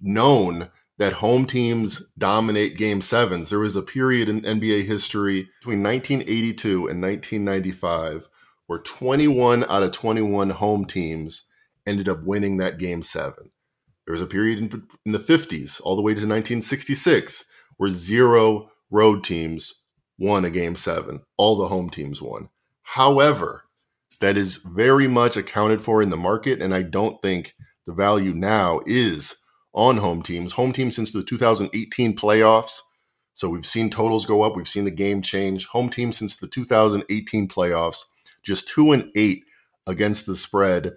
known 0.00 0.68
that 0.98 1.14
home 1.14 1.46
teams 1.46 2.02
dominate 2.16 2.76
game 2.76 3.02
sevens. 3.02 3.50
There 3.50 3.58
was 3.58 3.76
a 3.76 3.82
period 3.82 4.28
in 4.28 4.42
NBA 4.42 4.84
history 4.86 5.48
between 5.60 5.82
1982 5.82 6.88
and 6.88 7.02
1995 7.02 8.28
where 8.66 8.78
21 8.80 9.64
out 9.64 9.82
of 9.82 9.92
21 9.92 10.50
home 10.50 10.84
teams 10.84 11.44
ended 11.86 12.08
up 12.08 12.24
winning 12.24 12.56
that 12.56 12.78
game 12.78 13.02
seven. 13.02 13.50
There 14.06 14.12
was 14.12 14.22
a 14.22 14.26
period 14.26 14.58
in, 14.58 14.86
in 15.04 15.12
the 15.12 15.18
50s 15.18 15.80
all 15.82 15.96
the 15.96 16.02
way 16.02 16.12
to 16.12 16.18
1966 16.18 17.44
where 17.76 17.90
zero 17.90 18.70
road 18.90 19.22
teams 19.22 19.74
won 20.18 20.44
a 20.44 20.50
game 20.50 20.76
seven. 20.76 21.22
All 21.36 21.56
the 21.56 21.68
home 21.68 21.90
teams 21.90 22.22
won. 22.22 22.48
However, 22.82 23.64
that 24.20 24.36
is 24.36 24.56
very 24.56 25.08
much 25.08 25.36
accounted 25.36 25.82
for 25.82 26.02
in 26.02 26.10
the 26.10 26.16
market. 26.16 26.62
And 26.62 26.74
I 26.74 26.82
don't 26.82 27.20
think 27.20 27.54
the 27.86 27.92
value 27.92 28.32
now 28.32 28.80
is 28.86 29.36
on 29.74 29.98
home 29.98 30.22
teams. 30.22 30.52
Home 30.52 30.72
teams 30.72 30.96
since 30.96 31.12
the 31.12 31.22
2018 31.22 32.16
playoffs. 32.16 32.80
So 33.34 33.48
we've 33.48 33.66
seen 33.66 33.90
totals 33.90 34.24
go 34.24 34.42
up. 34.42 34.56
We've 34.56 34.66
seen 34.66 34.84
the 34.84 34.90
game 34.90 35.20
change. 35.20 35.66
Home 35.66 35.90
teams 35.90 36.16
since 36.16 36.36
the 36.36 36.48
2018 36.48 37.48
playoffs, 37.48 38.04
just 38.42 38.68
two 38.68 38.92
and 38.92 39.10
eight 39.14 39.42
against 39.86 40.24
the 40.24 40.34
spread. 40.34 40.94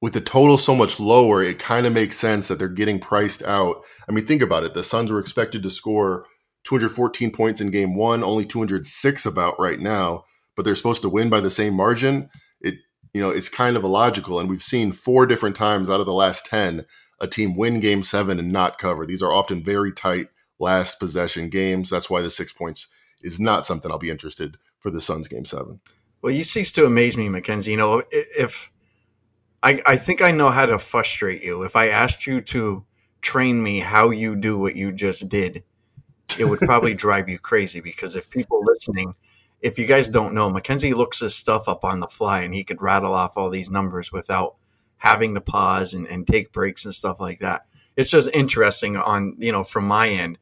With 0.00 0.14
the 0.14 0.20
total 0.20 0.58
so 0.58 0.74
much 0.74 1.00
lower, 1.00 1.42
it 1.42 1.58
kind 1.58 1.86
of 1.86 1.92
makes 1.92 2.16
sense 2.16 2.48
that 2.48 2.58
they're 2.58 2.68
getting 2.68 2.98
priced 2.98 3.42
out. 3.42 3.84
I 4.08 4.12
mean, 4.12 4.26
think 4.26 4.42
about 4.42 4.64
it. 4.64 4.74
The 4.74 4.84
Suns 4.84 5.10
were 5.10 5.18
expected 5.18 5.62
to 5.64 5.70
score 5.70 6.26
214 6.64 7.30
points 7.32 7.60
in 7.60 7.70
game 7.70 7.94
one, 7.94 8.22
only 8.22 8.44
206 8.44 9.26
about 9.26 9.58
right 9.58 9.80
now 9.80 10.24
but 10.54 10.64
they're 10.64 10.74
supposed 10.74 11.02
to 11.02 11.08
win 11.08 11.30
by 11.30 11.40
the 11.40 11.50
same 11.50 11.74
margin, 11.74 12.30
it 12.60 12.74
you 13.12 13.20
know 13.20 13.30
it's 13.30 13.48
kind 13.48 13.76
of 13.76 13.84
illogical. 13.84 14.38
And 14.38 14.48
we've 14.48 14.62
seen 14.62 14.92
four 14.92 15.26
different 15.26 15.56
times 15.56 15.88
out 15.88 16.00
of 16.00 16.06
the 16.06 16.12
last 16.12 16.46
ten 16.46 16.86
a 17.20 17.26
team 17.26 17.56
win 17.56 17.80
game 17.80 18.02
seven 18.02 18.38
and 18.38 18.52
not 18.52 18.78
cover. 18.78 19.06
These 19.06 19.22
are 19.22 19.32
often 19.32 19.62
very 19.62 19.92
tight 19.92 20.28
last 20.58 20.98
possession 20.98 21.48
games. 21.48 21.88
That's 21.88 22.10
why 22.10 22.20
the 22.20 22.30
six 22.30 22.52
points 22.52 22.88
is 23.22 23.38
not 23.38 23.64
something 23.64 23.90
I'll 23.90 23.98
be 23.98 24.10
interested 24.10 24.56
for 24.80 24.90
the 24.90 25.00
Suns 25.00 25.28
game 25.28 25.44
seven. 25.44 25.80
Well, 26.20 26.32
you 26.32 26.44
cease 26.44 26.72
to 26.72 26.84
amaze 26.84 27.16
me, 27.16 27.28
Mackenzie. 27.28 27.72
You 27.72 27.76
know, 27.76 28.02
if 28.10 28.70
I, 29.62 29.80
I 29.86 29.96
think 29.96 30.22
I 30.22 30.32
know 30.32 30.50
how 30.50 30.66
to 30.66 30.78
frustrate 30.78 31.42
you. 31.42 31.62
If 31.62 31.76
I 31.76 31.88
asked 31.88 32.26
you 32.26 32.40
to 32.40 32.84
train 33.20 33.62
me 33.62 33.78
how 33.80 34.10
you 34.10 34.34
do 34.34 34.58
what 34.58 34.74
you 34.74 34.92
just 34.92 35.28
did, 35.28 35.62
it 36.38 36.44
would 36.44 36.60
probably 36.60 36.94
drive 36.94 37.28
you 37.28 37.38
crazy 37.38 37.80
because 37.80 38.16
if 38.16 38.30
people 38.30 38.62
listening, 38.64 39.14
if 39.60 39.78
you 39.78 39.86
guys 39.86 40.08
don't 40.08 40.34
know, 40.34 40.50
Mackenzie 40.50 40.94
looks 40.94 41.20
his 41.20 41.34
stuff 41.34 41.68
up 41.68 41.84
on 41.84 42.00
the 42.00 42.06
fly 42.06 42.40
and 42.42 42.54
he 42.54 42.64
could 42.64 42.82
rattle 42.82 43.14
off 43.14 43.36
all 43.36 43.50
these 43.50 43.70
numbers 43.70 44.12
without 44.12 44.56
having 44.96 45.34
to 45.34 45.40
pause 45.40 45.94
and, 45.94 46.06
and 46.06 46.26
take 46.26 46.52
breaks 46.52 46.84
and 46.84 46.94
stuff 46.94 47.20
like 47.20 47.40
that. 47.40 47.66
It's 47.96 48.10
just 48.10 48.30
interesting 48.32 48.96
on, 48.96 49.36
you 49.38 49.52
know, 49.52 49.64
from 49.64 49.86
my 49.86 50.08
end, 50.08 50.38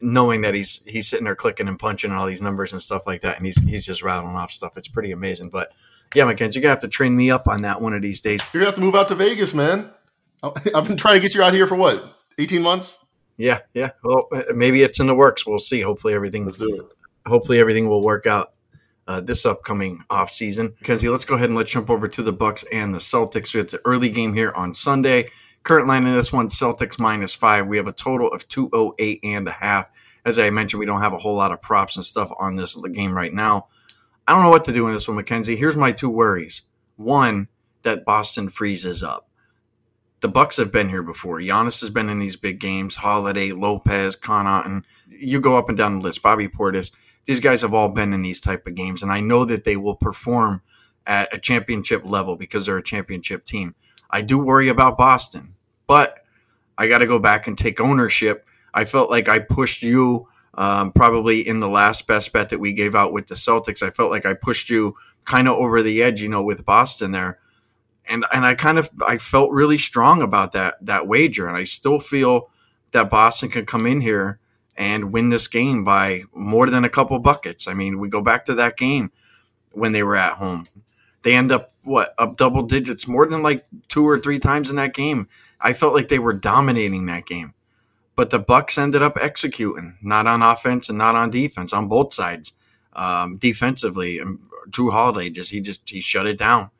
knowing 0.00 0.42
that 0.42 0.54
he's 0.54 0.82
he's 0.86 1.08
sitting 1.08 1.24
there 1.24 1.34
clicking 1.34 1.68
and 1.68 1.78
punching 1.78 2.12
all 2.12 2.26
these 2.26 2.42
numbers 2.42 2.72
and 2.72 2.82
stuff 2.82 3.06
like 3.06 3.22
that, 3.22 3.38
and 3.38 3.46
he's 3.46 3.58
he's 3.62 3.84
just 3.84 4.02
rattling 4.02 4.36
off 4.36 4.50
stuff. 4.50 4.76
It's 4.76 4.88
pretty 4.88 5.12
amazing. 5.12 5.50
But 5.50 5.72
yeah, 6.14 6.24
Mackenzie, 6.24 6.58
you're 6.58 6.62
gonna 6.62 6.74
have 6.74 6.82
to 6.82 6.88
train 6.88 7.16
me 7.16 7.30
up 7.30 7.48
on 7.48 7.62
that 7.62 7.80
one 7.80 7.94
of 7.94 8.02
these 8.02 8.20
days. 8.20 8.40
You're 8.52 8.60
gonna 8.60 8.70
have 8.70 8.76
to 8.76 8.80
move 8.82 8.94
out 8.94 9.08
to 9.08 9.14
Vegas, 9.14 9.54
man. 9.54 9.90
I've 10.42 10.86
been 10.86 10.96
trying 10.96 11.14
to 11.14 11.20
get 11.20 11.34
you 11.34 11.42
out 11.42 11.54
here 11.54 11.66
for 11.66 11.76
what, 11.76 12.04
18 12.38 12.62
months? 12.62 12.98
Yeah, 13.36 13.60
yeah. 13.74 13.90
Well, 14.02 14.28
maybe 14.54 14.82
it's 14.82 15.00
in 15.00 15.06
the 15.06 15.14
works. 15.14 15.46
We'll 15.46 15.58
see. 15.58 15.80
Hopefully 15.80 16.14
everything. 16.14 16.46
Let's 16.46 16.58
do 16.58 16.74
it. 16.74 17.28
Hopefully 17.28 17.58
everything 17.58 17.88
will 17.88 18.02
work 18.02 18.26
out. 18.26 18.52
Uh, 19.08 19.20
this 19.20 19.46
upcoming 19.46 20.02
off 20.10 20.30
season. 20.30 20.74
Mackenzie, 20.80 21.08
let's 21.08 21.24
go 21.24 21.36
ahead 21.36 21.48
and 21.48 21.56
let's 21.56 21.70
jump 21.70 21.90
over 21.90 22.08
to 22.08 22.24
the 22.24 22.32
Bucks 22.32 22.64
and 22.72 22.92
the 22.92 22.98
Celtics. 22.98 23.54
We 23.54 23.60
It's 23.60 23.72
an 23.72 23.78
early 23.84 24.08
game 24.08 24.34
here 24.34 24.50
on 24.50 24.74
Sunday. 24.74 25.30
Current 25.62 25.86
line 25.86 26.06
in 26.08 26.14
this 26.16 26.32
one, 26.32 26.48
Celtics 26.48 26.98
minus 26.98 27.32
five. 27.32 27.68
We 27.68 27.76
have 27.76 27.86
a 27.86 27.92
total 27.92 28.32
of 28.32 28.48
208 28.48 29.20
and 29.22 29.46
a 29.46 29.52
half. 29.52 29.90
As 30.24 30.40
I 30.40 30.50
mentioned, 30.50 30.80
we 30.80 30.86
don't 30.86 31.02
have 31.02 31.12
a 31.12 31.18
whole 31.18 31.36
lot 31.36 31.52
of 31.52 31.62
props 31.62 31.96
and 31.96 32.04
stuff 32.04 32.32
on 32.36 32.56
this 32.56 32.74
game 32.74 33.14
right 33.14 33.32
now. 33.32 33.68
I 34.26 34.32
don't 34.32 34.42
know 34.42 34.50
what 34.50 34.64
to 34.64 34.72
do 34.72 34.88
in 34.88 34.92
this 34.92 35.06
one, 35.06 35.16
Mackenzie. 35.16 35.54
Here's 35.54 35.76
my 35.76 35.92
two 35.92 36.10
worries. 36.10 36.62
One, 36.96 37.46
that 37.82 38.04
Boston 38.04 38.48
freezes 38.48 39.04
up. 39.04 39.28
The 40.26 40.32
Bucks 40.32 40.56
have 40.56 40.72
been 40.72 40.88
here 40.88 41.04
before. 41.04 41.38
Giannis 41.38 41.80
has 41.82 41.90
been 41.90 42.08
in 42.08 42.18
these 42.18 42.34
big 42.34 42.58
games. 42.58 42.96
Holiday, 42.96 43.52
Lopez, 43.52 44.16
Connaughton. 44.16 44.82
You 45.08 45.40
go 45.40 45.56
up 45.56 45.68
and 45.68 45.78
down 45.78 46.00
the 46.00 46.04
list. 46.04 46.20
Bobby 46.20 46.48
Portis 46.48 46.90
these 47.26 47.38
guys 47.38 47.62
have 47.62 47.72
all 47.72 47.90
been 47.90 48.12
in 48.12 48.22
these 48.22 48.40
type 48.40 48.66
of 48.66 48.74
games, 48.74 49.04
and 49.04 49.12
I 49.12 49.20
know 49.20 49.44
that 49.44 49.62
they 49.62 49.76
will 49.76 49.94
perform 49.94 50.62
at 51.06 51.32
a 51.32 51.38
championship 51.38 52.02
level 52.04 52.34
because 52.34 52.66
they're 52.66 52.76
a 52.76 52.82
championship 52.82 53.44
team. 53.44 53.76
I 54.10 54.22
do 54.22 54.36
worry 54.36 54.68
about 54.68 54.98
Boston, 54.98 55.54
but 55.86 56.24
I 56.76 56.88
got 56.88 56.98
to 56.98 57.06
go 57.06 57.20
back 57.20 57.46
and 57.46 57.56
take 57.56 57.80
ownership. 57.80 58.48
I 58.74 58.84
felt 58.84 59.12
like 59.12 59.28
I 59.28 59.38
pushed 59.38 59.84
you 59.84 60.26
um, 60.54 60.90
probably 60.90 61.46
in 61.46 61.60
the 61.60 61.68
last 61.68 62.08
best 62.08 62.32
bet 62.32 62.48
that 62.48 62.58
we 62.58 62.72
gave 62.72 62.96
out 62.96 63.12
with 63.12 63.28
the 63.28 63.36
Celtics. 63.36 63.80
I 63.80 63.90
felt 63.90 64.10
like 64.10 64.26
I 64.26 64.34
pushed 64.34 64.70
you 64.70 64.96
kind 65.24 65.46
of 65.46 65.54
over 65.54 65.82
the 65.82 66.02
edge, 66.02 66.20
you 66.20 66.28
know, 66.28 66.42
with 66.42 66.64
Boston 66.64 67.12
there, 67.12 67.38
and 68.08 68.24
and 68.32 68.44
I 68.44 68.54
kind 68.54 68.78
of 68.78 68.90
I 69.06 69.18
felt 69.18 69.50
really 69.52 69.78
strong 69.78 70.22
about 70.22 70.52
that 70.52 70.74
that 70.84 71.06
wager, 71.06 71.46
and 71.46 71.56
I 71.56 71.64
still 71.64 72.00
feel 72.00 72.50
that 72.92 73.10
Boston 73.10 73.50
can 73.50 73.66
come 73.66 73.86
in 73.86 74.00
here 74.00 74.38
and 74.76 75.12
win 75.12 75.30
this 75.30 75.48
game 75.48 75.84
by 75.84 76.22
more 76.34 76.66
than 76.66 76.84
a 76.84 76.90
couple 76.90 77.18
buckets. 77.18 77.66
I 77.66 77.74
mean, 77.74 77.98
we 77.98 78.08
go 78.08 78.20
back 78.20 78.44
to 78.46 78.54
that 78.54 78.76
game 78.76 79.10
when 79.72 79.92
they 79.92 80.02
were 80.02 80.16
at 80.16 80.34
home. 80.34 80.68
They 81.22 81.34
end 81.34 81.52
up 81.52 81.72
what 81.82 82.14
up 82.18 82.36
double 82.36 82.62
digits 82.62 83.08
more 83.08 83.26
than 83.26 83.42
like 83.42 83.64
two 83.88 84.06
or 84.06 84.18
three 84.18 84.38
times 84.38 84.70
in 84.70 84.76
that 84.76 84.94
game. 84.94 85.28
I 85.60 85.72
felt 85.72 85.94
like 85.94 86.08
they 86.08 86.18
were 86.18 86.32
dominating 86.32 87.06
that 87.06 87.26
game. 87.26 87.54
But 88.14 88.30
the 88.30 88.38
Bucks 88.38 88.78
ended 88.78 89.02
up 89.02 89.18
executing, 89.20 89.98
not 90.02 90.26
on 90.26 90.42
offense 90.42 90.88
and 90.88 90.96
not 90.96 91.14
on 91.14 91.30
defense, 91.30 91.72
on 91.72 91.86
both 91.88 92.14
sides. 92.14 92.52
Um, 92.94 93.36
defensively, 93.36 94.20
and 94.20 94.38
Jrue 94.70 94.90
Holiday 94.90 95.28
just 95.28 95.50
he 95.50 95.60
just 95.60 95.88
he 95.88 96.00
shut 96.00 96.26
it 96.26 96.38
down, 96.38 96.70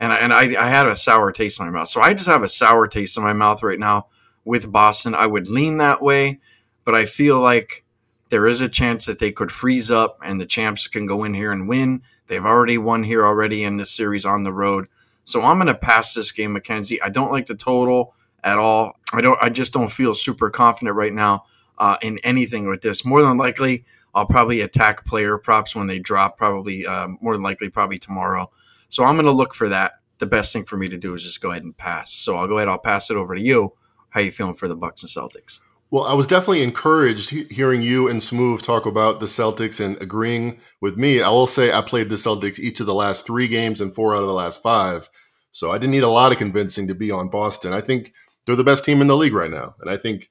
and 0.00 0.12
I, 0.12 0.16
and 0.18 0.32
I, 0.32 0.66
I 0.66 0.68
had 0.68 0.86
a 0.86 0.96
sour 0.96 1.32
taste 1.32 1.60
in 1.60 1.66
my 1.66 1.72
mouth. 1.72 1.88
So 1.88 2.00
I 2.00 2.14
just 2.14 2.28
have 2.28 2.42
a 2.42 2.48
sour 2.48 2.86
taste 2.86 3.16
in 3.16 3.22
my 3.22 3.32
mouth 3.32 3.62
right 3.62 3.78
now 3.78 4.06
with 4.44 4.70
Boston. 4.70 5.14
I 5.14 5.26
would 5.26 5.48
lean 5.48 5.78
that 5.78 6.02
way 6.02 6.40
but 6.88 6.94
I 6.94 7.04
feel 7.04 7.38
like 7.38 7.84
there 8.30 8.46
is 8.46 8.62
a 8.62 8.68
chance 8.68 9.04
that 9.04 9.18
they 9.18 9.30
could 9.30 9.52
freeze 9.52 9.90
up 9.90 10.18
and 10.24 10.40
the 10.40 10.46
champs 10.46 10.86
can 10.86 11.04
go 11.04 11.24
in 11.24 11.34
here 11.34 11.52
and 11.52 11.68
win. 11.68 12.00
They've 12.28 12.46
already 12.46 12.78
won 12.78 13.02
here 13.02 13.26
already 13.26 13.62
in 13.62 13.76
this 13.76 13.90
series 13.90 14.24
on 14.24 14.42
the 14.42 14.54
road. 14.54 14.86
So 15.26 15.42
I'm 15.42 15.58
going 15.58 15.66
to 15.66 15.74
pass 15.74 16.14
this 16.14 16.32
game, 16.32 16.54
Mackenzie. 16.54 17.02
I 17.02 17.10
don't 17.10 17.30
like 17.30 17.44
the 17.44 17.56
total 17.56 18.14
at 18.42 18.56
all. 18.56 18.94
I 19.12 19.20
don't. 19.20 19.38
I 19.42 19.50
just 19.50 19.74
don't 19.74 19.92
feel 19.92 20.14
super 20.14 20.48
confident 20.48 20.96
right 20.96 21.12
now 21.12 21.44
uh, 21.76 21.98
in 22.00 22.20
anything 22.20 22.66
with 22.66 22.80
this. 22.80 23.04
More 23.04 23.20
than 23.20 23.36
likely, 23.36 23.84
I'll 24.14 24.24
probably 24.24 24.62
attack 24.62 25.04
player 25.04 25.36
props 25.36 25.76
when 25.76 25.88
they 25.88 25.98
drop. 25.98 26.38
Probably 26.38 26.86
uh, 26.86 27.08
more 27.20 27.34
than 27.34 27.42
likely, 27.42 27.68
probably 27.68 27.98
tomorrow. 27.98 28.50
So 28.88 29.04
I'm 29.04 29.14
going 29.14 29.26
to 29.26 29.32
look 29.32 29.54
for 29.54 29.68
that. 29.68 29.92
The 30.18 30.26
best 30.26 30.52
thing 30.52 30.64
for 30.64 30.76
me 30.76 30.88
to 30.88 30.98
do 30.98 31.14
is 31.14 31.22
just 31.22 31.40
go 31.40 31.50
ahead 31.50 31.62
and 31.62 31.76
pass. 31.76 32.12
So 32.12 32.36
I'll 32.36 32.48
go 32.48 32.56
ahead. 32.56 32.68
I'll 32.68 32.78
pass 32.78 33.10
it 33.10 33.16
over 33.16 33.34
to 33.34 33.40
you. 33.40 33.74
How 34.10 34.20
you 34.20 34.30
feeling 34.30 34.54
for 34.54 34.68
the 34.68 34.76
Bucks 34.76 35.02
and 35.02 35.10
Celtics? 35.10 35.60
Well, 35.90 36.04
I 36.04 36.12
was 36.12 36.26
definitely 36.26 36.62
encouraged 36.62 37.30
hearing 37.30 37.80
you 37.80 38.08
and 38.08 38.22
Smooth 38.22 38.62
talk 38.62 38.84
about 38.84 39.20
the 39.20 39.26
Celtics 39.26 39.82
and 39.82 40.00
agreeing 40.02 40.60
with 40.80 40.98
me. 40.98 41.22
I 41.22 41.30
will 41.30 41.46
say 41.46 41.72
I 41.72 41.80
played 41.80 42.10
the 42.10 42.16
Celtics 42.16 42.58
each 42.58 42.80
of 42.80 42.86
the 42.86 42.94
last 42.94 43.26
three 43.26 43.48
games 43.48 43.80
and 43.80 43.94
four 43.94 44.14
out 44.14 44.20
of 44.20 44.26
the 44.26 44.34
last 44.34 44.62
five. 44.62 45.08
So 45.52 45.70
I 45.70 45.78
didn't 45.78 45.92
need 45.92 46.02
a 46.02 46.08
lot 46.08 46.32
of 46.32 46.38
convincing 46.38 46.88
to 46.88 46.94
be 46.94 47.10
on 47.10 47.30
Boston. 47.30 47.72
I 47.72 47.80
think 47.80 48.12
they're 48.44 48.56
the 48.56 48.64
best 48.64 48.84
team 48.84 49.00
in 49.00 49.06
the 49.06 49.16
league 49.16 49.32
right 49.32 49.50
now. 49.50 49.76
And 49.80 49.90
I 49.90 49.96
think 49.96 50.28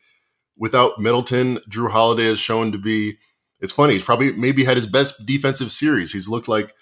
without 0.58 1.00
Middleton, 1.00 1.60
Jrue 1.70 1.92
Holiday 1.92 2.26
has 2.26 2.40
shown 2.40 2.72
to 2.72 2.78
be 2.78 3.18
it's 3.60 3.74
funny, 3.74 3.94
he's 3.94 4.04
probably 4.04 4.34
maybe 4.34 4.64
had 4.64 4.78
his 4.78 4.86
best 4.86 5.26
defensive 5.26 5.72
series. 5.72 6.14
He's 6.14 6.30
looked 6.30 6.48
like 6.48 6.74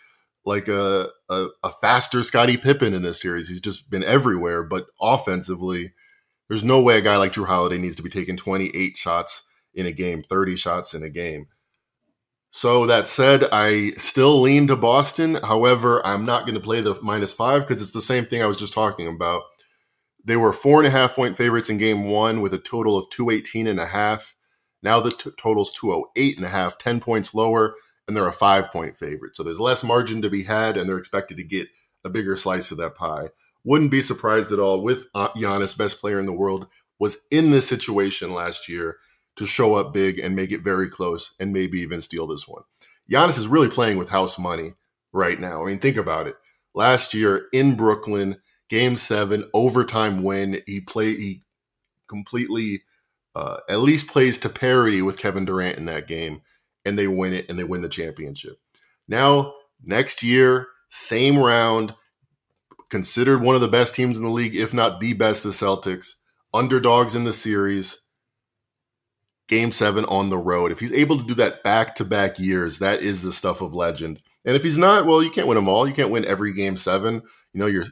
like 0.45 0.67
a, 0.67 1.09
a, 1.29 1.47
a 1.63 1.71
faster 1.71 2.23
Scottie 2.23 2.57
Pippen 2.57 2.93
in 2.93 3.01
this 3.01 3.21
series. 3.21 3.49
He's 3.49 3.61
just 3.61 3.89
been 3.89 4.03
everywhere, 4.03 4.63
but 4.63 4.87
offensively– 5.01 5.93
there's 6.47 6.63
no 6.63 6.81
way 6.81 6.97
a 6.97 7.01
guy 7.01 7.17
like 7.17 7.33
Jrue 7.33 7.47
Holiday 7.47 7.77
needs 7.77 7.95
to 7.95 8.03
be 8.03 8.09
taking 8.09 8.37
28 8.37 8.97
shots 8.97 9.43
in 9.73 9.85
a 9.85 9.91
game, 9.91 10.23
30 10.23 10.55
shots 10.55 10.93
in 10.93 11.03
a 11.03 11.09
game. 11.09 11.47
So 12.51 12.85
that 12.85 13.07
said, 13.07 13.45
I 13.51 13.91
still 13.97 14.39
lean 14.39 14.67
to 14.67 14.75
Boston. 14.75 15.35
However, 15.43 16.05
I'm 16.05 16.23
not 16.23 16.45
going 16.45 16.53
to 16.53 16.61
play 16.61 16.79
the 16.81 16.97
minus 17.01 17.33
five 17.33 17.67
because 17.67 17.81
it's 17.81 17.91
the 17.91 18.01
same 18.01 18.25
thing 18.25 18.41
I 18.41 18.45
was 18.45 18.59
just 18.59 18.73
talking 18.73 19.07
about. 19.07 19.41
They 20.23 20.37
were 20.37 20.53
four 20.53 20.79
and 20.79 20.87
a 20.87 20.91
half 20.91 21.15
point 21.15 21.35
favorites 21.35 21.69
in 21.69 21.77
game 21.77 22.05
one 22.05 22.41
with 22.41 22.53
a 22.53 22.57
total 22.57 22.97
of 22.97 23.09
218 23.09 23.67
and 23.67 23.79
a 23.79 23.87
half. 23.87 24.35
Now 24.81 24.99
the 24.99 25.11
t- 25.11 25.31
total's 25.37 25.73
208 25.73 26.37
and 26.37 26.45
a 26.45 26.49
half, 26.49 26.77
10 26.77 27.01
points 27.01 27.33
lower, 27.33 27.75
and 28.07 28.15
they're 28.15 28.27
a 28.27 28.33
five 28.33 28.71
point 28.71 28.97
favorite. 28.97 29.35
So 29.35 29.43
there's 29.43 29.59
less 29.59 29.83
margin 29.83 30.21
to 30.21 30.29
be 30.29 30.43
had, 30.43 30.77
and 30.77 30.87
they're 30.87 30.97
expected 30.97 31.37
to 31.37 31.43
get 31.43 31.67
a 32.03 32.09
bigger 32.09 32.35
slice 32.35 32.71
of 32.71 32.77
that 32.77 32.95
pie. 32.95 33.29
Wouldn't 33.63 33.91
be 33.91 34.01
surprised 34.01 34.51
at 34.51 34.59
all 34.59 34.81
with 34.81 35.07
uh, 35.15 35.29
Giannis, 35.29 35.77
best 35.77 35.99
player 35.99 36.19
in 36.19 36.27
the 36.27 36.33
world, 36.33 36.67
was 36.99 37.17
in 37.31 37.51
this 37.51 37.67
situation 37.67 38.33
last 38.33 38.69
year 38.69 38.97
to 39.37 39.45
show 39.45 39.75
up 39.75 39.93
big 39.93 40.19
and 40.19 40.35
make 40.35 40.51
it 40.51 40.63
very 40.63 40.89
close 40.89 41.33
and 41.39 41.51
maybe 41.51 41.79
even 41.79 42.01
steal 42.01 42.27
this 42.27 42.47
one. 42.47 42.63
Giannis 43.11 43.37
is 43.37 43.47
really 43.47 43.69
playing 43.69 43.97
with 43.97 44.09
house 44.09 44.39
money 44.39 44.73
right 45.11 45.39
now. 45.39 45.63
I 45.63 45.67
mean, 45.67 45.79
think 45.79 45.97
about 45.97 46.27
it. 46.27 46.35
Last 46.73 47.13
year 47.13 47.47
in 47.51 47.75
Brooklyn, 47.75 48.37
game 48.69 48.97
seven, 48.97 49.49
overtime 49.53 50.23
win, 50.23 50.61
he 50.65 50.79
played, 50.79 51.17
he 51.17 51.43
completely 52.07 52.83
uh, 53.35 53.57
at 53.69 53.81
least 53.81 54.07
plays 54.07 54.37
to 54.39 54.49
parity 54.49 55.01
with 55.01 55.17
Kevin 55.17 55.45
Durant 55.45 55.77
in 55.77 55.85
that 55.85 56.07
game, 56.07 56.41
and 56.85 56.97
they 56.97 57.07
win 57.07 57.33
it 57.33 57.47
and 57.49 57.57
they 57.57 57.63
win 57.63 57.81
the 57.81 57.89
championship. 57.89 58.59
Now, 59.07 59.53
next 59.83 60.23
year, 60.23 60.67
same 60.89 61.37
round, 61.37 61.95
considered 62.89 63.41
one 63.41 63.55
of 63.55 63.61
the 63.61 63.67
best 63.67 63.95
teams 63.95 64.17
in 64.17 64.23
the 64.23 64.29
league, 64.29 64.55
if 64.55 64.73
not 64.73 64.99
the 64.99 65.13
best, 65.13 65.43
the 65.43 65.49
Celtics, 65.49 66.13
underdogs 66.53 67.15
in 67.15 67.23
the 67.23 67.33
series, 67.33 68.01
game 69.47 69.71
seven 69.71 70.05
on 70.05 70.29
the 70.29 70.37
road. 70.37 70.71
If 70.71 70.79
he's 70.79 70.93
able 70.93 71.17
to 71.17 71.25
do 71.25 71.33
that 71.35 71.63
back 71.63 71.95
to 71.95 72.05
back 72.05 72.39
years, 72.39 72.79
that 72.79 73.01
is 73.01 73.21
the 73.21 73.33
stuff 73.33 73.61
of 73.61 73.73
legend. 73.73 74.21
And 74.45 74.55
if 74.55 74.63
he's 74.63 74.77
not, 74.77 75.05
well, 75.05 75.23
you 75.23 75.31
can't 75.31 75.47
win 75.47 75.55
them 75.55 75.67
all. 75.67 75.87
You 75.87 75.93
can't 75.93 76.11
win 76.11 76.25
every 76.25 76.53
game 76.53 76.77
seven. 76.77 77.21
You 77.53 77.59
know, 77.59 77.65
your 77.65 77.85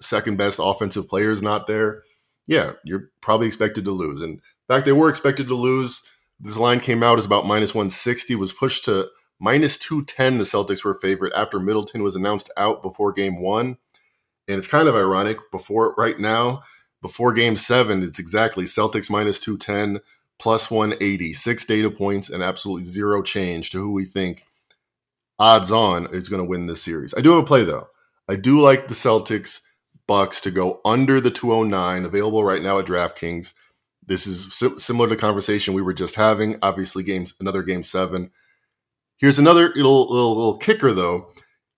second 0.00 0.36
best 0.36 0.58
offensive 0.62 1.08
player 1.08 1.30
is 1.30 1.42
not 1.42 1.66
there. 1.66 2.02
Yeah, 2.46 2.72
you're 2.84 3.10
probably 3.20 3.46
expected 3.46 3.84
to 3.84 3.90
lose. 3.90 4.22
And 4.22 4.34
in 4.34 4.40
fact, 4.68 4.86
they 4.86 4.92
were 4.92 5.10
expected 5.10 5.48
to 5.48 5.54
lose. 5.54 6.02
This 6.40 6.56
line 6.56 6.80
came 6.80 7.02
out 7.02 7.18
as 7.18 7.24
about 7.24 7.46
minus 7.46 7.74
160, 7.74 8.34
was 8.36 8.52
pushed 8.52 8.84
to 8.84 9.08
minus 9.40 9.76
210. 9.78 10.38
The 10.38 10.44
Celtics 10.44 10.84
were 10.84 10.94
favorite 10.94 11.32
after 11.34 11.58
Middleton 11.58 12.02
was 12.02 12.16
announced 12.16 12.50
out 12.56 12.82
before 12.82 13.12
game 13.12 13.40
one. 13.40 13.78
And 14.46 14.56
it's 14.56 14.68
kind 14.68 14.88
of 14.88 14.94
ironic 14.94 15.38
before 15.50 15.94
right 15.98 16.18
now, 16.18 16.62
before 17.00 17.32
game 17.32 17.56
seven, 17.56 18.02
it's 18.02 18.18
exactly 18.18 18.64
Celtics 18.64 19.10
minus 19.10 19.38
210, 19.38 20.00
plus 20.38 20.70
180, 20.70 21.32
six 21.32 21.64
data 21.64 21.90
points, 21.90 22.28
and 22.28 22.42
absolutely 22.42 22.82
zero 22.82 23.22
change 23.22 23.70
to 23.70 23.78
who 23.78 23.92
we 23.92 24.04
think 24.04 24.44
odds 25.38 25.70
on 25.70 26.12
is 26.12 26.28
going 26.28 26.42
to 26.42 26.48
win 26.48 26.66
this 26.66 26.82
series. 26.82 27.14
I 27.16 27.20
do 27.20 27.30
have 27.30 27.44
a 27.44 27.46
play 27.46 27.64
though. 27.64 27.88
I 28.28 28.36
do 28.36 28.60
like 28.60 28.88
the 28.88 28.94
Celtics 28.94 29.60
Bucks 30.06 30.40
to 30.40 30.50
go 30.50 30.80
under 30.84 31.20
the 31.20 31.30
209 31.30 32.04
available 32.04 32.42
right 32.42 32.62
now 32.62 32.78
at 32.78 32.86
DraftKings. 32.86 33.54
This 34.08 34.26
is 34.26 34.52
similar 34.78 35.08
to 35.08 35.14
the 35.14 35.20
conversation 35.20 35.74
we 35.74 35.82
were 35.82 35.92
just 35.92 36.14
having. 36.14 36.58
Obviously, 36.62 37.02
games 37.02 37.34
another 37.38 37.62
game 37.62 37.84
seven. 37.84 38.30
Here's 39.18 39.38
another 39.38 39.68
little, 39.74 40.10
little 40.10 40.36
little 40.36 40.56
kicker 40.56 40.92
though 40.92 41.30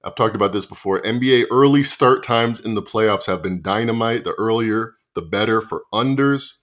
I've 0.02 0.14
talked 0.14 0.34
about 0.34 0.52
this 0.52 0.66
before. 0.66 1.02
NBA 1.02 1.46
early 1.50 1.82
start 1.82 2.22
times 2.22 2.58
in 2.60 2.74
the 2.74 2.82
playoffs 2.82 3.26
have 3.26 3.42
been 3.42 3.62
dynamite. 3.62 4.24
The 4.24 4.32
earlier, 4.32 4.94
the 5.14 5.22
better 5.22 5.60
for 5.60 5.82
unders. 5.92 6.54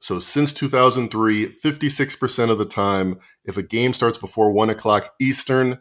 So 0.00 0.18
since 0.18 0.52
2003, 0.52 1.48
56% 1.48 2.50
of 2.50 2.58
the 2.58 2.64
time, 2.64 3.20
if 3.44 3.56
a 3.56 3.62
game 3.62 3.92
starts 3.92 4.18
before 4.18 4.50
one 4.50 4.70
o'clock 4.70 5.12
Eastern, 5.20 5.80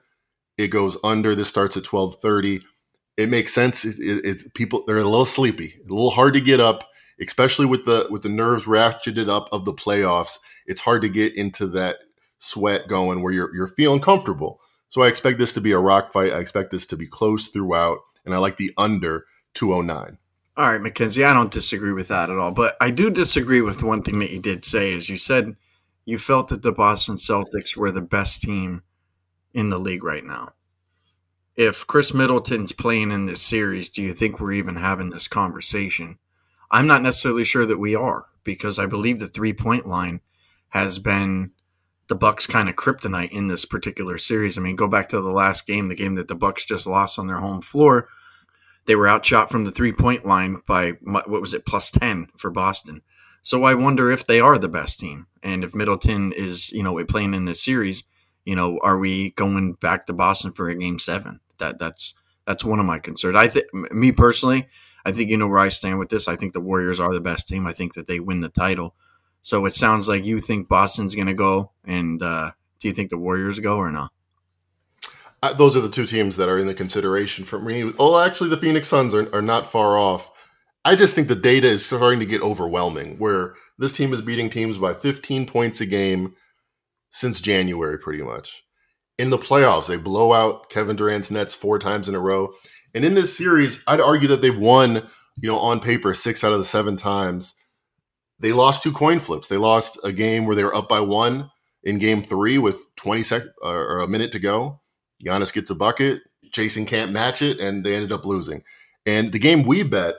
it 0.57 0.67
goes 0.67 0.97
under. 1.03 1.33
This 1.33 1.47
starts 1.47 1.77
at 1.77 1.91
1230. 1.91 2.61
It 3.17 3.29
makes 3.29 3.53
sense. 3.53 3.85
It, 3.85 3.95
it, 3.99 4.25
it's 4.25 4.47
people 4.53 4.83
they're 4.85 4.97
a 4.97 5.03
little 5.03 5.25
sleepy, 5.25 5.75
a 5.79 5.93
little 5.93 6.11
hard 6.11 6.33
to 6.33 6.41
get 6.41 6.59
up, 6.59 6.83
especially 7.21 7.65
with 7.65 7.85
the 7.85 8.07
with 8.09 8.23
the 8.23 8.29
nerves 8.29 8.65
ratcheted 8.65 9.29
up 9.29 9.47
of 9.51 9.65
the 9.65 9.73
playoffs. 9.73 10.39
It's 10.65 10.81
hard 10.81 11.01
to 11.03 11.09
get 11.09 11.35
into 11.35 11.67
that 11.67 11.97
sweat 12.39 12.87
going 12.87 13.23
where 13.23 13.33
you're 13.33 13.53
you're 13.55 13.67
feeling 13.67 14.01
comfortable. 14.01 14.59
So 14.89 15.01
I 15.01 15.07
expect 15.07 15.37
this 15.37 15.53
to 15.53 15.61
be 15.61 15.71
a 15.71 15.79
rock 15.79 16.11
fight. 16.11 16.33
I 16.33 16.39
expect 16.39 16.71
this 16.71 16.85
to 16.87 16.97
be 16.97 17.07
close 17.07 17.47
throughout, 17.47 17.99
and 18.25 18.33
I 18.33 18.39
like 18.39 18.57
the 18.57 18.73
under 18.77 19.25
209. 19.53 20.17
All 20.57 20.69
right, 20.69 20.81
Mackenzie, 20.81 21.23
I 21.23 21.33
don't 21.33 21.51
disagree 21.51 21.93
with 21.93 22.09
that 22.09 22.29
at 22.29 22.37
all, 22.37 22.51
but 22.51 22.75
I 22.81 22.91
do 22.91 23.09
disagree 23.09 23.61
with 23.61 23.83
one 23.83 24.03
thing 24.03 24.19
that 24.19 24.31
you 24.31 24.39
did 24.41 24.65
say 24.65 24.91
is 24.91 25.09
you 25.09 25.17
said 25.17 25.55
you 26.05 26.19
felt 26.19 26.49
that 26.49 26.61
the 26.61 26.73
Boston 26.73 27.15
Celtics 27.15 27.77
were 27.77 27.91
the 27.91 28.01
best 28.01 28.41
team 28.41 28.83
in 29.53 29.69
the 29.69 29.77
league 29.77 30.03
right 30.03 30.25
now. 30.25 30.53
If 31.55 31.87
Khris 31.87 32.13
Middleton's 32.13 32.71
playing 32.71 33.11
in 33.11 33.27
this 33.27 33.41
series, 33.41 33.89
do 33.89 34.01
you 34.01 34.13
think 34.13 34.39
we're 34.39 34.53
even 34.53 34.75
having 34.75 35.09
this 35.09 35.27
conversation? 35.27 36.17
I'm 36.71 36.87
not 36.87 37.01
necessarily 37.01 37.43
sure 37.43 37.65
that 37.65 37.77
we 37.77 37.95
are 37.95 38.25
because 38.43 38.79
I 38.79 38.85
believe 38.85 39.19
the 39.19 39.27
three 39.27 39.53
point 39.53 39.87
line 39.87 40.21
has 40.69 40.97
been 40.97 41.51
the 42.07 42.15
Bucks 42.15 42.47
kind 42.47 42.69
of 42.69 42.75
kryptonite 42.75 43.31
in 43.31 43.47
this 43.47 43.65
particular 43.65 44.17
series. 44.17 44.57
I 44.57 44.61
mean, 44.61 44.75
go 44.75 44.87
back 44.87 45.09
to 45.09 45.21
the 45.21 45.29
last 45.29 45.67
game, 45.67 45.89
the 45.89 45.95
game 45.95 46.15
that 46.15 46.27
the 46.27 46.35
Bucks 46.35 46.65
just 46.65 46.87
lost 46.87 47.19
on 47.19 47.27
their 47.27 47.39
home 47.39 47.61
floor. 47.61 48.07
They 48.85 48.95
were 48.95 49.07
outshot 49.07 49.51
from 49.51 49.65
the 49.65 49.71
three 49.71 49.93
point 49.93 50.25
line 50.25 50.61
by 50.65 50.93
what 51.03 51.29
was 51.29 51.53
it, 51.53 51.65
plus 51.65 51.91
ten 51.91 52.27
for 52.37 52.49
Boston. 52.49 53.01
So 53.43 53.63
I 53.63 53.73
wonder 53.73 54.11
if 54.11 54.25
they 54.25 54.39
are 54.39 54.57
the 54.57 54.69
best 54.69 54.99
team, 54.99 55.27
and 55.43 55.63
if 55.63 55.75
Middleton 55.75 56.31
is, 56.31 56.71
you 56.71 56.83
know, 56.83 57.03
playing 57.05 57.33
in 57.33 57.45
this 57.45 57.63
series, 57.63 58.03
you 58.45 58.55
know, 58.55 58.79
are 58.83 58.97
we 58.97 59.31
going 59.31 59.73
back 59.73 60.05
to 60.07 60.13
Boston 60.13 60.51
for 60.51 60.69
a 60.69 60.75
game 60.75 60.99
seven? 60.99 61.39
That 61.57 61.79
that's 61.79 62.13
that's 62.45 62.63
one 62.63 62.79
of 62.79 62.85
my 62.85 62.99
concerns. 62.99 63.35
I 63.35 63.47
think 63.47 63.73
me 63.73 64.11
personally, 64.11 64.67
I 65.05 65.11
think 65.11 65.29
you 65.29 65.37
know 65.37 65.47
where 65.47 65.59
I 65.59 65.69
stand 65.69 65.99
with 65.99 66.09
this. 66.09 66.27
I 66.27 66.35
think 66.35 66.53
the 66.53 66.61
Warriors 66.61 66.99
are 66.99 67.13
the 67.13 67.21
best 67.21 67.47
team. 67.47 67.67
I 67.67 67.73
think 67.73 67.93
that 67.95 68.07
they 68.07 68.19
win 68.19 68.41
the 68.41 68.49
title. 68.49 68.95
So 69.41 69.65
it 69.65 69.73
sounds 69.73 70.07
like 70.07 70.23
you 70.23 70.39
think 70.39 70.67
Boston's 70.67 71.15
going 71.15 71.27
to 71.27 71.33
go, 71.33 71.71
and 71.83 72.21
uh, 72.21 72.51
do 72.79 72.87
you 72.87 72.93
think 72.93 73.09
the 73.09 73.17
Warriors 73.17 73.59
go 73.59 73.77
or 73.77 73.91
not? 73.91 74.11
Uh, 75.43 75.53
those 75.53 75.75
are 75.75 75.81
the 75.81 75.89
two 75.89 76.05
teams 76.05 76.37
that 76.37 76.49
are 76.49 76.59
in 76.59 76.67
the 76.67 76.73
consideration 76.73 77.45
for 77.45 77.59
me. 77.59 77.91
Oh, 77.97 78.19
actually, 78.19 78.49
the 78.49 78.57
Phoenix 78.57 78.87
Suns 78.87 79.15
are, 79.15 79.33
are 79.33 79.41
not 79.41 79.71
far 79.71 79.97
off. 79.97 80.29
I 80.85 80.95
just 80.95 81.15
think 81.15 81.27
the 81.27 81.35
data 81.35 81.67
is 81.67 81.85
starting 81.85 82.19
to 82.19 82.25
get 82.25 82.41
overwhelming, 82.41 83.17
where 83.17 83.55
this 83.79 83.91
team 83.91 84.13
is 84.13 84.21
beating 84.21 84.49
teams 84.49 84.77
by 84.77 84.93
15 84.93 85.47
points 85.47 85.81
a 85.81 85.85
game 85.85 86.35
since 87.11 87.41
January, 87.41 87.97
pretty 87.97 88.23
much. 88.23 88.63
In 89.21 89.29
the 89.29 89.37
playoffs, 89.37 89.87
they 89.87 89.97
blow 89.97 90.33
out 90.33 90.69
Kevin 90.69 90.95
Durant's 90.95 91.31
Nets 91.31 91.53
four 91.53 91.77
times 91.79 92.09
in 92.09 92.15
a 92.15 92.19
row. 92.19 92.53
And 92.93 93.05
in 93.05 93.13
this 93.13 93.37
series, 93.37 93.83
I'd 93.87 94.01
argue 94.01 94.27
that 94.29 94.41
they've 94.41 94.57
won, 94.57 95.07
you 95.41 95.49
know, 95.49 95.59
on 95.59 95.79
paper, 95.79 96.13
six 96.13 96.43
out 96.43 96.53
of 96.53 96.59
the 96.59 96.65
seven 96.65 96.95
times 96.95 97.53
they 98.41 98.53
lost 98.53 98.81
two 98.81 98.91
coin 98.91 99.19
flips. 99.19 99.47
They 99.47 99.57
lost 99.57 99.99
a 100.03 100.11
game 100.11 100.45
where 100.45 100.55
they 100.55 100.63
were 100.63 100.75
up 100.75 100.89
by 100.89 100.99
one 100.99 101.49
in 101.83 101.99
game 101.99 102.23
three 102.23 102.57
with 102.57 102.83
20 102.95 103.23
seconds 103.23 103.51
uh, 103.63 103.69
or 103.69 103.99
a 103.99 104.07
minute 104.07 104.31
to 104.33 104.39
go. 104.39 104.81
Giannis 105.23 105.53
gets 105.53 105.69
a 105.69 105.75
bucket. 105.75 106.23
Jayson 106.51 106.87
can't 106.87 107.11
match 107.11 107.41
it, 107.41 107.59
and 107.59 107.85
they 107.85 107.95
ended 107.95 108.11
up 108.11 108.25
losing. 108.25 108.63
And 109.05 109.31
the 109.31 109.39
game 109.39 109.63
we 109.63 109.83
bet, 109.83 110.15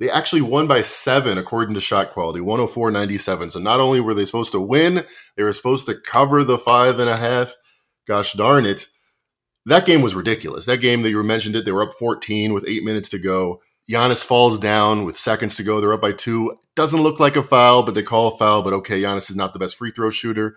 they 0.00 0.10
actually 0.10 0.42
won 0.42 0.66
by 0.66 0.82
seven 0.82 1.38
according 1.38 1.74
to 1.74 1.80
shot 1.80 2.10
quality, 2.10 2.40
104 2.40 2.90
97. 2.90 3.50
So 3.50 3.60
not 3.60 3.80
only 3.80 4.00
were 4.00 4.14
they 4.14 4.24
supposed 4.24 4.52
to 4.52 4.60
win, 4.60 5.04
they 5.36 5.44
were 5.44 5.52
supposed 5.52 5.86
to 5.86 5.94
cover 5.94 6.44
the 6.44 6.58
five 6.58 6.98
and 6.98 7.10
a 7.10 7.18
half. 7.18 7.54
Gosh 8.06 8.32
darn 8.32 8.66
it. 8.66 8.86
That 9.66 9.84
game 9.86 10.00
was 10.00 10.14
ridiculous. 10.14 10.64
That 10.66 10.80
game 10.80 11.02
that 11.02 11.10
you 11.10 11.22
mentioned 11.22 11.56
it, 11.56 11.64
they 11.64 11.72
were 11.72 11.82
up 11.82 11.94
14 11.94 12.52
with 12.52 12.68
eight 12.68 12.84
minutes 12.84 13.08
to 13.10 13.18
go. 13.18 13.60
Giannis 13.90 14.24
falls 14.24 14.58
down 14.58 15.04
with 15.04 15.16
seconds 15.16 15.56
to 15.56 15.62
go. 15.62 15.80
They're 15.80 15.92
up 15.92 16.00
by 16.00 16.12
two. 16.12 16.56
Doesn't 16.74 17.02
look 17.02 17.20
like 17.20 17.36
a 17.36 17.42
foul, 17.42 17.82
but 17.82 17.94
they 17.94 18.02
call 18.02 18.28
a 18.28 18.36
foul. 18.36 18.62
But 18.62 18.72
okay, 18.74 19.00
Giannis 19.00 19.30
is 19.30 19.36
not 19.36 19.52
the 19.52 19.58
best 19.58 19.76
free 19.76 19.90
throw 19.90 20.10
shooter. 20.10 20.56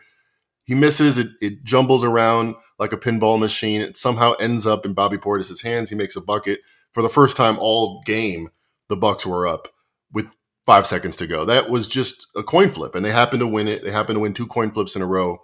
He 0.63 0.75
misses. 0.75 1.17
It, 1.17 1.29
it 1.41 1.63
jumbles 1.63 2.03
around 2.03 2.55
like 2.77 2.93
a 2.93 2.97
pinball 2.97 3.39
machine. 3.39 3.81
It 3.81 3.97
somehow 3.97 4.33
ends 4.33 4.65
up 4.65 4.85
in 4.85 4.93
Bobby 4.93 5.17
Portis's 5.17 5.61
hands. 5.61 5.89
He 5.89 5.95
makes 5.95 6.15
a 6.15 6.21
bucket 6.21 6.59
for 6.91 7.01
the 7.01 7.09
first 7.09 7.37
time 7.37 7.57
all 7.59 8.01
game. 8.05 8.49
The 8.87 8.95
Bucks 8.95 9.25
were 9.25 9.47
up 9.47 9.67
with 10.11 10.27
five 10.65 10.87
seconds 10.87 11.15
to 11.17 11.27
go. 11.27 11.45
That 11.45 11.69
was 11.69 11.87
just 11.87 12.27
a 12.35 12.41
coin 12.41 12.69
flip, 12.69 12.95
and 12.95 13.05
they 13.05 13.11
happened 13.11 13.41
to 13.41 13.47
win 13.47 13.67
it. 13.67 13.83
They 13.83 13.91
happened 13.91 14.15
to 14.15 14.21
win 14.21 14.33
two 14.33 14.47
coin 14.47 14.71
flips 14.71 14.95
in 14.95 15.03
a 15.03 15.07
row. 15.07 15.39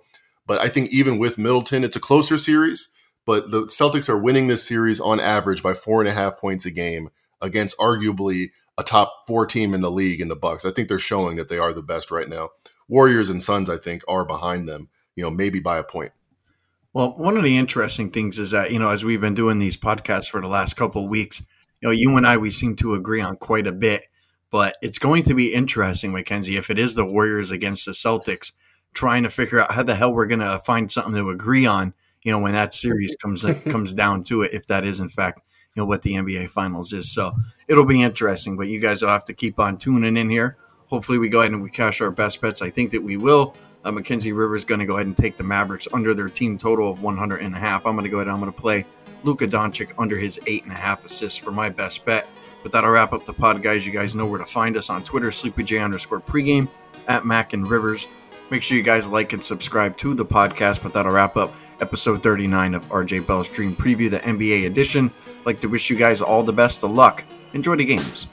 But 0.47 0.59
I 0.59 0.69
think 0.69 0.91
even 0.91 1.17
with 1.17 1.37
Middleton, 1.37 1.83
it's 1.83 1.97
a 1.97 2.01
closer 2.01 2.37
series. 2.37 2.89
But 3.25 3.49
the 3.49 3.63
Celtics 3.63 4.07
are 4.07 4.17
winning 4.17 4.47
this 4.47 4.67
series 4.67 4.99
on 4.99 5.19
average 5.19 5.63
by 5.63 5.73
four 5.73 6.01
and 6.01 6.07
a 6.07 6.13
half 6.13 6.37
points 6.37 6.65
a 6.65 6.71
game 6.71 7.09
against 7.41 7.77
arguably 7.77 8.51
a 8.77 8.83
top 8.83 9.23
four 9.25 9.45
team 9.45 9.73
in 9.73 9.81
the 9.81 9.89
league 9.89 10.21
in 10.21 10.27
the 10.27 10.35
Bucks. 10.35 10.65
I 10.65 10.71
think 10.71 10.87
they're 10.87 10.99
showing 10.99 11.37
that 11.37 11.49
they 11.49 11.57
are 11.57 11.73
the 11.73 11.81
best 11.81 12.11
right 12.11 12.29
now. 12.29 12.49
Warriors 12.87 13.29
and 13.29 13.41
Suns, 13.41 13.69
I 13.69 13.77
think, 13.77 14.03
are 14.07 14.25
behind 14.25 14.67
them. 14.67 14.89
You 15.15 15.23
know, 15.23 15.31
maybe 15.31 15.59
by 15.59 15.77
a 15.77 15.83
point. 15.83 16.11
Well, 16.93 17.17
one 17.17 17.35
of 17.35 17.43
the 17.43 17.57
interesting 17.57 18.11
things 18.11 18.37
is 18.37 18.51
that 18.51 18.71
you 18.71 18.79
know, 18.79 18.89
as 18.89 19.03
we've 19.03 19.21
been 19.21 19.33
doing 19.33 19.59
these 19.59 19.77
podcasts 19.77 20.29
for 20.29 20.41
the 20.41 20.47
last 20.47 20.75
couple 20.75 21.03
of 21.03 21.09
weeks, 21.09 21.41
you 21.81 21.87
know, 21.87 21.91
you 21.91 22.15
and 22.17 22.27
I 22.27 22.37
we 22.37 22.51
seem 22.51 22.75
to 22.77 22.93
agree 22.93 23.21
on 23.21 23.37
quite 23.37 23.67
a 23.67 23.71
bit. 23.71 24.05
But 24.51 24.77
it's 24.81 24.99
going 24.99 25.23
to 25.23 25.33
be 25.33 25.53
interesting, 25.53 26.11
Mackenzie, 26.11 26.57
if 26.57 26.69
it 26.69 26.77
is 26.77 26.95
the 26.95 27.05
Warriors 27.05 27.51
against 27.51 27.85
the 27.85 27.91
Celtics, 27.91 28.51
trying 28.95 29.21
to 29.23 29.29
figure 29.29 29.59
out 29.59 29.71
how 29.71 29.83
the 29.83 29.93
hell 29.93 30.11
we're 30.11 30.25
going 30.25 30.39
to 30.39 30.59
find 30.65 30.91
something 30.91 31.13
to 31.13 31.29
agree 31.29 31.67
on. 31.67 31.93
You 32.23 32.31
know, 32.31 32.39
when 32.39 32.53
that 32.53 32.73
series 32.73 33.15
comes 33.21 33.45
comes 33.69 33.93
down 33.93 34.23
to 34.23 34.41
it, 34.41 34.53
if 34.53 34.65
that 34.67 34.83
is 34.83 34.99
in 34.99 35.09
fact 35.09 35.41
you 35.75 35.81
know 35.81 35.85
what 35.85 36.01
the 36.01 36.13
NBA 36.13 36.49
Finals 36.49 36.93
is. 36.93 37.11
So 37.11 37.33
it'll 37.67 37.85
be 37.85 38.01
interesting. 38.01 38.57
But 38.57 38.67
you 38.67 38.79
guys 38.79 39.01
will 39.01 39.09
have 39.09 39.25
to 39.25 39.33
keep 39.33 39.59
on 39.59 39.77
tuning 39.77 40.17
in 40.17 40.29
here. 40.29 40.57
Hopefully, 40.87 41.17
we 41.17 41.29
go 41.29 41.41
ahead 41.41 41.51
and 41.51 41.61
we 41.61 41.69
cash 41.69 42.01
our 42.01 42.11
best 42.11 42.41
bets. 42.41 42.61
I 42.61 42.69
think 42.69 42.91
that 42.91 43.03
we 43.03 43.17
will. 43.17 43.55
Uh, 43.83 43.91
Mackenzie 43.91 44.31
Rivers 44.31 44.65
going 44.65 44.79
to 44.79 44.85
go 44.85 44.95
ahead 44.95 45.05
and 45.05 45.15
take 45.15 45.37
the 45.37 45.43
Mavericks 45.43 45.87
under 45.93 46.15
their 46.15 46.29
team 46.29 46.57
total 46.57 46.91
of 46.91 47.03
100 47.03 47.41
and 47.41 47.53
a 47.53 47.59
half. 47.59 47.85
I'm 47.85 47.93
going 47.93 48.05
to 48.05 48.09
go 48.09 48.17
ahead. 48.17 48.27
And 48.27 48.33
I'm 48.33 48.41
going 48.41 48.51
to 48.51 48.59
play 48.59 48.85
Luka 49.23 49.47
Doncic 49.47 49.91
under 49.99 50.17
his 50.17 50.39
eight 50.47 50.63
and 50.63 50.71
a 50.71 50.75
half 50.75 51.05
assists 51.05 51.37
for 51.37 51.51
my 51.51 51.69
best 51.69 52.05
bet. 52.05 52.27
But 52.63 52.71
that'll 52.71 52.89
wrap 52.89 53.13
up 53.13 53.25
the 53.25 53.33
pod, 53.33 53.61
guys. 53.61 53.85
You 53.85 53.93
guys 53.93 54.15
know 54.15 54.25
where 54.25 54.39
to 54.39 54.45
find 54.45 54.75
us 54.75 54.89
on 54.89 55.03
Twitter, 55.03 55.29
SleepyJ 55.29 55.83
underscore 55.83 56.19
pregame 56.19 56.67
at 57.07 57.25
Mac 57.25 57.53
and 57.53 57.67
Rivers. 57.67 58.07
Make 58.49 58.61
sure 58.61 58.77
you 58.77 58.83
guys 58.83 59.07
like 59.07 59.33
and 59.33 59.43
subscribe 59.43 59.97
to 59.97 60.13
the 60.13 60.25
podcast. 60.25 60.83
But 60.83 60.93
that'll 60.93 61.11
wrap 61.11 61.35
up 61.35 61.53
episode 61.81 62.21
39 62.21 62.75
of 62.75 62.87
RJ 62.89 63.25
Bell's 63.25 63.49
Dream 63.49 63.75
Preview, 63.75 64.09
the 64.09 64.19
NBA 64.19 64.65
edition. 64.65 65.11
I'd 65.27 65.45
like 65.45 65.59
to 65.61 65.67
wish 65.67 65.89
you 65.89 65.95
guys 65.95 66.21
all 66.21 66.43
the 66.43 66.53
best 66.53 66.83
of 66.83 66.91
luck. 66.91 67.23
Enjoy 67.53 67.75
the 67.75 67.85
games. 67.85 68.27